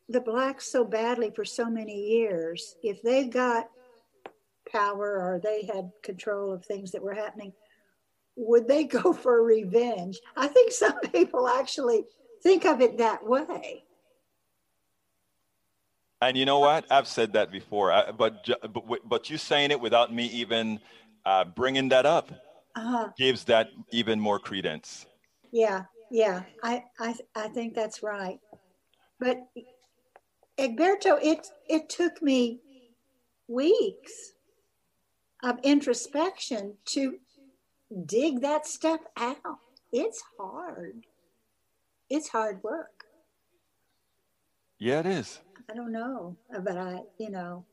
the 0.09 0.21
blacks 0.21 0.71
so 0.71 0.85
badly 0.85 1.31
for 1.31 1.45
so 1.45 1.71
many 1.71 1.95
years. 1.95 2.75
If 2.83 3.01
they 3.03 3.29
got 3.29 3.69
power 4.71 5.21
or 5.21 5.41
they 5.43 5.67
had 5.73 5.91
control 6.03 6.53
of 6.53 6.65
things 6.65 6.91
that 6.93 7.03
were 7.03 7.15
happening, 7.15 7.53
would 8.37 8.69
they 8.69 8.85
go 8.85 9.13
for 9.25 9.43
revenge? 9.43 10.21
I 10.37 10.49
think 10.49 10.73
some 10.73 10.99
people 11.13 11.49
actually 11.49 12.05
think 12.43 12.65
of 12.65 12.81
it 12.81 12.99
that 12.99 13.27
way. 13.27 13.85
And 16.21 16.37
you 16.37 16.45
know 16.45 16.61
what? 16.61 16.85
I've 16.89 17.09
said 17.09 17.33
that 17.33 17.51
before, 17.51 17.91
I, 17.91 18.13
but, 18.13 18.49
but 18.73 19.01
but 19.05 19.29
you 19.29 19.37
saying 19.37 19.73
it 19.73 19.81
without 19.81 20.15
me 20.15 20.27
even 20.27 20.79
uh, 21.25 21.45
bringing 21.45 21.89
that 21.89 22.07
up 22.07 22.31
uh-huh. 22.77 23.09
gives 23.19 23.43
that 23.45 23.71
even 23.91 24.21
more 24.21 24.39
credence. 24.39 25.07
Yeah, 25.51 25.83
yeah, 26.13 26.43
I, 26.63 26.85
I 27.01 27.17
I 27.35 27.49
think 27.49 27.75
that's 27.75 28.05
right. 28.05 28.39
But 29.19 29.39
Egberto, 30.59 31.19
it 31.21 31.47
it 31.69 31.89
took 31.89 32.23
me 32.23 32.61
weeks 33.49 34.33
of 35.43 35.59
introspection 35.65 36.77
to 36.87 37.19
dig 38.07 38.41
that 38.43 38.67
stuff 38.67 39.01
out. 39.17 39.59
It's 39.93 40.23
hard. 40.39 41.05
It's 42.09 42.29
hard 42.29 42.63
work. 42.63 43.05
Yeah, 44.79 45.01
it 45.01 45.07
is. 45.07 45.41
I 45.71 45.75
don't 45.75 45.93
know, 45.93 46.37
but 46.63 46.77
I, 46.77 47.01
you 47.19 47.31
know, 47.31 47.65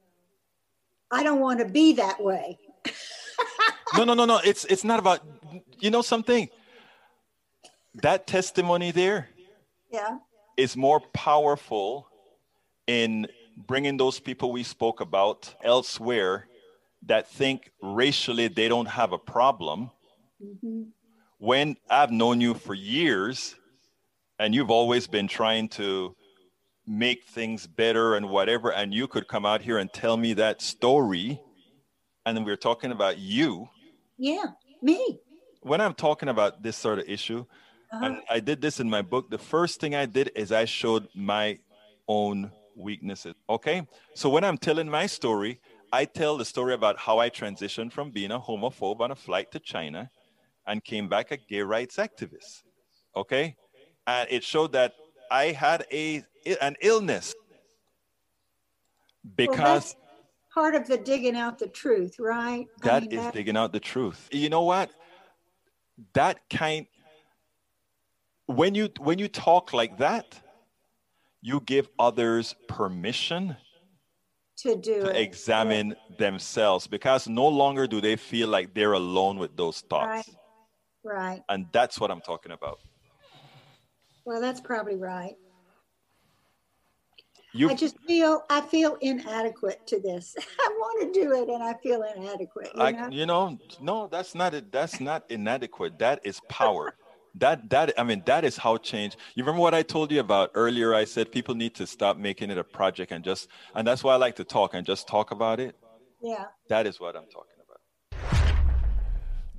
I 1.12 1.24
don't 1.24 1.40
want 1.40 1.60
to 1.60 1.66
be 1.66 1.94
that 1.94 2.22
way. 2.24 2.60
no, 3.98 4.04
no, 4.04 4.14
no, 4.14 4.26
no. 4.26 4.40
It's 4.44 4.66
it's 4.66 4.84
not 4.84 5.00
about. 5.00 5.22
You 5.80 5.90
know 5.90 6.02
something. 6.02 6.50
That 7.96 8.28
testimony 8.28 8.92
there. 8.92 9.30
Yeah 9.92 10.20
is 10.60 10.76
more 10.76 11.00
powerful 11.14 12.10
in 12.86 13.26
bringing 13.56 13.96
those 13.96 14.20
people 14.20 14.52
we 14.52 14.62
spoke 14.62 15.00
about 15.00 15.56
elsewhere 15.64 16.48
that 17.06 17.30
think 17.30 17.72
racially 17.82 18.50
they 18.50 18.68
don't 18.68 18.90
have 18.90 19.14
a 19.14 19.18
problem. 19.18 19.90
Mm-hmm. 20.44 20.84
When 21.38 21.78
I've 21.90 22.12
known 22.12 22.42
you 22.42 22.54
for 22.54 22.74
years 22.74 23.56
and 24.40 24.54
you've 24.54 24.72
always 24.72 25.08
been 25.08 25.28
trying 25.28 25.70
to 25.70 26.16
make 26.86 27.26
things 27.26 27.68
better 27.68 28.16
and 28.16 28.30
whatever, 28.30 28.72
and 28.72 28.94
you 28.94 29.08
could 29.08 29.28
come 29.28 29.46
out 29.46 29.62
here 29.62 29.78
and 29.78 29.92
tell 29.92 30.18
me 30.18 30.34
that 30.34 30.62
story, 30.62 31.40
and 32.26 32.36
then 32.36 32.44
we're 32.44 32.56
talking 32.56 32.92
about 32.92 33.18
you. 33.18 33.70
Yeah, 34.18 34.46
me. 34.82 35.20
When 35.62 35.82
I'm 35.82 35.94
talking 35.94 36.30
about 36.30 36.64
this 36.64 36.78
sort 36.78 37.00
of 37.00 37.08
issue, 37.08 37.46
uh-huh. 37.92 38.06
And 38.06 38.18
I 38.30 38.40
did 38.40 38.62
this 38.62 38.80
in 38.80 38.90
my 38.90 39.02
book. 39.02 39.30
The 39.30 39.38
first 39.38 39.80
thing 39.80 39.96
I 39.96 40.06
did 40.06 40.32
is 40.36 40.52
I 40.52 40.66
showed 40.66 41.08
my 41.16 41.58
own 42.08 42.52
weaknesses. 42.76 43.34
Okay. 43.50 43.88
So 44.14 44.30
when 44.30 44.44
I'm 44.44 44.58
telling 44.58 44.90
my 44.90 45.08
story, 45.08 45.60
I 45.92 46.06
tell 46.06 46.38
the 46.38 46.46
story 46.46 46.76
about 46.76 47.00
how 47.00 47.18
I 47.18 47.30
transitioned 47.30 47.92
from 47.92 48.12
being 48.12 48.32
a 48.32 48.40
homophobe 48.40 49.00
on 49.00 49.10
a 49.10 49.16
flight 49.16 49.52
to 49.52 49.60
China 49.60 50.12
and 50.70 50.84
came 50.84 51.10
back 51.10 51.32
a 51.32 51.38
gay 51.38 51.62
rights 51.62 51.98
activist. 51.98 52.64
Okay. 53.16 53.56
And 54.08 54.28
it 54.32 54.44
showed 54.44 54.72
that 54.74 54.94
I 55.30 55.46
had 55.46 55.86
a 55.92 56.24
an 56.62 56.76
illness 56.82 57.36
because 59.36 59.96
well, 59.96 60.64
part 60.64 60.76
of 60.76 60.88
the 60.88 60.98
digging 60.98 61.36
out 61.36 61.60
the 61.60 61.68
truth, 61.68 62.18
right? 62.20 62.68
That 62.84 62.94
I 62.94 63.00
mean, 63.02 63.12
is 63.12 63.24
that... 63.26 63.34
digging 63.34 63.58
out 63.58 63.74
the 63.74 63.80
truth. 63.80 64.30
You 64.32 64.50
know 64.50 64.64
what? 64.64 64.92
That 66.14 66.40
kind 66.50 66.88
when 68.46 68.74
you 68.74 68.90
when 69.00 69.20
you 69.20 69.28
talk 69.28 69.74
like 69.74 69.98
that, 69.98 70.40
you 71.42 71.62
give 71.66 71.90
others 72.00 72.56
permission 72.68 73.58
to 74.58 74.76
do 74.76 75.02
to 75.02 75.10
it. 75.10 75.18
examine 75.18 75.90
yeah. 75.90 76.16
themselves 76.18 76.88
because 76.88 77.28
no 77.28 77.48
longer 77.48 77.88
do 77.88 78.02
they 78.02 78.16
feel 78.16 78.50
like 78.50 78.74
they're 78.74 78.94
alone 78.94 79.38
with 79.38 79.56
those 79.56 79.82
thoughts. 79.82 80.28
Right. 80.28 80.39
Right. 81.04 81.42
And 81.50 81.68
that's 81.72 82.00
what 82.00 82.12
I'm 82.12 82.22
talking 82.22 82.52
about. 82.52 82.80
Well, 84.26 84.42
that's 84.42 84.62
probably 84.62 84.96
right. 84.96 85.36
I 87.68 87.74
just 87.74 87.98
feel 88.06 88.44
I 88.50 88.62
feel 88.62 88.98
inadequate 89.02 89.88
to 89.88 90.00
this. 90.00 90.36
I 90.60 90.70
want 90.78 91.14
to 91.14 91.20
do 91.20 91.34
it, 91.34 91.50
and 91.50 91.64
I 91.64 91.74
feel 91.82 92.04
inadequate. 92.04 92.70
You 92.76 92.82
I, 92.82 92.92
know? 92.92 93.10
you 93.10 93.26
know, 93.26 93.58
no, 93.82 94.08
that's 94.08 94.36
not 94.36 94.54
it. 94.54 94.72
That's 94.72 95.00
not 95.00 95.24
inadequate. 95.30 95.98
That 95.98 96.20
is 96.24 96.40
power. 96.48 96.96
that 97.36 97.68
that 97.72 97.94
I 97.98 98.04
mean, 98.04 98.22
that 98.28 98.46
is 98.46 98.58
how 98.58 98.78
change. 98.78 99.18
You 99.34 99.44
remember 99.44 99.62
what 99.62 99.74
I 99.74 99.82
told 99.82 100.12
you 100.12 100.20
about 100.20 100.52
earlier? 100.54 100.94
I 100.94 101.06
said 101.06 101.32
people 101.32 101.56
need 101.56 101.74
to 101.76 101.88
stop 101.88 102.18
making 102.18 102.52
it 102.52 102.58
a 102.58 102.64
project 102.64 103.12
and 103.12 103.24
just, 103.24 103.48
and 103.74 103.88
that's 103.88 104.04
why 104.04 104.14
I 104.14 104.18
like 104.18 104.36
to 104.36 104.44
talk 104.44 104.76
and 104.76 104.86
just 104.86 105.08
talk 105.08 105.32
about 105.32 105.60
it. 105.60 105.76
Yeah. 106.22 106.46
That 106.68 106.86
is 106.86 107.00
what 107.00 107.16
I'm 107.16 107.26
talking 107.26 107.54
about. 107.56 107.59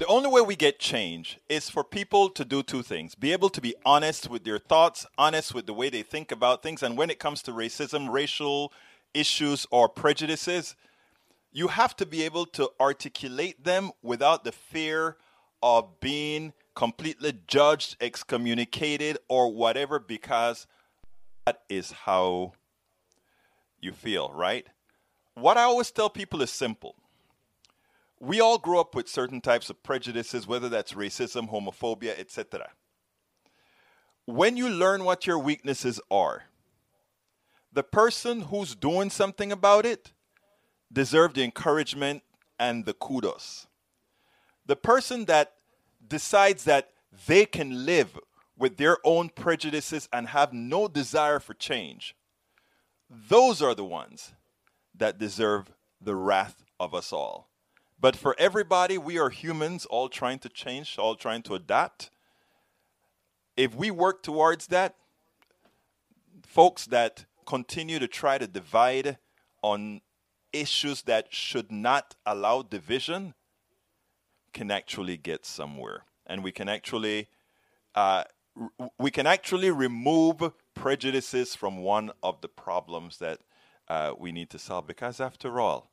The 0.00 0.06
only 0.06 0.30
way 0.30 0.40
we 0.40 0.56
get 0.56 0.78
change 0.78 1.38
is 1.50 1.68
for 1.68 1.84
people 1.84 2.30
to 2.30 2.42
do 2.42 2.62
two 2.62 2.82
things 2.82 3.14
be 3.14 3.34
able 3.34 3.50
to 3.50 3.60
be 3.60 3.74
honest 3.84 4.30
with 4.30 4.44
their 4.44 4.58
thoughts, 4.58 5.04
honest 5.18 5.52
with 5.54 5.66
the 5.66 5.74
way 5.74 5.90
they 5.90 6.00
think 6.02 6.32
about 6.32 6.62
things. 6.62 6.82
And 6.82 6.96
when 6.96 7.10
it 7.10 7.18
comes 7.18 7.42
to 7.42 7.52
racism, 7.52 8.10
racial 8.10 8.72
issues, 9.12 9.66
or 9.70 9.90
prejudices, 9.90 10.74
you 11.52 11.68
have 11.68 11.94
to 11.96 12.06
be 12.06 12.22
able 12.22 12.46
to 12.46 12.70
articulate 12.80 13.62
them 13.62 13.90
without 14.02 14.42
the 14.42 14.52
fear 14.52 15.18
of 15.62 16.00
being 16.00 16.54
completely 16.74 17.38
judged, 17.46 17.98
excommunicated, 18.00 19.18
or 19.28 19.52
whatever, 19.52 19.98
because 19.98 20.66
that 21.44 21.60
is 21.68 21.92
how 21.92 22.54
you 23.78 23.92
feel, 23.92 24.32
right? 24.32 24.66
What 25.34 25.58
I 25.58 25.64
always 25.64 25.90
tell 25.90 26.08
people 26.08 26.40
is 26.40 26.50
simple 26.50 26.96
we 28.20 28.38
all 28.38 28.58
grow 28.58 28.80
up 28.80 28.94
with 28.94 29.08
certain 29.08 29.40
types 29.40 29.70
of 29.70 29.82
prejudices, 29.82 30.46
whether 30.46 30.68
that's 30.68 30.92
racism, 30.92 31.50
homophobia, 31.50 32.18
etc. 32.18 32.70
When 34.26 34.58
you 34.58 34.68
learn 34.68 35.04
what 35.04 35.26
your 35.26 35.38
weaknesses 35.38 36.00
are, 36.10 36.44
the 37.72 37.82
person 37.82 38.42
who's 38.42 38.74
doing 38.74 39.08
something 39.08 39.50
about 39.50 39.86
it 39.86 40.12
deserves 40.92 41.34
the 41.34 41.44
encouragement 41.44 42.22
and 42.58 42.84
the 42.84 42.92
kudos. 42.92 43.66
The 44.66 44.76
person 44.76 45.24
that 45.24 45.54
decides 46.06 46.64
that 46.64 46.90
they 47.26 47.46
can 47.46 47.86
live 47.86 48.18
with 48.56 48.76
their 48.76 48.98
own 49.04 49.30
prejudices 49.30 50.08
and 50.12 50.28
have 50.28 50.52
no 50.52 50.88
desire 50.88 51.40
for 51.40 51.54
change, 51.54 52.14
those 53.08 53.62
are 53.62 53.74
the 53.74 53.84
ones 53.84 54.34
that 54.94 55.18
deserve 55.18 55.72
the 56.00 56.14
wrath 56.14 56.62
of 56.78 56.94
us 56.94 57.12
all. 57.12 57.49
But 58.00 58.16
for 58.16 58.34
everybody, 58.38 58.96
we 58.96 59.18
are 59.18 59.28
humans, 59.28 59.84
all 59.84 60.08
trying 60.08 60.38
to 60.40 60.48
change, 60.48 60.96
all 60.98 61.16
trying 61.16 61.42
to 61.42 61.54
adapt. 61.54 62.10
If 63.56 63.74
we 63.74 63.90
work 63.90 64.22
towards 64.22 64.68
that, 64.68 64.94
folks 66.46 66.86
that 66.86 67.26
continue 67.44 67.98
to 67.98 68.08
try 68.08 68.38
to 68.38 68.46
divide 68.46 69.18
on 69.62 70.00
issues 70.52 71.02
that 71.02 71.32
should 71.32 71.70
not 71.70 72.14
allow 72.24 72.62
division 72.62 73.34
can 74.52 74.70
actually 74.70 75.16
get 75.16 75.44
somewhere. 75.44 76.04
And 76.26 76.42
we 76.42 76.52
can 76.52 76.68
actually 76.68 77.28
uh, 77.94 78.24
we 78.98 79.10
can 79.10 79.26
actually 79.26 79.70
remove 79.70 80.52
prejudices 80.74 81.54
from 81.54 81.78
one 81.78 82.12
of 82.22 82.40
the 82.40 82.48
problems 82.48 83.18
that 83.18 83.40
uh, 83.88 84.12
we 84.18 84.32
need 84.32 84.48
to 84.50 84.58
solve. 84.58 84.86
Because 84.86 85.20
after 85.20 85.60
all, 85.60 85.89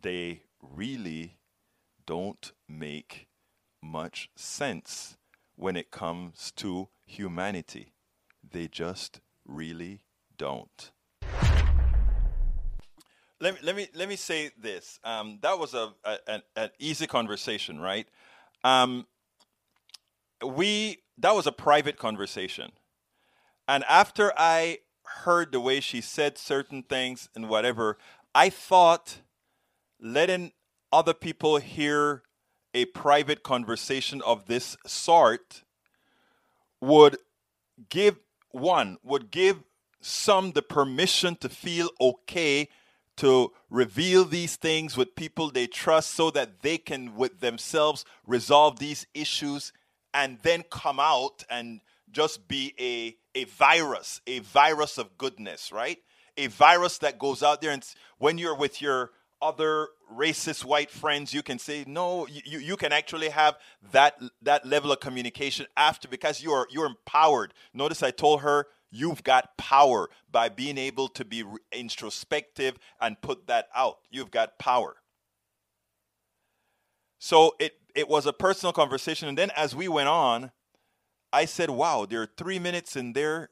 they 0.00 0.42
really 0.60 1.38
don't 2.06 2.52
make 2.68 3.28
much 3.82 4.30
sense 4.36 5.16
when 5.56 5.76
it 5.76 5.90
comes 5.90 6.52
to 6.56 6.88
humanity. 7.04 7.92
They 8.48 8.68
just 8.68 9.20
really 9.46 10.02
don't. 10.36 10.90
Let 13.40 13.54
me, 13.54 13.60
let 13.64 13.76
me, 13.76 13.88
let 13.94 14.08
me 14.08 14.16
say 14.16 14.50
this. 14.56 15.00
Um, 15.02 15.38
that 15.42 15.58
was 15.58 15.74
a, 15.74 15.92
a, 16.04 16.18
an, 16.28 16.42
an 16.54 16.70
easy 16.78 17.06
conversation, 17.08 17.80
right? 17.80 18.06
Um, 18.62 19.06
we 20.44 20.98
that 21.18 21.34
was 21.34 21.46
a 21.46 21.52
private 21.52 21.98
conversation, 21.98 22.70
and 23.66 23.84
after 23.88 24.32
I 24.36 24.78
heard 25.24 25.52
the 25.52 25.60
way 25.60 25.80
she 25.80 26.00
said 26.00 26.38
certain 26.38 26.84
things 26.84 27.28
and 27.34 27.48
whatever, 27.48 27.98
I 28.34 28.48
thought 28.48 29.18
letting 30.02 30.52
other 30.92 31.14
people 31.14 31.58
hear 31.58 32.22
a 32.74 32.84
private 32.86 33.42
conversation 33.42 34.20
of 34.22 34.46
this 34.46 34.76
sort 34.86 35.62
would 36.80 37.16
give 37.88 38.18
one 38.50 38.98
would 39.02 39.30
give 39.30 39.62
some 40.00 40.52
the 40.52 40.60
permission 40.62 41.36
to 41.36 41.48
feel 41.48 41.88
okay 42.00 42.68
to 43.16 43.52
reveal 43.70 44.24
these 44.24 44.56
things 44.56 44.96
with 44.96 45.14
people 45.14 45.50
they 45.50 45.66
trust 45.66 46.10
so 46.10 46.30
that 46.30 46.60
they 46.62 46.76
can 46.76 47.14
with 47.14 47.40
themselves 47.40 48.04
resolve 48.26 48.78
these 48.78 49.06
issues 49.14 49.72
and 50.12 50.38
then 50.42 50.64
come 50.70 50.98
out 50.98 51.44
and 51.48 51.80
just 52.10 52.48
be 52.48 52.74
a 52.80 53.16
a 53.38 53.44
virus 53.44 54.20
a 54.26 54.40
virus 54.40 54.98
of 54.98 55.16
goodness 55.16 55.70
right? 55.70 55.98
A 56.36 56.48
virus 56.48 56.98
that 56.98 57.18
goes 57.18 57.42
out 57.42 57.60
there 57.60 57.70
and 57.70 57.84
when 58.18 58.38
you're 58.38 58.56
with 58.56 58.82
your 58.82 59.10
other 59.42 59.88
racist 60.10 60.64
white 60.64 60.90
friends 60.90 61.34
you 61.34 61.42
can 61.42 61.58
say 61.58 61.84
no 61.86 62.26
you, 62.28 62.58
you 62.58 62.76
can 62.76 62.92
actually 62.92 63.30
have 63.30 63.56
that 63.90 64.18
that 64.40 64.64
level 64.64 64.92
of 64.92 65.00
communication 65.00 65.66
after 65.76 66.06
because 66.08 66.42
you're 66.42 66.66
you're 66.70 66.86
empowered. 66.86 67.52
Notice 67.74 68.02
i 68.02 68.10
told 68.10 68.42
her 68.42 68.66
you've 68.90 69.24
got 69.24 69.56
power 69.56 70.08
by 70.30 70.48
being 70.48 70.78
able 70.78 71.08
to 71.08 71.24
be 71.24 71.44
introspective 71.72 72.78
and 73.00 73.20
put 73.22 73.46
that 73.46 73.68
out. 73.74 73.98
You've 74.10 74.30
got 74.30 74.58
power. 74.58 74.96
So 77.18 77.54
it 77.58 77.72
it 77.94 78.08
was 78.08 78.26
a 78.26 78.32
personal 78.32 78.72
conversation 78.72 79.28
and 79.28 79.36
then 79.36 79.50
as 79.56 79.74
we 79.74 79.88
went 79.88 80.08
on 80.08 80.50
i 81.32 81.44
said 81.44 81.70
wow 81.70 82.06
there 82.08 82.22
are 82.22 82.28
3 82.36 82.58
minutes 82.58 82.96
in 82.96 83.12
there 83.12 83.50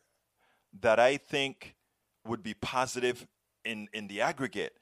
that 0.80 0.98
i 0.98 1.16
think 1.16 1.76
would 2.26 2.42
be 2.42 2.54
positive 2.54 3.26
in 3.64 3.88
in 3.92 4.08
the 4.08 4.20
aggregate 4.20 4.74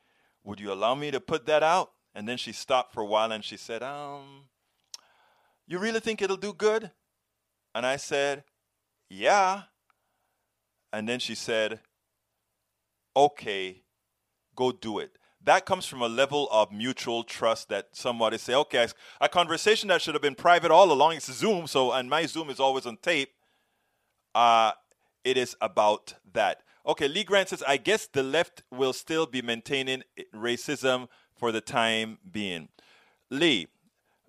would 0.45 0.61
you 0.61 0.72
allow 0.72 0.95
me 0.95 1.11
to 1.11 1.20
put 1.20 1.47
that 1.47 1.62
out? 1.62 1.91
And 2.14 2.28
then 2.28 2.36
she 2.36 2.53
stopped 2.53 2.93
for 2.93 3.03
a 3.03 3.07
while 3.07 3.32
and 3.32 3.45
she 3.45 3.57
said, 3.57 3.82
Um, 3.82 4.45
you 5.66 5.78
really 5.78 6.01
think 6.01 6.22
it'll 6.22 6.36
do 6.36 6.53
good? 6.53 6.91
And 7.74 7.84
I 7.84 7.97
said, 7.97 8.45
Yeah. 9.09 9.62
And 10.93 11.09
then 11.09 11.20
she 11.20 11.34
said, 11.34 11.80
Okay, 13.16 13.82
go 14.57 14.72
do 14.72 14.99
it. 14.99 15.18
That 15.45 15.66
comes 15.66 15.86
from 15.86 16.03
a 16.03 16.09
level 16.09 16.49
of 16.51 16.72
mutual 16.72 17.22
trust 17.22 17.68
that 17.68 17.89
somebody 17.93 18.39
say, 18.39 18.55
okay, 18.55 18.89
a 19.20 19.28
conversation 19.28 19.89
that 19.89 20.03
should 20.03 20.14
have 20.14 20.22
been 20.22 20.34
private 20.34 20.70
all 20.70 20.91
along, 20.91 21.14
it's 21.14 21.32
Zoom, 21.32 21.66
so 21.66 21.93
and 21.93 22.11
my 22.11 22.26
Zoom 22.26 22.51
is 22.51 22.59
always 22.59 22.86
on 22.86 22.97
tape. 22.97 23.30
Uh, 24.34 24.72
it 25.24 25.36
is 25.36 25.57
about 25.61 26.14
that. 26.32 26.62
Okay, 26.89 27.07
Lee 27.07 27.22
Grant 27.22 27.51
says, 27.51 27.62
I 27.68 27.76
guess 27.76 28.07
the 28.07 28.22
left 28.22 28.62
will 28.70 28.95
still 28.95 29.26
be 29.26 29.43
maintaining 29.43 30.05
racism 30.34 31.09
for 31.36 31.53
the 31.53 31.61
time 31.61 32.16
being. 32.30 32.70
Lee, 33.28 33.68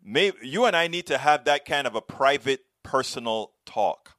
may, 0.03 0.33
you 0.43 0.65
and 0.65 0.75
I 0.75 0.87
need 0.87 1.07
to 1.07 1.17
have 1.17 1.45
that 1.45 1.63
kind 1.63 1.87
of 1.87 1.95
a 1.95 2.01
private, 2.01 2.65
personal 2.83 3.53
talk. 3.65 4.17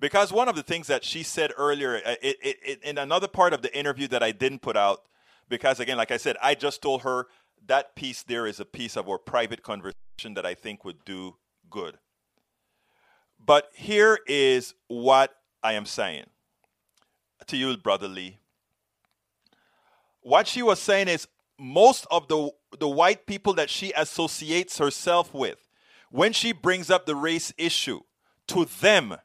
Because 0.00 0.32
one 0.32 0.48
of 0.48 0.56
the 0.56 0.64
things 0.64 0.88
that 0.88 1.04
she 1.04 1.22
said 1.22 1.52
earlier, 1.56 2.02
uh, 2.04 2.16
it, 2.20 2.36
it, 2.42 2.56
it, 2.66 2.82
in 2.82 2.98
another 2.98 3.28
part 3.28 3.52
of 3.52 3.62
the 3.62 3.74
interview 3.76 4.08
that 4.08 4.22
I 4.22 4.32
didn't 4.32 4.62
put 4.62 4.76
out, 4.76 5.02
because 5.48 5.78
again, 5.78 5.96
like 5.96 6.10
I 6.10 6.16
said, 6.16 6.36
I 6.42 6.56
just 6.56 6.82
told 6.82 7.02
her 7.02 7.28
that 7.68 7.94
piece 7.94 8.24
there 8.24 8.48
is 8.48 8.58
a 8.58 8.64
piece 8.64 8.96
of 8.96 9.08
our 9.08 9.18
private 9.18 9.62
conversation 9.62 10.34
that 10.34 10.44
I 10.44 10.54
think 10.54 10.84
would 10.84 11.04
do 11.04 11.36
good. 11.70 11.98
But 13.38 13.70
here 13.74 14.18
is 14.26 14.74
what 14.88 15.36
I 15.62 15.74
am 15.74 15.86
saying 15.86 16.26
to 17.48 17.56
you, 17.56 17.76
Brother 17.76 18.08
Lee. 18.08 18.38
What 20.20 20.48
she 20.48 20.62
was 20.62 20.80
saying 20.80 21.08
is 21.08 21.28
most 21.58 22.06
of 22.10 22.28
the, 22.28 22.50
the 22.78 22.88
white 22.88 23.26
people 23.26 23.54
that 23.54 23.70
she 23.70 23.92
associates 23.92 24.78
herself 24.78 25.32
with, 25.32 25.68
when 26.10 26.32
she 26.32 26.52
brings 26.52 26.90
up 26.90 27.06
the 27.06 27.16
race 27.16 27.52
issue, 27.56 28.00
to 28.48 28.64
them, 28.64 29.16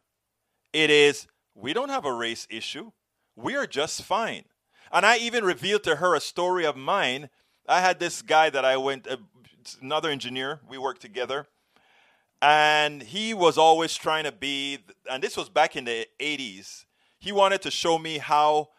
it 0.73 0.89
is, 0.89 1.27
we 1.55 1.73
don't 1.73 1.89
have 1.89 2.05
a 2.05 2.13
race 2.13 2.47
issue. 2.49 2.91
We 3.35 3.55
are 3.55 3.67
just 3.67 4.03
fine. 4.03 4.45
And 4.91 5.05
I 5.05 5.17
even 5.17 5.43
revealed 5.43 5.83
to 5.83 5.97
her 5.97 6.15
a 6.15 6.21
story 6.21 6.65
of 6.65 6.75
mine. 6.75 7.29
I 7.67 7.81
had 7.81 7.99
this 7.99 8.21
guy 8.21 8.49
that 8.49 8.65
I 8.65 8.77
went, 8.77 9.07
uh, 9.07 9.17
another 9.81 10.09
engineer, 10.09 10.59
we 10.67 10.77
worked 10.77 11.01
together. 11.01 11.47
And 12.41 13.03
he 13.03 13.33
was 13.33 13.57
always 13.57 13.95
trying 13.95 14.23
to 14.23 14.31
be, 14.31 14.79
and 15.09 15.21
this 15.21 15.37
was 15.37 15.49
back 15.49 15.75
in 15.75 15.85
the 15.85 16.07
80s 16.19 16.85
he 17.21 17.31
wanted 17.31 17.61
to 17.61 17.71
show 17.71 17.97
me 17.97 18.17
how 18.17 18.69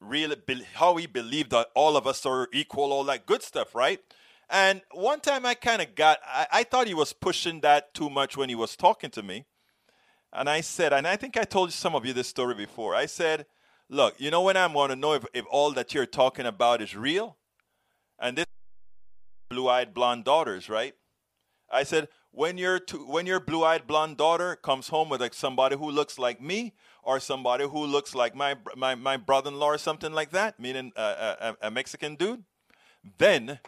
really 0.00 0.36
how 0.74 0.96
he 0.96 1.06
believed 1.06 1.50
that 1.50 1.66
all 1.74 1.96
of 1.96 2.06
us 2.06 2.24
are 2.24 2.48
equal, 2.52 2.92
all 2.92 3.04
that 3.04 3.26
good 3.26 3.42
stuff, 3.42 3.74
right? 3.74 4.00
And 4.48 4.80
one 4.92 5.20
time 5.20 5.44
I 5.44 5.54
kind 5.54 5.82
of 5.82 5.94
got, 5.94 6.20
I, 6.24 6.46
I, 6.52 6.62
thought 6.62 6.86
he 6.86 6.94
was 6.94 7.12
pushing 7.12 7.60
that 7.60 7.92
too 7.92 8.08
much 8.08 8.36
when 8.36 8.48
he 8.48 8.54
was 8.54 8.76
talking 8.76 9.10
to 9.10 9.22
me. 9.22 9.44
And 10.32 10.48
I 10.48 10.62
said, 10.62 10.92
and 10.92 11.06
I 11.06 11.16
think 11.16 11.36
I 11.36 11.42
told 11.42 11.72
some 11.72 11.94
of 11.94 12.06
you 12.06 12.12
this 12.12 12.28
story 12.28 12.54
before. 12.54 12.94
I 12.94 13.06
said, 13.06 13.46
Look, 13.90 14.20
you 14.20 14.30
know 14.30 14.42
when 14.42 14.56
I 14.56 14.66
want 14.66 14.92
to 14.92 14.96
know 14.96 15.14
if, 15.14 15.24
if 15.32 15.46
all 15.50 15.72
that 15.72 15.94
you're 15.94 16.06
talking 16.06 16.44
about 16.44 16.82
is 16.82 16.94
real? 16.94 17.38
And 18.18 18.36
this 18.36 18.44
blue-eyed 19.48 19.94
blonde 19.94 20.24
daughters, 20.24 20.68
right? 20.68 20.92
I 21.72 21.84
said, 21.84 22.08
when 22.30 22.58
your 22.58 22.80
when 23.06 23.26
your 23.26 23.40
blue-eyed 23.40 23.86
blonde 23.86 24.16
daughter 24.16 24.56
comes 24.56 24.88
home 24.88 25.08
with 25.08 25.20
like 25.20 25.34
somebody 25.34 25.76
who 25.76 25.90
looks 25.90 26.18
like 26.18 26.40
me 26.40 26.74
or 27.02 27.20
somebody 27.20 27.66
who 27.66 27.84
looks 27.84 28.14
like 28.14 28.34
my 28.34 28.56
my, 28.76 28.94
my 28.94 29.16
brother-in-law 29.16 29.66
or 29.66 29.78
something 29.78 30.12
like 30.12 30.30
that, 30.30 30.60
meaning 30.60 30.92
a, 30.96 31.56
a, 31.62 31.68
a 31.68 31.70
Mexican 31.70 32.14
dude, 32.14 32.44
then 33.18 33.58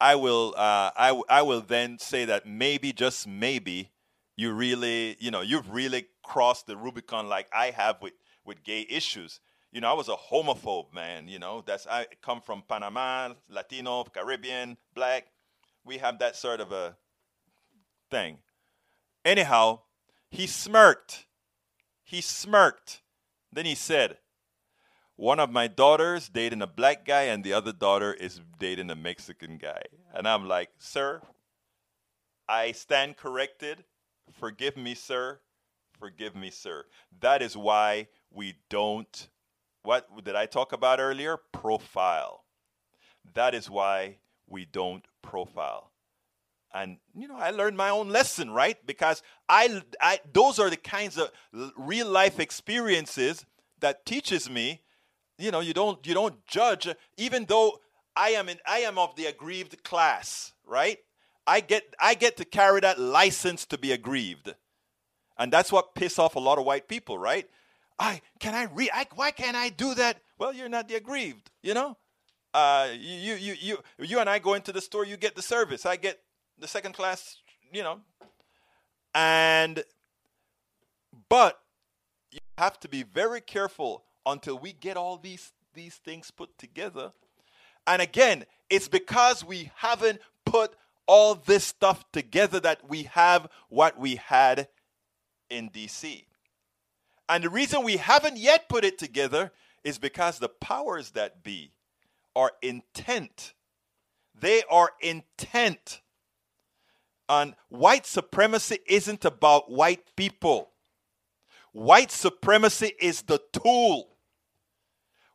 I 0.00 0.16
will 0.16 0.54
uh, 0.56 0.90
I, 0.96 1.20
I 1.28 1.42
will 1.42 1.60
then 1.60 1.98
say 1.98 2.24
that 2.24 2.46
maybe 2.46 2.92
just 2.92 3.26
maybe 3.26 3.92
you 4.36 4.52
really 4.52 5.16
you 5.20 5.30
know 5.30 5.40
you've 5.40 5.70
really 5.70 6.06
crossed 6.22 6.66
the 6.66 6.76
Rubicon 6.76 7.28
like 7.28 7.48
I 7.52 7.70
have 7.70 8.02
with 8.02 8.14
with 8.44 8.62
gay 8.62 8.86
issues. 8.88 9.40
You 9.72 9.80
know, 9.80 9.88
I 9.88 9.94
was 9.94 10.08
a 10.08 10.16
homophobe, 10.16 10.92
man. 10.92 11.28
You 11.28 11.38
know, 11.38 11.62
that's 11.64 11.86
I 11.86 12.06
come 12.20 12.42
from 12.42 12.62
Panama, 12.68 13.30
Latino, 13.48 14.04
Caribbean, 14.04 14.76
black. 14.94 15.28
We 15.84 15.98
have 15.98 16.18
that 16.18 16.36
sort 16.36 16.60
of 16.60 16.72
a 16.72 16.96
thing. 18.12 18.36
Anyhow, 19.24 19.80
he 20.30 20.46
smirked. 20.46 21.26
He 22.04 22.20
smirked. 22.20 23.00
Then 23.50 23.64
he 23.64 23.74
said, 23.74 24.18
One 25.16 25.40
of 25.40 25.50
my 25.50 25.66
daughters 25.66 26.28
dating 26.28 26.62
a 26.62 26.66
black 26.66 27.06
guy, 27.06 27.22
and 27.22 27.42
the 27.42 27.54
other 27.54 27.72
daughter 27.72 28.12
is 28.12 28.40
dating 28.58 28.90
a 28.90 28.94
Mexican 28.94 29.56
guy. 29.56 29.82
And 30.14 30.28
I'm 30.28 30.46
like, 30.46 30.70
Sir, 30.78 31.22
I 32.46 32.72
stand 32.72 33.16
corrected. 33.16 33.84
Forgive 34.30 34.76
me, 34.76 34.94
sir. 34.94 35.40
Forgive 35.98 36.36
me, 36.36 36.50
sir. 36.50 36.84
That 37.20 37.40
is 37.40 37.56
why 37.56 38.08
we 38.30 38.54
don't, 38.68 39.28
what 39.84 40.06
did 40.22 40.36
I 40.36 40.46
talk 40.46 40.72
about 40.72 41.00
earlier? 41.00 41.38
Profile. 41.52 42.44
That 43.34 43.54
is 43.54 43.70
why 43.70 44.18
we 44.46 44.66
don't 44.66 45.06
profile 45.22 45.91
and 46.74 46.98
you 47.14 47.28
know 47.28 47.36
i 47.36 47.50
learned 47.50 47.76
my 47.76 47.90
own 47.90 48.08
lesson 48.08 48.50
right? 48.50 48.78
Because 48.86 49.22
I, 49.48 49.82
I 50.00 50.20
those 50.32 50.58
are 50.58 50.70
the 50.70 50.76
kinds 50.76 51.18
of 51.18 51.30
real 51.76 52.08
life 52.08 52.40
experiences 52.40 53.44
that 53.80 54.06
teaches 54.06 54.48
me 54.48 54.82
you 55.38 55.50
know 55.50 55.60
you 55.60 55.74
don't 55.74 56.06
you 56.06 56.14
don't 56.14 56.44
judge 56.46 56.88
even 57.16 57.46
though 57.46 57.78
i 58.16 58.30
am 58.30 58.48
in 58.48 58.58
i 58.66 58.78
am 58.78 58.98
of 58.98 59.14
the 59.16 59.26
aggrieved 59.26 59.82
class 59.82 60.52
right? 60.66 60.98
I 61.46 61.60
get 61.60 61.94
i 62.00 62.14
get 62.14 62.36
to 62.38 62.44
carry 62.44 62.80
that 62.80 62.98
license 62.98 63.66
to 63.66 63.78
be 63.78 63.92
aggrieved. 63.92 64.54
And 65.38 65.52
that's 65.52 65.72
what 65.72 65.94
piss 65.94 66.18
off 66.18 66.36
a 66.36 66.40
lot 66.40 66.58
of 66.58 66.64
white 66.64 66.88
people 66.88 67.18
right? 67.18 67.48
I 67.98 68.22
can 68.40 68.54
i 68.54 68.64
read 68.64 68.90
why 69.14 69.30
can't 69.30 69.56
i 69.56 69.68
do 69.68 69.94
that? 69.94 70.18
Well 70.38 70.52
you're 70.52 70.68
not 70.68 70.88
the 70.88 70.94
aggrieved 70.94 71.50
you 71.62 71.74
know? 71.74 71.96
Uh, 72.54 72.88
you, 72.92 73.32
you, 73.36 73.54
you, 73.58 73.78
you 73.98 74.18
and 74.18 74.28
I 74.28 74.38
go 74.38 74.52
into 74.52 74.72
the 74.72 74.82
store, 74.82 75.06
you 75.06 75.16
get 75.16 75.34
the 75.34 75.40
service. 75.40 75.86
I 75.86 75.96
get 75.96 76.20
the 76.62 76.68
second 76.68 76.92
class, 76.92 77.38
you 77.72 77.82
know. 77.82 78.00
And 79.14 79.84
but 81.28 81.60
you 82.30 82.38
have 82.56 82.80
to 82.80 82.88
be 82.88 83.02
very 83.02 83.40
careful 83.42 84.04
until 84.24 84.58
we 84.58 84.72
get 84.72 84.96
all 84.96 85.18
these 85.18 85.52
these 85.74 85.96
things 85.96 86.30
put 86.30 86.56
together. 86.56 87.12
And 87.86 88.00
again, 88.00 88.44
it's 88.70 88.88
because 88.88 89.44
we 89.44 89.70
haven't 89.76 90.20
put 90.46 90.74
all 91.06 91.34
this 91.34 91.64
stuff 91.64 92.04
together 92.12 92.60
that 92.60 92.88
we 92.88 93.02
have 93.04 93.48
what 93.68 93.98
we 93.98 94.16
had 94.16 94.68
in 95.50 95.68
DC. 95.68 96.24
And 97.28 97.42
the 97.42 97.50
reason 97.50 97.82
we 97.82 97.96
haven't 97.96 98.36
yet 98.36 98.68
put 98.68 98.84
it 98.84 98.98
together 98.98 99.50
is 99.82 99.98
because 99.98 100.38
the 100.38 100.48
powers 100.48 101.10
that 101.10 101.42
be 101.42 101.72
are 102.36 102.52
intent. 102.62 103.54
They 104.38 104.62
are 104.70 104.92
intent 105.00 106.02
and 107.40 107.54
white 107.70 108.04
supremacy 108.04 108.78
isn't 108.86 109.24
about 109.24 109.70
white 109.70 110.04
people. 110.16 110.70
White 111.72 112.10
supremacy 112.10 112.92
is 113.00 113.22
the 113.22 113.40
tool. 113.52 114.08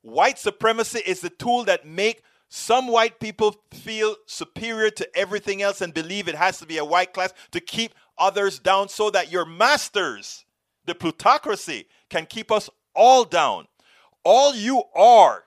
White 0.01 0.37
supremacy 0.37 0.99
is 1.05 1.21
the 1.21 1.31
tool 1.31 1.63
that 1.63 1.87
make 1.87 2.21
some 2.49 2.87
white 2.87 3.19
people 3.19 3.55
feel 3.71 4.15
superior 4.27 4.91
to 4.91 5.17
everything 5.17 5.61
else 5.61 5.81
and 5.81 5.93
believe 5.93 6.27
it 6.27 6.35
has 6.35 6.59
to 6.59 6.67
be 6.67 6.77
a 6.77 6.85
white 6.85 7.13
class 7.13 7.33
to 7.51 7.59
keep 7.59 7.93
others 8.17 8.59
down 8.59 8.87
so 8.87 9.09
that 9.09 9.31
your 9.31 9.45
masters, 9.45 10.45
the 10.85 10.95
plutocracy, 10.95 11.87
can 12.09 12.25
keep 12.25 12.51
us 12.51 12.69
all 12.95 13.25
down. 13.25 13.67
All 14.23 14.55
you 14.55 14.83
are, 14.95 15.45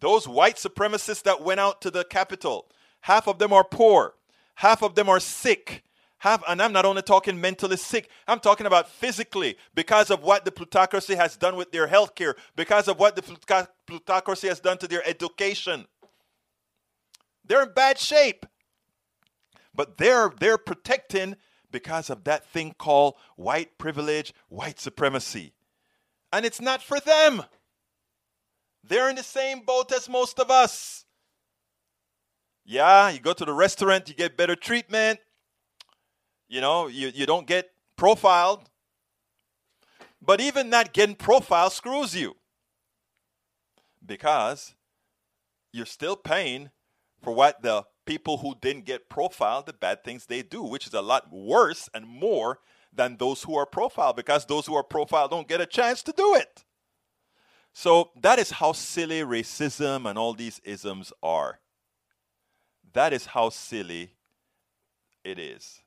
those 0.00 0.28
white 0.28 0.56
supremacists 0.56 1.24
that 1.24 1.42
went 1.42 1.60
out 1.60 1.82
to 1.82 1.90
the 1.90 2.04
Capitol, 2.04 2.70
half 3.00 3.26
of 3.26 3.38
them 3.38 3.52
are 3.52 3.64
poor, 3.64 4.14
half 4.54 4.82
of 4.82 4.94
them 4.94 5.08
are 5.08 5.20
sick. 5.20 5.82
Half, 6.18 6.42
and 6.48 6.62
I'm 6.62 6.72
not 6.72 6.86
only 6.86 7.02
talking 7.02 7.38
mentally 7.38 7.76
sick, 7.76 8.08
I'm 8.26 8.40
talking 8.40 8.66
about 8.66 8.88
physically 8.88 9.56
because 9.74 10.10
of 10.10 10.22
what 10.22 10.46
the 10.46 10.52
plutocracy 10.52 11.16
has 11.16 11.36
done 11.36 11.56
with 11.56 11.70
their 11.70 11.86
health 11.86 12.14
care, 12.14 12.34
because 12.56 12.88
of 12.88 12.98
what 12.98 13.14
the 13.14 13.68
plutocracy 13.86 14.48
has 14.48 14.60
done 14.60 14.78
to 14.78 14.88
their 14.88 15.06
education. 15.06 15.86
They're 17.44 17.64
in 17.64 17.72
bad 17.74 17.98
shape. 17.98 18.46
But 19.74 19.98
they're, 19.98 20.32
they're 20.38 20.56
protecting 20.56 21.36
because 21.70 22.08
of 22.08 22.24
that 22.24 22.46
thing 22.46 22.74
called 22.78 23.16
white 23.36 23.76
privilege, 23.76 24.32
white 24.48 24.78
supremacy. 24.78 25.52
And 26.32 26.46
it's 26.46 26.60
not 26.60 26.82
for 26.82 27.00
them. 27.00 27.42
They're 28.82 29.10
in 29.10 29.16
the 29.16 29.22
same 29.22 29.60
boat 29.60 29.92
as 29.92 30.08
most 30.08 30.38
of 30.38 30.50
us. 30.50 31.03
Yeah, 32.64 33.10
you 33.10 33.20
go 33.20 33.32
to 33.32 33.44
the 33.44 33.52
restaurant, 33.52 34.08
you 34.08 34.14
get 34.14 34.36
better 34.36 34.56
treatment. 34.56 35.20
You 36.48 36.60
know, 36.60 36.86
you, 36.86 37.08
you 37.14 37.26
don't 37.26 37.46
get 37.46 37.70
profiled. 37.96 38.70
But 40.22 40.40
even 40.40 40.70
not 40.70 40.94
getting 40.94 41.16
profiled 41.16 41.72
screws 41.72 42.16
you 42.16 42.36
because 44.04 44.74
you're 45.72 45.84
still 45.84 46.16
paying 46.16 46.70
for 47.22 47.34
what 47.34 47.62
the 47.62 47.84
people 48.06 48.38
who 48.38 48.54
didn't 48.60 48.86
get 48.86 49.08
profiled, 49.08 49.66
the 49.66 49.72
bad 49.72 50.04
things 50.04 50.26
they 50.26 50.42
do, 50.42 50.62
which 50.62 50.86
is 50.86 50.94
a 50.94 51.02
lot 51.02 51.30
worse 51.30 51.88
and 51.92 52.06
more 52.06 52.60
than 52.92 53.16
those 53.16 53.42
who 53.42 53.56
are 53.56 53.66
profiled 53.66 54.16
because 54.16 54.46
those 54.46 54.66
who 54.66 54.74
are 54.74 54.84
profiled 54.84 55.30
don't 55.30 55.48
get 55.48 55.60
a 55.60 55.66
chance 55.66 56.02
to 56.02 56.12
do 56.12 56.34
it. 56.34 56.64
So 57.72 58.10
that 58.22 58.38
is 58.38 58.52
how 58.52 58.72
silly 58.72 59.20
racism 59.22 60.08
and 60.08 60.18
all 60.18 60.32
these 60.32 60.60
isms 60.64 61.12
are. 61.22 61.58
That 62.94 63.12
is 63.12 63.26
how 63.26 63.50
silly 63.50 64.12
it 65.24 65.38
is. 65.38 65.82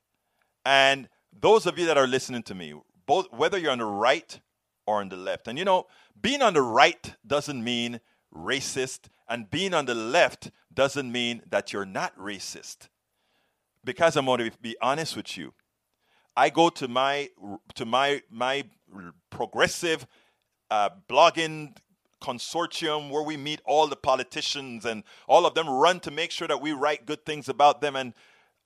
And 0.64 1.08
those 1.32 1.66
of 1.66 1.78
you 1.78 1.86
that 1.86 1.98
are 1.98 2.06
listening 2.06 2.42
to 2.44 2.54
me, 2.54 2.74
both 3.06 3.32
whether 3.32 3.58
you're 3.58 3.72
on 3.72 3.78
the 3.78 3.86
right 3.86 4.38
or 4.86 5.00
on 5.00 5.08
the 5.08 5.16
left, 5.16 5.48
and 5.48 5.58
you 5.58 5.64
know, 5.64 5.86
being 6.20 6.42
on 6.42 6.54
the 6.54 6.62
right 6.62 7.14
doesn't 7.26 7.62
mean 7.62 8.00
racist, 8.34 9.08
and 9.28 9.50
being 9.50 9.74
on 9.74 9.86
the 9.86 9.94
left 9.94 10.50
doesn't 10.72 11.10
mean 11.10 11.42
that 11.48 11.72
you're 11.72 11.86
not 11.86 12.16
racist. 12.18 12.88
Because 13.84 14.16
I'm 14.16 14.26
going 14.26 14.50
to 14.50 14.58
be 14.60 14.76
honest 14.82 15.16
with 15.16 15.36
you, 15.38 15.54
I 16.36 16.50
go 16.50 16.68
to 16.68 16.88
my 16.88 17.30
to 17.74 17.86
my 17.86 18.22
my 18.30 18.64
progressive 19.30 20.06
uh, 20.70 20.90
blogging 21.08 21.74
consortium 22.20 23.10
where 23.10 23.22
we 23.22 23.36
meet 23.36 23.60
all 23.64 23.86
the 23.86 23.96
politicians 23.96 24.84
and 24.84 25.04
all 25.26 25.46
of 25.46 25.54
them 25.54 25.68
run 25.68 26.00
to 26.00 26.10
make 26.10 26.30
sure 26.30 26.48
that 26.48 26.60
we 26.60 26.72
write 26.72 27.06
good 27.06 27.24
things 27.24 27.48
about 27.48 27.80
them. 27.80 27.96
And, 27.96 28.14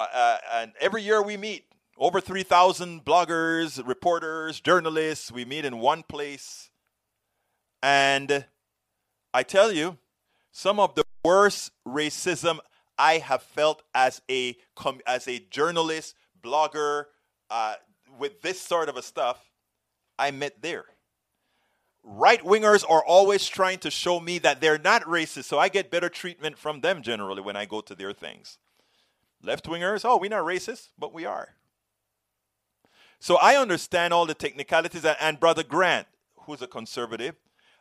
uh, 0.01 0.07
uh 0.13 0.39
and 0.53 0.73
every 0.81 1.03
year 1.03 1.23
we 1.23 1.37
meet 1.37 1.67
over 1.99 2.21
3,000 2.21 3.05
bloggers, 3.05 3.87
reporters, 3.87 4.61
journalists. 4.61 5.31
We 5.31 5.45
meet 5.45 5.65
in 5.65 5.79
one 5.79 6.03
place. 6.03 6.71
And 7.83 8.47
I 9.35 9.43
tell 9.43 9.73
you, 9.73 9.99
some 10.51 10.79
of 10.79 10.95
the 10.95 11.05
worst 11.25 11.73
racism 11.87 12.59
I 12.99 13.19
have 13.19 13.43
felt 13.43 13.83
as 13.95 14.21
a, 14.31 14.57
as 15.07 15.27
a 15.27 15.41
journalist, 15.51 16.15
blogger, 16.43 17.07
uh, 17.51 17.75
with 18.19 18.43
this 18.43 18.61
sort 18.61 18.89
of 18.89 18.97
a 18.97 19.03
stuff, 19.03 19.51
I 20.19 20.31
met 20.31 20.63
there 20.63 20.85
right 22.03 22.43
wingers 22.43 22.85
are 22.89 23.05
always 23.05 23.47
trying 23.47 23.79
to 23.79 23.91
show 23.91 24.21
me 24.21 24.39
that 24.39 24.61
they're 24.61 24.79
not 24.79 25.03
racist, 25.03 25.45
so 25.45 25.59
I 25.59 25.69
get 25.69 25.91
better 25.91 26.09
treatment 26.09 26.59
from 26.59 26.81
them 26.81 27.03
generally 27.03 27.43
when 27.43 27.57
I 27.57 27.65
go 27.65 27.81
to 27.81 27.95
their 27.95 28.13
things. 28.13 28.59
Left 29.43 29.67
wingers, 29.67 30.05
oh, 30.05 30.19
we're 30.19 30.31
not 30.31 30.45
racist, 30.45 30.89
but 30.99 31.13
we 31.13 31.25
are. 31.25 31.57
So 33.19 33.37
I 33.37 33.57
understand 33.57 34.13
all 34.13 34.27
the 34.27 34.35
technicalities, 34.35 35.05
and, 35.05 35.17
and 35.21 35.41
Brother 35.41 35.63
Grant, 35.63 36.07
who's 36.41 36.63
a 36.63 36.67
conservative, 36.67 37.37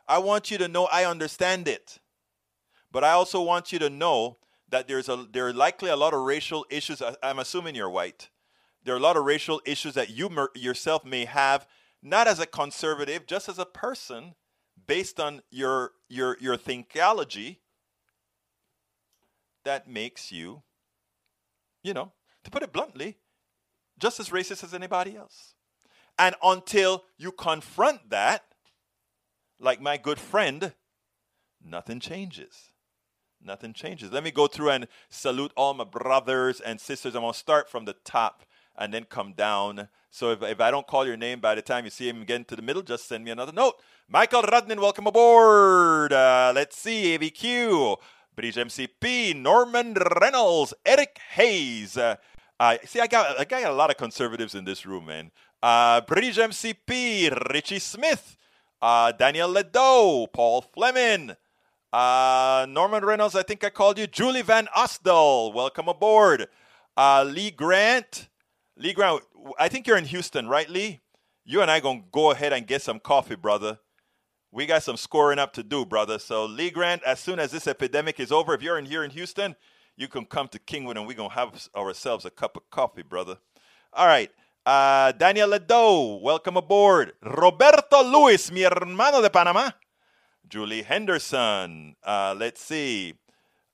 I 0.06 0.18
want 0.18 0.50
you 0.50 0.58
to 0.58 0.68
know 0.68 0.86
I 0.86 1.04
understand 1.04 1.68
it. 1.68 1.98
But 2.90 3.04
I 3.04 3.12
also 3.12 3.42
want 3.42 3.72
you 3.72 3.78
to 3.78 3.90
know 3.90 4.38
that 4.68 4.86
there's 4.86 5.08
a 5.08 5.26
there 5.32 5.46
are 5.48 5.52
likely 5.52 5.90
a 5.90 5.96
lot 5.96 6.14
of 6.14 6.20
racial 6.20 6.66
issues. 6.70 7.02
I'm 7.22 7.38
assuming 7.38 7.74
you're 7.74 7.90
white. 7.90 8.28
There 8.84 8.94
are 8.94 8.98
a 8.98 9.00
lot 9.00 9.16
of 9.16 9.24
racial 9.24 9.62
issues 9.64 9.94
that 9.94 10.10
you 10.10 10.48
yourself 10.54 11.04
may 11.04 11.24
have 11.24 11.66
not 12.02 12.26
as 12.26 12.40
a 12.40 12.46
conservative, 12.46 13.26
just 13.26 13.48
as 13.48 13.58
a 13.58 13.66
person 13.66 14.34
based 14.86 15.20
on 15.20 15.42
your 15.50 15.92
your 16.08 16.36
your 16.40 16.56
thinkology 16.56 17.58
that 19.64 19.88
makes 19.88 20.32
you, 20.32 20.62
you 21.82 21.94
know, 21.94 22.12
to 22.44 22.50
put 22.50 22.62
it 22.62 22.72
bluntly, 22.72 23.18
just 23.98 24.18
as 24.18 24.30
racist 24.30 24.64
as 24.64 24.74
anybody 24.74 25.16
else. 25.16 25.54
And 26.18 26.34
until 26.42 27.04
you 27.16 27.32
confront 27.32 28.10
that, 28.10 28.44
like 29.58 29.80
my 29.80 29.96
good 29.96 30.18
friend, 30.18 30.74
nothing 31.64 32.00
changes. 32.00 32.70
Nothing 33.44 33.72
changes. 33.72 34.12
Let 34.12 34.22
me 34.22 34.30
go 34.30 34.46
through 34.46 34.70
and 34.70 34.88
salute 35.08 35.52
all 35.56 35.74
my 35.74 35.84
brothers 35.84 36.60
and 36.60 36.80
sisters. 36.80 37.14
I'm 37.14 37.22
going 37.22 37.32
to 37.32 37.38
start 37.38 37.68
from 37.68 37.86
the 37.86 37.96
top 38.04 38.44
and 38.76 38.92
then 38.92 39.04
come 39.04 39.32
down. 39.32 39.88
So 40.10 40.32
if, 40.32 40.42
if 40.42 40.60
I 40.60 40.70
don't 40.70 40.86
call 40.86 41.06
your 41.06 41.16
name 41.16 41.40
by 41.40 41.54
the 41.54 41.62
time 41.62 41.84
you 41.84 41.90
see 41.90 42.08
him 42.08 42.24
getting 42.24 42.44
to 42.46 42.56
the 42.56 42.62
middle, 42.62 42.82
just 42.82 43.08
send 43.08 43.24
me 43.24 43.30
another 43.30 43.52
note. 43.52 43.76
Michael 44.08 44.42
Rudnin, 44.42 44.80
welcome 44.80 45.06
aboard. 45.06 46.12
Uh, 46.12 46.52
let's 46.54 46.76
see, 46.76 47.16
AVQ, 47.16 47.96
British 48.34 48.56
MCP, 48.56 49.34
Norman 49.34 49.96
Reynolds, 50.20 50.74
Eric 50.84 51.18
Hayes. 51.30 51.96
Uh, 51.96 52.16
uh, 52.60 52.76
see, 52.84 53.00
I 53.00 53.06
got, 53.06 53.40
I 53.40 53.44
got 53.44 53.64
a 53.64 53.74
lot 53.74 53.90
of 53.90 53.96
conservatives 53.96 54.54
in 54.54 54.64
this 54.64 54.84
room, 54.84 55.06
man. 55.06 55.30
Uh, 55.62 56.00
MCP, 56.02 57.50
Richie 57.52 57.78
Smith, 57.78 58.36
uh, 58.80 59.12
Daniel 59.12 59.48
Ledo, 59.48 60.26
Paul 60.32 60.60
Fleming, 60.60 61.36
uh, 61.92 62.66
Norman 62.68 63.04
Reynolds, 63.04 63.34
I 63.34 63.42
think 63.42 63.62
I 63.64 63.70
called 63.70 63.98
you, 63.98 64.06
Julie 64.06 64.42
Van 64.42 64.66
Osdal, 64.76 65.54
welcome 65.54 65.88
aboard. 65.88 66.48
Uh, 66.96 67.24
Lee 67.26 67.50
Grant, 67.50 68.28
Lee 68.76 68.92
Grant, 68.92 69.22
I 69.58 69.68
think 69.68 69.86
you're 69.86 69.98
in 69.98 70.06
Houston, 70.06 70.48
right, 70.48 70.68
Lee? 70.68 71.00
You 71.44 71.60
and 71.60 71.70
I 71.70 71.80
gonna 71.80 72.02
go 72.10 72.30
ahead 72.30 72.52
and 72.52 72.66
get 72.66 72.82
some 72.82 73.00
coffee, 73.00 73.34
brother. 73.34 73.78
We 74.50 74.66
got 74.66 74.82
some 74.82 74.96
scoring 74.96 75.38
up 75.38 75.52
to 75.54 75.62
do, 75.62 75.84
brother. 75.84 76.18
So 76.18 76.46
Lee 76.46 76.70
Grant, 76.70 77.02
as 77.04 77.20
soon 77.20 77.38
as 77.38 77.50
this 77.50 77.66
epidemic 77.66 78.20
is 78.20 78.30
over, 78.30 78.54
if 78.54 78.62
you're 78.62 78.78
in 78.78 78.86
here 78.86 79.04
in 79.04 79.10
Houston, 79.10 79.56
you 79.96 80.08
can 80.08 80.24
come 80.24 80.48
to 80.48 80.58
Kingwood 80.58 80.96
and 80.96 81.06
we're 81.06 81.16
gonna 81.16 81.34
have 81.34 81.68
ourselves 81.76 82.24
a 82.24 82.30
cup 82.30 82.56
of 82.56 82.68
coffee, 82.70 83.02
brother. 83.02 83.38
All 83.92 84.06
right. 84.06 84.30
Uh, 84.64 85.12
Daniel 85.12 85.48
Ledo, 85.48 86.20
welcome 86.22 86.56
aboard. 86.56 87.12
Roberto 87.22 88.02
Luis, 88.02 88.50
mi 88.52 88.62
hermano 88.62 89.20
de 89.20 89.28
Panama. 89.28 89.70
Julie 90.48 90.82
Henderson. 90.82 91.96
Uh, 92.04 92.34
let's 92.38 92.62
see. 92.62 93.14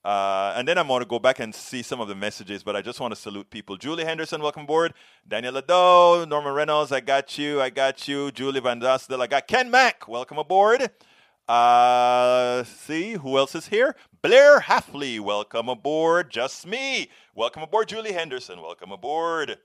Uh, 0.09 0.55
and 0.57 0.67
then 0.67 0.79
I'm 0.79 0.87
going 0.89 1.01
to 1.01 1.07
go 1.07 1.19
back 1.19 1.39
and 1.39 1.55
see 1.55 1.83
some 1.83 2.01
of 2.01 2.09
the 2.09 2.15
messages, 2.15 2.63
but 2.63 2.75
I 2.75 2.81
just 2.81 2.99
want 2.99 3.15
to 3.15 3.21
salute 3.21 3.51
people. 3.51 3.77
Julie 3.77 4.07
Henderson, 4.07 4.41
welcome 4.41 4.63
aboard. 4.63 4.95
Daniel 5.29 5.53
Lado, 5.53 6.25
Norman 6.25 6.55
Reynolds, 6.55 6.93
I 6.93 7.01
got 7.01 7.37
you. 7.37 7.61
I 7.61 7.69
got 7.69 8.09
you. 8.09 8.31
Julie 8.31 8.61
Van 8.61 8.81
Dostel, 8.81 9.21
I 9.21 9.27
got 9.27 9.47
Ken 9.47 9.71
Mack, 9.71 10.09
welcome 10.09 10.39
aboard. 10.39 10.91
Uh, 11.47 12.65
see, 12.65 13.13
who 13.13 13.37
else 13.37 13.55
is 13.55 13.69
here? 13.69 13.95
Blair 14.23 14.61
Hafley, 14.61 15.21
welcome 15.21 15.69
aboard. 15.69 16.31
Just 16.31 16.67
me. 16.67 17.11
Welcome 17.35 17.63
aboard, 17.63 17.89
Julie 17.89 18.15
Henderson. 18.15 18.63
Welcome 18.63 18.93
aboard. 18.93 19.59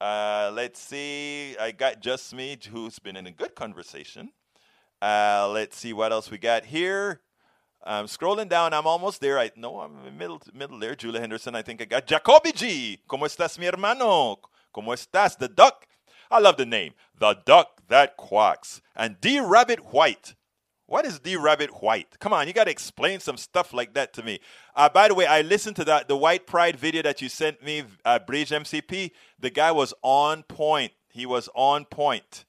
Uh, 0.00 0.52
let's 0.54 0.78
see. 0.78 1.56
I 1.58 1.72
got 1.72 1.98
Just 1.98 2.32
Me, 2.32 2.56
who's 2.70 3.00
been 3.00 3.16
in 3.16 3.26
a 3.26 3.32
good 3.32 3.56
conversation. 3.56 4.30
Uh, 5.02 5.50
let's 5.52 5.76
see 5.76 5.92
what 5.92 6.12
else 6.12 6.30
we 6.30 6.38
got 6.38 6.66
here. 6.66 7.22
I'm 7.82 8.06
scrolling 8.06 8.48
down. 8.48 8.74
I'm 8.74 8.86
almost 8.86 9.20
there. 9.20 9.38
I 9.38 9.50
know 9.56 9.80
I'm 9.80 9.98
in 9.98 10.04
the 10.04 10.10
middle, 10.10 10.40
middle 10.52 10.78
there. 10.78 10.94
Julia 10.94 11.20
Henderson. 11.20 11.54
I 11.54 11.62
think 11.62 11.80
I 11.80 11.86
got 11.86 12.06
Jacoby 12.06 12.52
G. 12.52 12.98
¿Cómo 13.08 13.26
estás, 13.26 13.58
mi 13.58 13.66
hermano? 13.66 14.38
¿Cómo 14.74 14.94
estás? 14.94 15.38
The 15.38 15.48
duck. 15.48 15.86
I 16.30 16.38
love 16.38 16.56
the 16.56 16.66
name. 16.66 16.92
The 17.18 17.38
duck 17.44 17.80
that 17.88 18.16
quacks. 18.16 18.82
And 18.94 19.20
D 19.20 19.40
Rabbit 19.40 19.92
White. 19.92 20.34
What 20.86 21.06
is 21.06 21.20
D 21.20 21.36
Rabbit 21.36 21.82
White? 21.82 22.18
Come 22.18 22.32
on, 22.32 22.48
you 22.48 22.52
got 22.52 22.64
to 22.64 22.70
explain 22.70 23.20
some 23.20 23.36
stuff 23.36 23.72
like 23.72 23.94
that 23.94 24.12
to 24.14 24.24
me. 24.24 24.40
Uh, 24.74 24.88
by 24.88 25.06
the 25.06 25.14
way, 25.14 25.24
I 25.24 25.40
listened 25.40 25.76
to 25.76 25.84
that 25.84 26.08
the 26.08 26.16
White 26.16 26.48
Pride 26.48 26.76
video 26.76 27.02
that 27.02 27.22
you 27.22 27.28
sent 27.28 27.62
me, 27.62 27.84
uh, 28.04 28.18
Bridge 28.18 28.50
MCP. 28.50 29.12
The 29.38 29.50
guy 29.50 29.70
was 29.70 29.94
on 30.02 30.42
point. 30.42 30.92
He 31.08 31.26
was 31.26 31.48
on 31.54 31.84
point. 31.84 32.44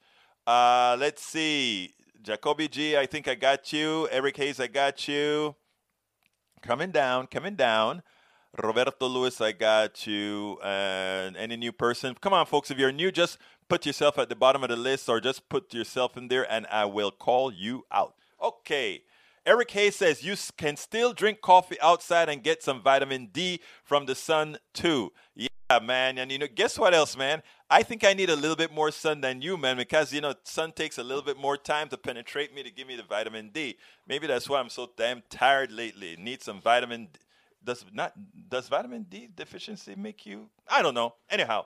Uh, 0.48 0.98
let's 1.00 1.24
see. 1.24 1.94
Jacoby 2.24 2.68
G, 2.68 2.96
I 2.96 3.08
think 3.08 3.28
I 3.28 3.34
got 3.34 3.74
you. 3.74 4.08
Eric 4.12 4.38
Hayes, 4.38 4.60
I 4.60 4.68
got 4.68 5.08
you. 5.08 5.56
Coming 6.62 6.92
down, 6.92 7.26
coming 7.26 7.56
down. 7.56 8.04
Roberto 8.62 9.08
Lewis, 9.08 9.42
I 9.42 9.54
got 9.54 10.06
you. 10.06 10.60
And 10.64 11.36
any 11.36 11.58
new 11.58 11.72
person? 11.72 12.16
Come 12.22 12.34
on, 12.34 12.46
folks. 12.46 12.70
If 12.70 12.78
you're 12.78 12.92
new, 12.92 13.12
just 13.12 13.40
put 13.68 13.88
yourself 13.88 14.20
at 14.20 14.30
the 14.30 14.36
bottom 14.36 14.64
of 14.64 14.70
the 14.70 14.76
list 14.76 15.10
or 15.10 15.20
just 15.20 15.50
put 15.50 15.74
yourself 15.74 16.16
in 16.16 16.28
there 16.28 16.50
and 16.52 16.68
I 16.68 16.86
will 16.86 17.10
call 17.10 17.52
you 17.52 17.86
out. 17.92 18.14
Okay. 18.40 19.02
Eric 19.44 19.72
Hayes 19.72 19.96
says 19.96 20.24
you 20.24 20.36
can 20.58 20.78
still 20.78 21.14
drink 21.14 21.42
coffee 21.42 21.80
outside 21.82 22.30
and 22.30 22.44
get 22.44 22.62
some 22.62 22.84
vitamin 22.84 23.30
D 23.34 23.62
from 23.84 24.06
the 24.06 24.14
sun 24.14 24.58
too. 24.74 25.12
Yeah, 25.36 25.80
man. 25.82 26.20
And 26.20 26.32
you 26.32 26.38
know, 26.38 26.48
guess 26.54 26.78
what 26.78 26.94
else, 26.94 27.18
man? 27.18 27.42
I 27.72 27.84
think 27.84 28.04
I 28.04 28.14
need 28.14 28.30
a 28.30 28.36
little 28.36 28.58
bit 28.58 28.74
more 28.74 28.92
sun 28.92 29.22
than 29.22 29.42
you, 29.42 29.56
man, 29.56 29.78
because 29.78 30.12
you 30.12 30.20
know, 30.20 30.36
sun 30.44 30.74
takes 30.74 30.98
a 30.98 31.04
little 31.04 31.24
bit 31.24 31.38
more 31.38 31.56
time 31.56 31.88
to 31.88 31.98
penetrate 31.98 32.54
me 32.54 32.64
to 32.64 32.70
give 32.70 32.86
me 32.86 32.98
the 32.98 33.04
vitamin 33.04 33.50
D. 33.54 33.78
Maybe 34.06 34.28
that's 34.28 34.50
why 34.50 34.60
I'm 34.60 34.70
so 34.70 34.92
damn 34.98 35.24
tired 35.30 35.72
lately. 35.72 36.18
Need 36.20 36.44
some 36.44 36.60
vitamin 36.60 37.08
D. 37.14 37.20
Does 37.64 37.86
not 37.94 38.14
does 38.50 38.68
vitamin 38.68 39.04
D 39.10 39.30
deficiency 39.34 39.96
make 39.96 40.26
you? 40.26 40.50
I 40.70 40.82
don't 40.82 40.94
know. 40.94 41.14
Anyhow, 41.30 41.66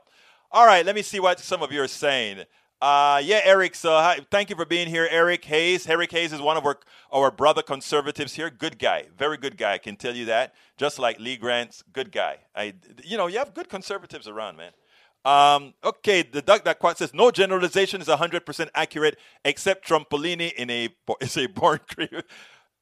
all 0.51 0.68
right. 0.68 0.86
Let 0.86 0.93
me 0.93 1.01
see 1.01 1.20
what 1.20 1.39
some 1.39 1.64
of 1.64 1.72
you 1.72 1.82
are 1.82 1.88
saying. 1.88 2.43
Uh, 2.80 3.20
yeah, 3.24 3.39
Eric. 3.43 3.74
So 3.74 3.89
hi, 3.89 4.20
thank 4.30 4.51
you 4.51 4.56
for 4.56 4.66
being 4.66 4.88
here, 4.88 5.08
Eric 5.10 5.43
Hayes. 5.45 5.88
Eric 5.88 6.12
Hayes 6.12 6.34
is 6.34 6.41
one 6.41 6.56
of 6.56 6.68
our 6.68 6.78
our 7.12 7.32
brother 7.32 7.64
conservatives 7.64 8.34
here. 8.34 8.51
Good 8.51 8.78
guy, 8.78 9.06
very 9.18 9.38
good 9.38 9.58
guy. 9.58 9.74
I 9.74 9.78
can 9.80 9.95
tell 9.95 10.16
you 10.16 10.26
that. 10.26 10.53
Just 10.78 10.99
like 10.99 11.20
Lee 11.20 11.38
Grant's 11.38 11.84
good 11.93 12.12
guy. 12.12 12.39
I, 12.56 12.76
you 13.03 13.18
know, 13.18 13.26
you 13.26 13.39
have 13.39 13.56
good 13.56 13.70
conservatives 13.70 14.28
around, 14.28 14.58
man. 14.58 14.74
Um, 15.26 15.73
okay, 15.84 16.21
the 16.21 16.43
duck 16.43 16.63
that 16.65 16.78
quote 16.78 16.99
says 16.99 17.13
no 17.13 17.32
generalization 17.32 17.99
is 17.99 18.07
100% 18.07 18.69
accurate 18.76 19.17
except 19.43 19.88
Trumpolini 19.88 20.53
in 20.53 20.69
a 20.69 20.89
is 21.19 21.36
a 21.36 21.47
born 21.47 21.80
creature. 21.93 22.23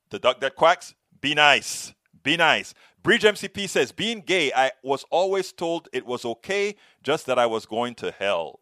The 0.10 0.20
duck 0.20 0.41
that 0.41 0.56
quacks, 0.56 0.94
be 1.22 1.34
nice, 1.34 1.94
be 2.22 2.36
nice. 2.38 2.74
Bridge 3.02 3.24
MCP 3.24 3.68
says 3.68 3.91
being 3.91 4.22
gay, 4.22 4.52
I 4.54 4.72
was 4.84 5.06
always 5.10 5.52
told 5.52 5.88
it 5.94 6.06
was 6.06 6.26
okay, 6.26 6.76
just 7.02 7.26
that 7.26 7.39
I 7.39 7.46
was 7.46 7.66
going 7.66 7.96
to 7.96 8.12
hell. 8.12 8.60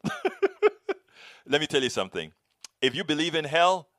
let 1.47 1.59
me 1.59 1.67
tell 1.67 1.83
you 1.83 1.89
something. 1.89 2.31
If 2.81 2.95
you 2.95 3.03
believe 3.03 3.35
in 3.35 3.45
hell, 3.45 3.89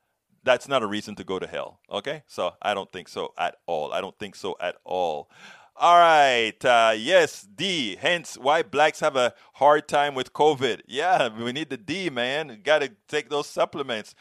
that's 0.44 0.66
not 0.66 0.82
a 0.82 0.86
reason 0.86 1.14
to 1.16 1.24
go 1.24 1.38
to 1.38 1.46
hell. 1.46 1.78
Okay? 1.90 2.22
So 2.26 2.54
I 2.60 2.74
don't 2.74 2.90
think 2.90 3.08
so 3.08 3.32
at 3.38 3.56
all. 3.66 3.92
I 3.92 4.00
don't 4.00 4.18
think 4.18 4.34
so 4.34 4.56
at 4.60 4.76
all. 4.84 5.30
All 5.82 5.98
right. 5.98 6.64
Uh, 6.64 6.94
yes, 6.96 7.42
D. 7.42 7.96
Hence 7.96 8.38
why 8.38 8.62
blacks 8.62 9.00
have 9.00 9.16
a 9.16 9.34
hard 9.54 9.88
time 9.88 10.14
with 10.14 10.32
COVID. 10.32 10.82
Yeah, 10.86 11.28
we 11.36 11.50
need 11.50 11.70
the 11.70 11.76
D, 11.76 12.08
man. 12.08 12.60
Got 12.62 12.82
to 12.82 12.92
take 13.08 13.30
those 13.30 13.48
supplements. 13.48 14.14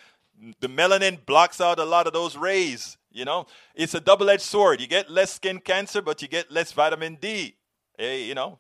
The 0.59 0.67
melanin 0.67 1.23
blocks 1.23 1.61
out 1.61 1.77
a 1.77 1.85
lot 1.85 2.07
of 2.07 2.13
those 2.13 2.35
rays. 2.35 2.97
You 3.11 3.25
know, 3.25 3.45
it's 3.75 3.93
a 3.93 3.99
double 3.99 4.27
edged 4.31 4.41
sword. 4.41 4.81
You 4.81 4.87
get 4.87 5.11
less 5.11 5.33
skin 5.33 5.59
cancer, 5.59 6.01
but 6.01 6.23
you 6.23 6.27
get 6.27 6.51
less 6.51 6.71
vitamin 6.71 7.19
D. 7.21 7.57
Hey, 7.95 8.23
you 8.23 8.33
know, 8.33 8.57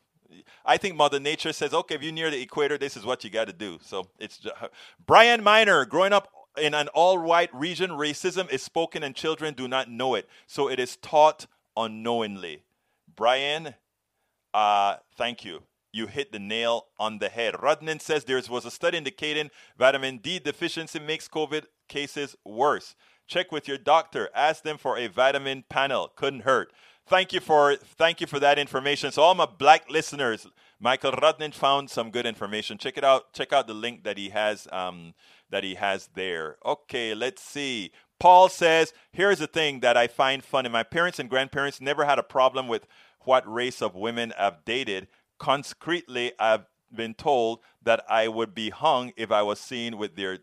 I 0.63 0.77
think 0.77 0.95
Mother 0.95 1.19
Nature 1.19 1.53
says, 1.53 1.73
okay, 1.73 1.95
if 1.95 2.03
you're 2.03 2.13
near 2.13 2.29
the 2.29 2.39
equator, 2.39 2.77
this 2.77 2.95
is 2.95 3.03
what 3.03 3.23
you 3.23 3.31
got 3.31 3.47
to 3.47 3.53
do. 3.53 3.79
So 3.81 4.09
it's 4.19 4.37
just, 4.37 4.55
Brian 5.07 5.43
Miner, 5.43 5.85
growing 5.85 6.13
up 6.13 6.27
in 6.55 6.75
an 6.75 6.87
all-white 6.89 7.49
region, 7.51 7.89
racism 7.89 8.47
is 8.51 8.61
spoken 8.61 9.01
and 9.01 9.15
children 9.15 9.55
do 9.55 9.67
not 9.67 9.89
know 9.89 10.13
it. 10.13 10.29
So 10.45 10.69
it 10.69 10.79
is 10.79 10.97
taught 10.97 11.47
unknowingly. 11.75 12.61
Brian, 13.21 13.75
uh, 14.51 14.95
thank 15.15 15.45
you. 15.45 15.61
You 15.93 16.07
hit 16.07 16.31
the 16.31 16.39
nail 16.39 16.87
on 16.97 17.19
the 17.19 17.29
head. 17.29 17.53
Rudnin 17.53 18.01
says 18.01 18.23
there 18.23 18.41
was 18.49 18.65
a 18.65 18.71
study 18.71 18.97
indicating 18.97 19.51
vitamin 19.77 20.17
D 20.17 20.39
deficiency 20.39 20.97
makes 20.97 21.27
COVID 21.27 21.65
cases 21.87 22.35
worse. 22.43 22.95
Check 23.27 23.51
with 23.51 23.67
your 23.67 23.77
doctor. 23.77 24.29
Ask 24.33 24.63
them 24.63 24.79
for 24.79 24.97
a 24.97 25.05
vitamin 25.05 25.65
panel. 25.69 26.11
Couldn't 26.15 26.45
hurt. 26.45 26.73
Thank 27.05 27.31
you 27.31 27.39
for 27.39 27.75
thank 27.75 28.21
you 28.21 28.25
for 28.25 28.39
that 28.39 28.57
information. 28.57 29.11
So 29.11 29.21
all 29.21 29.35
my 29.35 29.45
black 29.45 29.87
listeners, 29.87 30.47
Michael 30.79 31.11
Rudnin 31.11 31.53
found 31.53 31.91
some 31.91 32.09
good 32.09 32.25
information. 32.25 32.79
Check 32.79 32.97
it 32.97 33.03
out. 33.03 33.33
Check 33.33 33.53
out 33.53 33.67
the 33.67 33.75
link 33.75 34.03
that 34.03 34.17
he 34.17 34.29
has 34.29 34.67
um, 34.71 35.13
that 35.51 35.63
he 35.63 35.75
has 35.75 36.09
there. 36.15 36.57
Okay, 36.65 37.13
let's 37.13 37.43
see. 37.43 37.91
Paul 38.19 38.49
says, 38.49 38.93
"Here's 39.11 39.39
the 39.39 39.47
thing 39.47 39.79
that 39.81 39.97
I 39.97 40.07
find 40.07 40.43
funny. 40.43 40.69
My 40.69 40.83
parents 40.83 41.19
and 41.19 41.29
grandparents 41.29 41.81
never 41.81 42.05
had 42.05 42.19
a 42.19 42.23
problem 42.23 42.67
with 42.67 42.87
what 43.23 43.51
race 43.51 43.81
of 43.81 43.95
women 43.95 44.33
I've 44.37 44.63
dated. 44.65 45.07
Concretely, 45.39 46.33
I've 46.39 46.65
been 46.93 47.13
told 47.13 47.59
that 47.83 48.03
I 48.09 48.27
would 48.27 48.53
be 48.53 48.69
hung 48.69 49.11
if 49.17 49.31
I 49.31 49.41
was 49.41 49.59
seen 49.59 49.97
with 49.97 50.15
their 50.15 50.37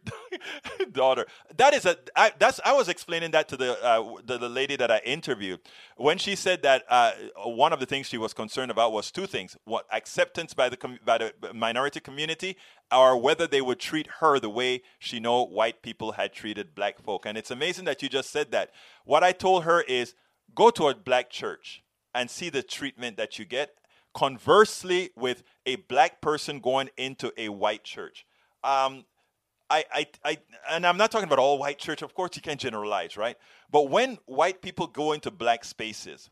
daughter. 0.92 1.26
That 1.56 1.74
is 1.74 1.86
a 1.86 1.96
I, 2.16 2.32
that's 2.38 2.60
I 2.64 2.72
was 2.72 2.88
explaining 2.88 3.30
that 3.32 3.48
to 3.48 3.56
the, 3.56 3.82
uh, 3.84 4.14
the, 4.24 4.38
the 4.38 4.48
lady 4.48 4.76
that 4.76 4.90
I 4.90 4.98
interviewed 5.04 5.60
when 5.96 6.18
she 6.18 6.34
said 6.34 6.62
that 6.62 6.84
uh, 6.88 7.12
one 7.44 7.72
of 7.72 7.80
the 7.80 7.86
things 7.86 8.06
she 8.06 8.18
was 8.18 8.32
concerned 8.34 8.70
about 8.70 8.92
was 8.92 9.10
two 9.10 9.26
things: 9.26 9.56
what 9.64 9.86
acceptance 9.92 10.54
by 10.54 10.68
the 10.68 10.98
by 11.04 11.18
the 11.18 11.32
minority 11.54 12.00
community, 12.00 12.56
or 12.92 13.16
whether 13.20 13.46
they 13.46 13.60
would 13.60 13.78
treat 13.78 14.08
her 14.20 14.38
the 14.38 14.50
way 14.50 14.82
she 14.98 15.20
know 15.20 15.44
white 15.44 15.82
people 15.82 16.12
had 16.12 16.32
treated 16.32 16.74
black 16.74 17.00
folk. 17.00 17.26
And 17.26 17.38
it's 17.38 17.50
amazing 17.50 17.84
that 17.84 18.02
you 18.02 18.08
just 18.08 18.30
said 18.30 18.50
that. 18.52 18.70
What 19.04 19.22
I 19.22 19.32
told 19.32 19.64
her 19.64 19.82
is 19.82 20.14
go 20.54 20.70
to 20.70 20.88
a 20.88 20.94
black 20.94 21.30
church 21.30 21.82
and 22.18 22.28
see 22.28 22.50
the 22.50 22.62
treatment 22.62 23.16
that 23.16 23.38
you 23.38 23.44
get. 23.44 23.70
Conversely, 24.14 25.10
with 25.16 25.42
a 25.64 25.76
black 25.76 26.20
person 26.20 26.60
going 26.60 26.90
into 26.96 27.32
a 27.36 27.48
white 27.48 27.84
church. 27.84 28.26
Um, 28.64 29.04
I, 29.70 29.84
I, 29.92 30.06
I, 30.24 30.38
and 30.70 30.86
I'm 30.86 30.96
not 30.96 31.10
talking 31.10 31.26
about 31.26 31.38
all 31.38 31.58
white 31.58 31.78
church. 31.78 32.02
Of 32.02 32.14
course, 32.14 32.30
you 32.34 32.42
can't 32.42 32.60
generalize, 32.60 33.16
right? 33.16 33.36
But 33.70 33.90
when 33.90 34.18
white 34.26 34.62
people 34.62 34.86
go 34.86 35.12
into 35.12 35.30
black 35.30 35.64
spaces, 35.64 36.30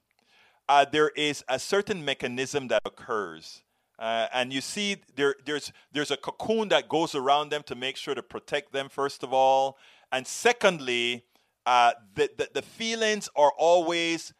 uh, 0.68 0.86
there 0.90 1.10
is 1.10 1.44
a 1.48 1.58
certain 1.58 2.04
mechanism 2.04 2.68
that 2.68 2.82
occurs, 2.84 3.62
uh, 3.98 4.26
and 4.32 4.52
you 4.52 4.60
see 4.60 4.96
there, 5.14 5.34
there's 5.44 5.72
there's 5.92 6.10
a 6.10 6.16
cocoon 6.16 6.68
that 6.70 6.88
goes 6.88 7.14
around 7.14 7.50
them 7.50 7.62
to 7.66 7.74
make 7.74 7.96
sure 7.96 8.14
to 8.14 8.22
protect 8.22 8.72
them 8.72 8.88
first 8.88 9.22
of 9.22 9.32
all, 9.32 9.78
and 10.10 10.26
secondly, 10.26 11.24
uh, 11.66 11.92
the, 12.14 12.30
the 12.36 12.48
the 12.54 12.62
feelings 12.62 13.28
are 13.36 13.52
always, 13.58 14.32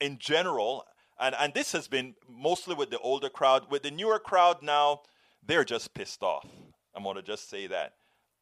in 0.00 0.18
general, 0.18 0.84
and 1.18 1.34
and 1.38 1.54
this 1.54 1.72
has 1.72 1.88
been 1.88 2.14
mostly 2.28 2.74
with 2.74 2.90
the 2.90 2.98
older 2.98 3.28
crowd. 3.28 3.70
With 3.70 3.82
the 3.82 3.90
newer 3.90 4.18
crowd 4.18 4.62
now, 4.62 5.02
they're 5.44 5.64
just 5.64 5.94
pissed 5.94 6.22
off. 6.22 6.46
I'm 6.94 7.02
going 7.02 7.16
to 7.16 7.22
just 7.22 7.50
say 7.50 7.66
that 7.66 7.92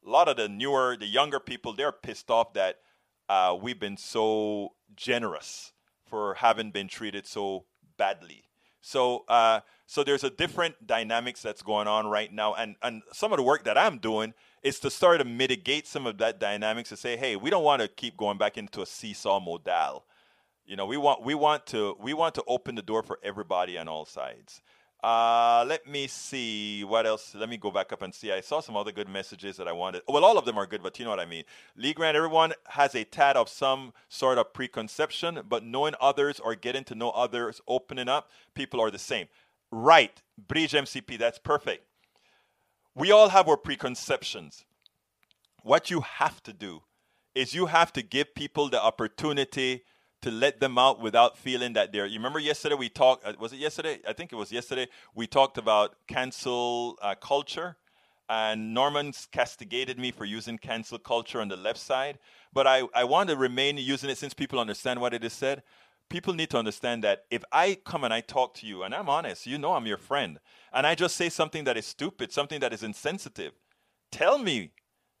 a 0.05 0.09
lot 0.09 0.27
of 0.27 0.37
the 0.37 0.47
newer, 0.47 0.95
the 0.97 1.05
younger 1.05 1.39
people, 1.39 1.73
they're 1.73 1.91
pissed 1.91 2.29
off 2.29 2.53
that 2.53 2.77
uh, 3.27 3.57
we've 3.59 3.79
been 3.79 3.97
so 3.97 4.73
generous 4.95 5.73
for 6.05 6.35
having 6.35 6.71
been 6.71 6.87
treated 6.87 7.25
so 7.25 7.65
badly. 7.97 8.43
So, 8.81 9.25
uh, 9.27 9.61
so 9.87 10.03
there's 10.03 10.23
a 10.23 10.29
different 10.29 10.85
dynamics 10.85 11.41
that's 11.41 11.63
going 11.63 11.87
on 11.87 12.05
right 12.05 12.31
now, 12.31 12.53
and 12.53 12.75
and 12.83 13.01
some 13.11 13.33
of 13.33 13.37
the 13.37 13.43
work 13.43 13.63
that 13.63 13.77
I'm 13.77 13.97
doing 13.97 14.33
is 14.61 14.79
to 14.79 14.91
start 14.91 15.19
to 15.19 15.25
mitigate 15.25 15.87
some 15.87 16.05
of 16.05 16.17
that 16.19 16.39
dynamics 16.39 16.89
to 16.89 16.97
say, 16.97 17.17
hey, 17.17 17.35
we 17.35 17.49
don't 17.49 17.63
want 17.63 17.81
to 17.81 17.87
keep 17.87 18.15
going 18.15 18.37
back 18.37 18.57
into 18.57 18.81
a 18.81 18.85
seesaw 18.85 19.39
modal. 19.39 20.05
You 20.65 20.75
know, 20.75 20.85
we 20.85 20.97
want 20.97 21.23
we 21.23 21.35
want 21.35 21.65
to 21.67 21.95
we 21.99 22.13
want 22.13 22.35
to 22.35 22.43
open 22.47 22.75
the 22.75 22.81
door 22.81 23.03
for 23.03 23.19
everybody 23.23 23.77
on 23.77 23.87
all 23.87 24.05
sides. 24.05 24.61
Uh, 25.03 25.63
let 25.67 25.85
me 25.85 26.07
see 26.07 26.83
what 26.83 27.05
else. 27.05 27.35
Let 27.35 27.47
me 27.47 27.57
go 27.57 27.69
back 27.69 27.93
up 27.93 28.01
and 28.01 28.11
see. 28.11 28.31
I 28.31 28.41
saw 28.41 28.59
some 28.59 28.75
other 28.75 28.91
good 28.91 29.07
messages 29.07 29.57
that 29.57 29.67
I 29.67 29.71
wanted. 29.71 30.01
Well, 30.07 30.25
all 30.25 30.39
of 30.39 30.45
them 30.45 30.57
are 30.57 30.65
good, 30.65 30.81
but 30.81 30.97
you 30.97 31.05
know 31.05 31.11
what 31.11 31.19
I 31.19 31.27
mean. 31.27 31.43
Lee 31.75 31.93
Grant, 31.93 32.17
everyone 32.17 32.53
has 32.69 32.95
a 32.95 33.03
tad 33.03 33.37
of 33.37 33.47
some 33.47 33.93
sort 34.09 34.39
of 34.39 34.51
preconception, 34.53 35.41
but 35.47 35.63
knowing 35.63 35.93
others 36.01 36.39
or 36.39 36.55
getting 36.55 36.83
to 36.85 36.95
know 36.95 37.11
others, 37.11 37.61
opening 37.67 38.09
up, 38.09 38.31
people 38.55 38.81
are 38.81 38.89
the 38.89 38.97
same. 38.97 39.27
Right, 39.69 40.23
Bridge 40.47 40.71
MCP, 40.71 41.19
that's 41.19 41.37
perfect. 41.37 41.85
We 42.95 43.11
all 43.11 43.29
have 43.29 43.47
our 43.47 43.57
preconceptions. 43.57 44.65
What 45.61 45.91
you 45.91 46.01
have 46.01 46.41
to 46.43 46.53
do 46.53 46.81
is 47.35 47.53
you 47.53 47.67
have 47.67 47.93
to 47.93 48.01
give 48.01 48.33
people 48.33 48.69
the 48.69 48.81
opportunity 48.81 49.83
to 50.25 50.31
let 50.31 50.59
them 50.59 50.79
out 50.79 50.99
without 50.99 51.37
feeling 51.37 51.73
that 51.73 51.91
they're. 51.91 52.07
You 52.07 52.17
remember 52.17 52.39
yesterday 52.39 52.73
we 52.73 52.89
talked. 52.89 53.23
Uh, 53.23 53.33
was 53.39 53.53
it 53.53 53.59
yesterday? 53.59 53.99
I 54.07 54.13
think 54.13 54.33
it 54.33 54.35
was 54.35 54.51
yesterday. 54.51 54.87
We 55.13 55.27
talked 55.27 55.59
about 55.59 55.97
cancel 56.07 56.97
uh, 56.99 57.13
culture, 57.13 57.77
and 58.27 58.73
Norman 58.73 59.13
castigated 59.31 59.99
me 59.99 60.11
for 60.11 60.25
using 60.25 60.57
cancel 60.57 60.97
culture 60.97 61.39
on 61.39 61.47
the 61.47 61.55
left 61.55 61.77
side. 61.77 62.17
But 62.51 62.65
I 62.65 62.87
I 62.95 63.03
want 63.03 63.29
to 63.29 63.37
remain 63.37 63.77
using 63.77 64.09
it 64.09 64.17
since 64.17 64.33
people 64.33 64.59
understand 64.59 64.99
what 64.99 65.13
it 65.13 65.23
is 65.23 65.33
said. 65.33 65.61
People 66.09 66.33
need 66.33 66.49
to 66.49 66.57
understand 66.57 67.03
that 67.03 67.25
if 67.29 67.43
I 67.51 67.77
come 67.85 68.03
and 68.03 68.13
I 68.13 68.21
talk 68.21 68.55
to 68.55 68.67
you 68.67 68.81
and 68.81 68.95
I'm 68.95 69.09
honest, 69.09 69.45
you 69.45 69.59
know 69.59 69.73
I'm 69.73 69.85
your 69.85 69.97
friend, 69.97 70.39
and 70.73 70.87
I 70.87 70.95
just 70.95 71.15
say 71.15 71.29
something 71.29 71.65
that 71.65 71.77
is 71.77 71.85
stupid, 71.85 72.31
something 72.31 72.59
that 72.61 72.73
is 72.73 72.81
insensitive, 72.81 73.53
tell 74.11 74.39
me 74.39 74.71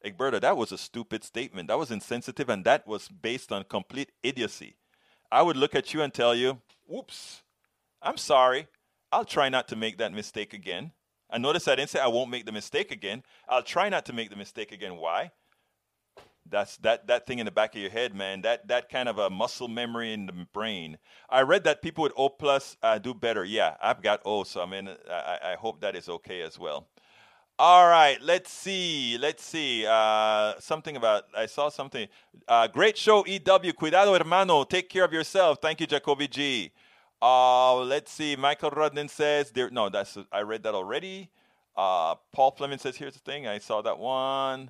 Egberto, 0.03 0.41
that 0.41 0.57
was 0.57 0.71
a 0.71 0.77
stupid 0.79 1.23
statement. 1.23 1.67
That 1.67 1.77
was 1.77 1.91
insensitive 1.91 2.49
and 2.49 2.63
that 2.65 2.87
was 2.87 3.07
based 3.07 3.51
on 3.51 3.65
complete 3.65 4.11
idiocy. 4.23 4.77
I 5.35 5.41
would 5.41 5.57
look 5.57 5.75
at 5.75 5.93
you 5.93 6.01
and 6.01 6.13
tell 6.13 6.33
you, 6.33 6.61
whoops, 6.87 7.43
I'm 8.01 8.15
sorry. 8.15 8.67
I'll 9.11 9.25
try 9.25 9.49
not 9.49 9.67
to 9.67 9.75
make 9.75 9.97
that 9.97 10.13
mistake 10.13 10.53
again. 10.53 10.93
And 11.29 11.43
notice 11.43 11.67
I 11.67 11.75
didn't 11.75 11.89
say 11.89 11.99
I 11.99 12.07
won't 12.07 12.29
make 12.29 12.45
the 12.45 12.53
mistake 12.53 12.89
again. 12.89 13.21
I'll 13.49 13.61
try 13.61 13.89
not 13.89 14.05
to 14.05 14.13
make 14.13 14.29
the 14.29 14.37
mistake 14.37 14.71
again. 14.71 14.95
Why? 14.95 15.31
That's 16.49 16.77
that 16.77 17.07
that 17.07 17.27
thing 17.27 17.39
in 17.39 17.45
the 17.45 17.51
back 17.51 17.75
of 17.75 17.81
your 17.81 17.91
head, 17.91 18.15
man. 18.15 18.43
That 18.43 18.69
that 18.69 18.87
kind 18.87 19.09
of 19.09 19.17
a 19.17 19.29
muscle 19.29 19.67
memory 19.67 20.13
in 20.13 20.27
the 20.27 20.47
brain. 20.53 20.99
I 21.29 21.41
read 21.41 21.65
that 21.65 21.81
people 21.81 22.03
with 22.03 22.13
O 22.15 22.29
plus 22.29 22.77
uh, 22.81 22.97
do 22.99 23.13
better. 23.13 23.43
Yeah, 23.43 23.75
I've 23.81 24.01
got 24.01 24.21
O, 24.23 24.43
so 24.43 24.61
I 24.61 24.65
mean, 24.65 24.87
I, 25.11 25.39
I 25.43 25.55
hope 25.55 25.81
that 25.81 25.97
is 25.97 26.07
okay 26.07 26.43
as 26.43 26.57
well. 26.57 26.87
All 27.57 27.87
right, 27.87 28.21
let's 28.21 28.51
see. 28.51 29.17
Let's 29.17 29.41
see. 29.41 29.85
Uh, 29.87 30.55
something 30.59 30.97
about 30.97 31.23
I 31.35 31.45
saw 31.45 31.69
something. 31.69 32.09
Uh, 32.49 32.67
great 32.67 32.97
show, 32.97 33.25
EW. 33.25 33.71
Cuidado, 33.71 34.11
hermano. 34.13 34.65
Take 34.65 34.89
care 34.89 35.05
of 35.05 35.13
yourself. 35.13 35.59
Thank 35.61 35.79
you, 35.79 35.87
Jacoby 35.87 36.27
G. 36.27 36.71
Uh, 37.21 37.77
let's 37.77 38.11
see. 38.11 38.35
Michael 38.35 38.71
Rudden 38.71 39.07
says 39.07 39.51
there. 39.51 39.69
No, 39.69 39.87
that's 39.87 40.17
I 40.33 40.41
read 40.41 40.63
that 40.63 40.75
already. 40.75 41.29
Uh, 41.77 42.15
Paul 42.33 42.51
Fleming 42.51 42.77
says 42.77 42.97
here's 42.97 43.13
the 43.13 43.19
thing. 43.19 43.47
I 43.47 43.59
saw 43.59 43.81
that 43.83 43.99
one. 43.99 44.69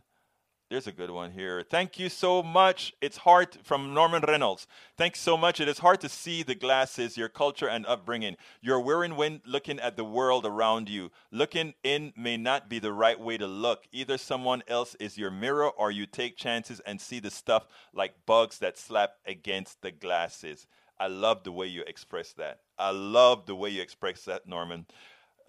There's 0.76 0.88
a 0.88 0.91
good 0.91 1.11
one 1.11 1.32
here. 1.32 1.63
Thank 1.63 1.99
you 1.99 2.09
so 2.09 2.43
much. 2.43 2.93
It's 2.99 3.15
hard 3.15 3.57
from 3.63 3.93
Norman 3.93 4.23
Reynolds. 4.28 4.67
Thanks 4.97 5.21
so 5.21 5.38
much. 5.38 5.61
It 5.61 5.69
is 5.69 5.80
hard 5.80 6.01
to 6.01 6.09
see 6.09 6.43
the 6.43 6.53
glasses, 6.53 7.15
your 7.15 7.30
culture 7.30 7.69
and 7.69 7.86
upbringing. 7.86 8.36
You're 8.59 8.82
wearing 8.82 9.15
when 9.15 9.41
looking 9.45 9.80
at 9.80 9.95
the 9.95 10.03
world 10.03 10.45
around 10.45 10.89
you. 10.89 11.11
Looking 11.32 11.76
in 11.86 12.11
may 12.17 12.36
not 12.36 12.67
be 12.67 12.80
the 12.80 12.91
right 12.91 13.17
way 13.17 13.38
to 13.38 13.47
look. 13.47 13.86
Either 13.93 14.17
someone 14.17 14.63
else 14.67 14.95
is 14.95 15.17
your 15.17 15.32
mirror 15.32 15.69
or 15.69 15.91
you 15.91 16.05
take 16.05 16.36
chances 16.36 16.82
and 16.82 16.99
see 16.99 17.21
the 17.21 17.32
stuff 17.32 17.69
like 17.93 18.26
bugs 18.26 18.59
that 18.59 18.78
slap 18.78 19.11
against 19.26 19.82
the 19.82 19.91
glasses. 19.91 20.67
I 20.99 21.07
love 21.07 21.45
the 21.45 21.53
way 21.53 21.67
you 21.67 21.86
express 21.88 22.34
that. 22.34 22.59
I 22.78 22.91
love 22.91 23.45
the 23.45 23.55
way 23.55 23.69
you 23.69 23.82
express 23.82 24.23
that, 24.26 24.45
Norman. 24.45 24.88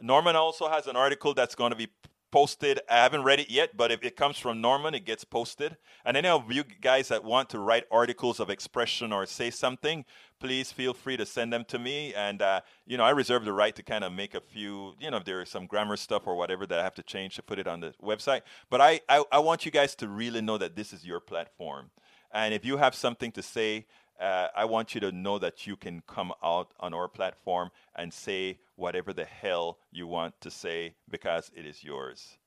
Norman 0.01 0.37
also 0.37 0.69
has 0.69 0.87
an 0.87 0.95
article 0.95 1.35
that's 1.35 1.57
going 1.57 1.71
to 1.71 1.77
be 1.77 1.89
posted. 2.37 2.79
I 2.91 2.97
haven't 2.97 3.23
read 3.23 3.41
it 3.41 3.49
yet, 3.49 3.79
but 3.79 3.91
if 3.91 4.05
it 4.05 4.15
comes 4.15 4.37
from 4.37 4.61
Norman, 4.61 4.95
it 4.95 5.07
gets 5.07 5.25
posted. 5.25 5.79
And 6.05 6.19
any 6.19 6.29
of 6.29 6.53
you 6.53 6.65
guys 6.83 7.09
that 7.09 7.25
want 7.25 7.49
to 7.49 7.59
write 7.59 7.85
articles 7.91 8.41
of 8.41 8.51
expression 8.51 9.11
or 9.11 9.25
say 9.25 9.49
something, 9.51 10.05
please 10.39 10.71
feel 10.71 10.93
free 10.93 11.17
to 11.17 11.25
send 11.25 11.51
them 11.51 11.65
to 11.69 11.79
me. 11.79 12.13
And, 12.13 12.43
uh, 12.43 12.61
you 12.87 12.99
know, 12.99 13.05
I 13.05 13.11
reserve 13.13 13.47
the 13.47 13.55
right 13.55 13.75
to 13.75 13.83
kind 13.83 14.05
of 14.05 14.13
make 14.13 14.35
a 14.35 14.43
few, 14.43 14.93
you 15.01 15.11
know, 15.11 15.17
if 15.17 15.25
there 15.25 15.41
is 15.41 15.49
some 15.49 15.65
grammar 15.65 15.97
stuff 15.97 16.27
or 16.27 16.37
whatever 16.37 16.67
that 16.67 16.79
I 16.79 16.83
have 16.83 16.95
to 16.97 17.03
change 17.03 17.37
to 17.37 17.43
put 17.43 17.59
it 17.59 17.67
on 17.67 17.81
the 17.81 17.95
website. 18.03 18.43
But 18.69 18.83
I, 18.83 19.01
I, 19.09 19.25
I 19.33 19.39
want 19.39 19.65
you 19.65 19.71
guys 19.71 19.95
to 19.95 20.07
really 20.07 20.43
know 20.43 20.59
that 20.59 20.77
this 20.77 20.93
is 20.93 21.07
your 21.07 21.21
platform. 21.21 21.89
And 22.35 22.53
if 22.53 22.67
you 22.67 22.77
have 22.77 22.95
something 22.95 23.33
to 23.33 23.43
say, 23.43 23.87
uh, 24.21 24.49
I 24.57 24.65
want 24.65 24.95
you 24.95 25.01
to 25.03 25.13
know 25.13 25.39
that 25.39 25.67
you 25.67 25.77
can 25.77 26.03
come 26.07 26.33
out 26.43 26.73
on 26.81 26.95
our 26.95 27.09
platform 27.09 27.71
and 27.95 28.13
say 28.13 28.59
whatever 28.77 29.13
the 29.13 29.25
hell 29.25 29.79
you 29.93 30.07
want 30.07 30.41
to 30.41 30.51
say 30.51 30.95
because 31.11 31.51
it 31.55 31.67
is 31.67 31.85
yours. 31.85 32.39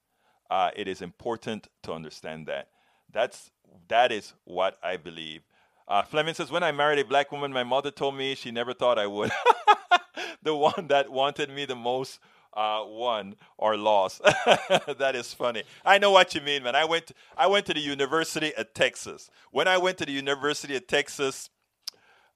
Uh, 0.50 0.72
it 0.76 0.88
is 0.88 1.02
important 1.02 1.68
to 1.84 1.94
understand 1.94 2.48
that. 2.48 2.70
That's 3.12 3.52
that 3.88 4.12
is 4.12 4.34
what 4.46 4.78
I 4.84 4.98
believe. 4.98 5.42
Uh, 5.88 6.04
Fleming 6.04 6.36
says, 6.36 6.52
when 6.52 6.64
I 6.64 6.72
married 6.72 7.00
a 7.00 7.06
black 7.06 7.32
woman, 7.32 7.52
my 7.52 7.64
mother 7.64 7.90
told 7.90 8.16
me 8.16 8.36
she 8.36 8.52
never 8.52 8.74
thought 8.74 9.00
I 9.00 9.08
would. 9.08 9.32
the 10.44 10.56
one 10.56 10.88
that 10.88 11.12
wanted 11.12 11.50
me 11.50 11.66
the 11.66 11.76
most 11.76 12.20
uh, 12.54 12.84
won 12.86 13.36
or 13.58 13.78
lost. 13.78 14.22
that 14.24 15.14
is 15.16 15.34
funny. 15.34 15.64
I 15.86 15.98
know 15.98 16.12
what 16.12 16.36
you 16.36 16.42
mean, 16.42 16.64
man. 16.64 16.76
I 16.76 16.86
went 16.86 17.12
I 17.38 17.48
went 17.48 17.66
to 17.68 17.74
the 17.74 17.80
University 17.80 18.54
of 18.56 18.74
Texas. 18.74 19.30
When 19.52 19.68
I 19.68 19.78
went 19.78 19.98
to 20.00 20.06
the 20.06 20.12
University 20.12 20.76
of 20.76 20.88
Texas, 20.88 21.50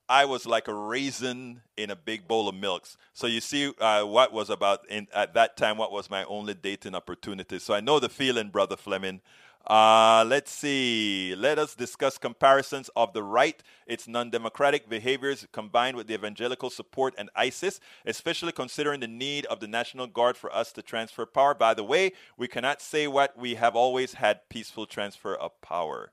I 0.10 0.26
was 0.26 0.46
like 0.46 0.68
a 0.68 0.74
raisin 0.74 1.62
in 1.78 1.90
a 1.90 1.96
big 1.96 2.28
bowl 2.28 2.50
of 2.50 2.56
milks. 2.56 2.98
So 3.14 3.26
you 3.28 3.40
see 3.40 3.72
uh, 3.80 4.04
what 4.04 4.34
was 4.34 4.50
about 4.50 4.88
in, 4.90 5.08
at 5.14 5.34
that 5.34 5.56
time, 5.56 5.78
what 5.78 5.92
was 5.92 6.10
my 6.10 6.26
only 6.26 6.54
dating 6.54 6.96
opportunity. 6.96 7.60
So 7.60 7.74
I 7.74 7.80
know 7.80 8.00
the 8.00 8.10
feeling, 8.10 8.50
Brother 8.50 8.76
Fleming. 8.76 9.22
Uh, 9.66 10.26
let's 10.28 10.52
see. 10.52 11.34
Let 11.38 11.58
us 11.58 11.74
discuss 11.74 12.18
comparisons 12.18 12.90
of 12.98 13.14
the 13.14 13.24
right, 13.24 13.64
its 13.88 14.10
non 14.10 14.30
democratic 14.30 14.90
behaviors 14.90 15.48
combined 15.54 15.96
with 15.96 16.08
the 16.08 16.16
evangelical 16.16 16.70
support 16.70 17.14
and 17.18 17.30
ISIS, 17.34 17.80
especially 18.06 18.52
considering 18.52 19.00
the 19.00 19.08
need 19.08 19.46
of 19.46 19.62
the 19.62 19.68
National 19.68 20.06
Guard 20.06 20.36
for 20.36 20.54
us 20.54 20.74
to 20.74 20.82
transfer 20.82 21.26
power. 21.26 21.54
By 21.54 21.74
the 21.74 21.84
way, 21.84 22.12
we 22.38 22.50
cannot 22.50 22.82
say 22.82 23.08
what 23.08 23.38
we 23.38 23.56
have 23.56 23.74
always 23.74 24.16
had 24.16 24.50
peaceful 24.50 24.86
transfer 24.86 25.34
of 25.34 25.60
power. 25.62 26.12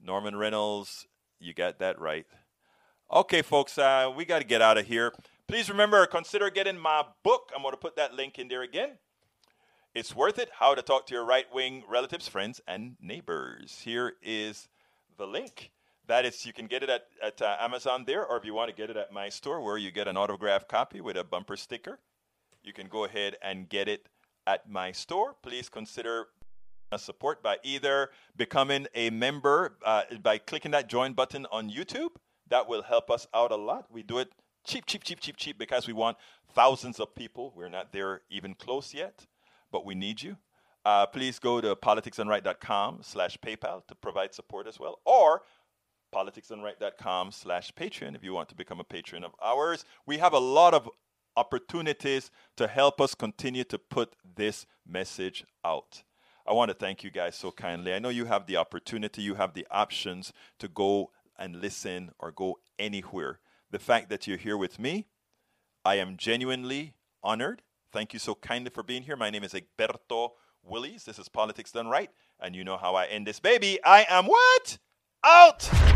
Norman 0.00 0.36
Reynolds, 0.36 1.08
you 1.40 1.54
got 1.54 1.80
that 1.80 2.00
right. 2.00 2.26
Okay, 3.08 3.40
folks, 3.40 3.78
uh, 3.78 4.12
we 4.16 4.24
got 4.24 4.40
to 4.40 4.44
get 4.44 4.60
out 4.60 4.78
of 4.78 4.86
here. 4.86 5.12
Please 5.46 5.70
remember, 5.70 6.04
consider 6.06 6.50
getting 6.50 6.76
my 6.76 7.04
book. 7.22 7.52
I'm 7.54 7.62
going 7.62 7.72
to 7.72 7.78
put 7.78 7.94
that 7.94 8.14
link 8.14 8.36
in 8.36 8.48
there 8.48 8.62
again. 8.62 8.98
It's 9.94 10.16
worth 10.16 10.40
it. 10.40 10.50
How 10.58 10.74
to 10.74 10.82
talk 10.82 11.06
to 11.06 11.14
your 11.14 11.24
right 11.24 11.46
wing 11.54 11.84
relatives, 11.88 12.26
friends, 12.26 12.60
and 12.66 12.96
neighbors. 13.00 13.82
Here 13.84 14.14
is 14.22 14.68
the 15.18 15.26
link. 15.26 15.70
That 16.08 16.24
is, 16.24 16.44
you 16.44 16.52
can 16.52 16.66
get 16.66 16.82
it 16.82 16.90
at, 16.90 17.02
at 17.22 17.40
uh, 17.40 17.56
Amazon 17.60 18.02
there, 18.08 18.26
or 18.26 18.36
if 18.38 18.44
you 18.44 18.54
want 18.54 18.70
to 18.70 18.76
get 18.76 18.90
it 18.90 18.96
at 18.96 19.12
my 19.12 19.28
store 19.28 19.60
where 19.60 19.78
you 19.78 19.92
get 19.92 20.08
an 20.08 20.16
autographed 20.16 20.68
copy 20.68 21.00
with 21.00 21.16
a 21.16 21.22
bumper 21.22 21.56
sticker, 21.56 22.00
you 22.64 22.72
can 22.72 22.88
go 22.88 23.04
ahead 23.04 23.36
and 23.40 23.68
get 23.68 23.86
it 23.86 24.08
at 24.48 24.68
my 24.68 24.90
store. 24.90 25.36
Please 25.42 25.68
consider 25.68 26.26
support 26.96 27.40
by 27.40 27.58
either 27.62 28.10
becoming 28.36 28.88
a 28.96 29.10
member 29.10 29.76
uh, 29.84 30.02
by 30.24 30.38
clicking 30.38 30.72
that 30.72 30.88
join 30.88 31.12
button 31.12 31.46
on 31.52 31.70
YouTube. 31.70 32.10
That 32.48 32.68
will 32.68 32.82
help 32.82 33.10
us 33.10 33.26
out 33.34 33.52
a 33.52 33.56
lot. 33.56 33.86
We 33.90 34.02
do 34.02 34.18
it 34.18 34.32
cheap, 34.64 34.86
cheap, 34.86 35.04
cheap, 35.04 35.20
cheap, 35.20 35.36
cheap 35.36 35.58
because 35.58 35.86
we 35.86 35.92
want 35.92 36.16
thousands 36.54 37.00
of 37.00 37.14
people. 37.14 37.52
We're 37.56 37.68
not 37.68 37.92
there 37.92 38.22
even 38.30 38.54
close 38.54 38.92
yet, 38.92 39.26
but 39.70 39.84
we 39.84 39.94
need 39.94 40.22
you. 40.22 40.36
Uh, 40.84 41.06
please 41.06 41.38
go 41.38 41.60
to 41.60 41.74
politicsdoneright.com 41.74 42.98
slash 43.02 43.36
PayPal 43.38 43.86
to 43.88 43.94
provide 43.96 44.34
support 44.34 44.68
as 44.68 44.78
well, 44.78 45.00
or 45.04 45.42
politicsdoneright.com 46.14 47.32
slash 47.32 47.72
Patreon 47.72 48.14
if 48.14 48.22
you 48.22 48.32
want 48.32 48.48
to 48.50 48.54
become 48.54 48.78
a 48.78 48.84
patron 48.84 49.24
of 49.24 49.32
ours. 49.42 49.84
We 50.06 50.18
have 50.18 50.32
a 50.32 50.38
lot 50.38 50.74
of 50.74 50.88
opportunities 51.36 52.30
to 52.56 52.66
help 52.68 53.00
us 53.00 53.14
continue 53.14 53.64
to 53.64 53.78
put 53.78 54.14
this 54.36 54.66
message 54.86 55.44
out. 55.64 56.04
I 56.46 56.52
want 56.52 56.70
to 56.70 56.74
thank 56.74 57.02
you 57.02 57.10
guys 57.10 57.34
so 57.34 57.50
kindly. 57.50 57.92
I 57.92 57.98
know 57.98 58.08
you 58.08 58.26
have 58.26 58.46
the 58.46 58.56
opportunity, 58.56 59.22
you 59.22 59.34
have 59.34 59.54
the 59.54 59.66
options 59.70 60.32
to 60.60 60.68
go 60.68 61.10
and 61.38 61.60
listen 61.60 62.10
or 62.18 62.32
go 62.32 62.58
anywhere. 62.78 63.40
The 63.70 63.78
fact 63.78 64.08
that 64.10 64.26
you're 64.26 64.36
here 64.36 64.56
with 64.56 64.78
me, 64.78 65.06
I 65.84 65.96
am 65.96 66.16
genuinely 66.16 66.94
honored. 67.22 67.62
Thank 67.92 68.12
you 68.12 68.18
so 68.18 68.34
kindly 68.34 68.70
for 68.70 68.82
being 68.82 69.02
here. 69.02 69.16
My 69.16 69.30
name 69.30 69.44
is 69.44 69.54
Egberto 69.54 70.30
Willies. 70.62 71.04
This 71.04 71.18
is 71.18 71.28
Politics 71.28 71.72
Done 71.72 71.88
Right. 71.88 72.10
And 72.40 72.54
you 72.54 72.64
know 72.64 72.76
how 72.76 72.94
I 72.94 73.06
end 73.06 73.26
this 73.26 73.40
baby. 73.40 73.78
I 73.84 74.06
am 74.08 74.26
what? 74.26 74.78
Out! 75.24 75.95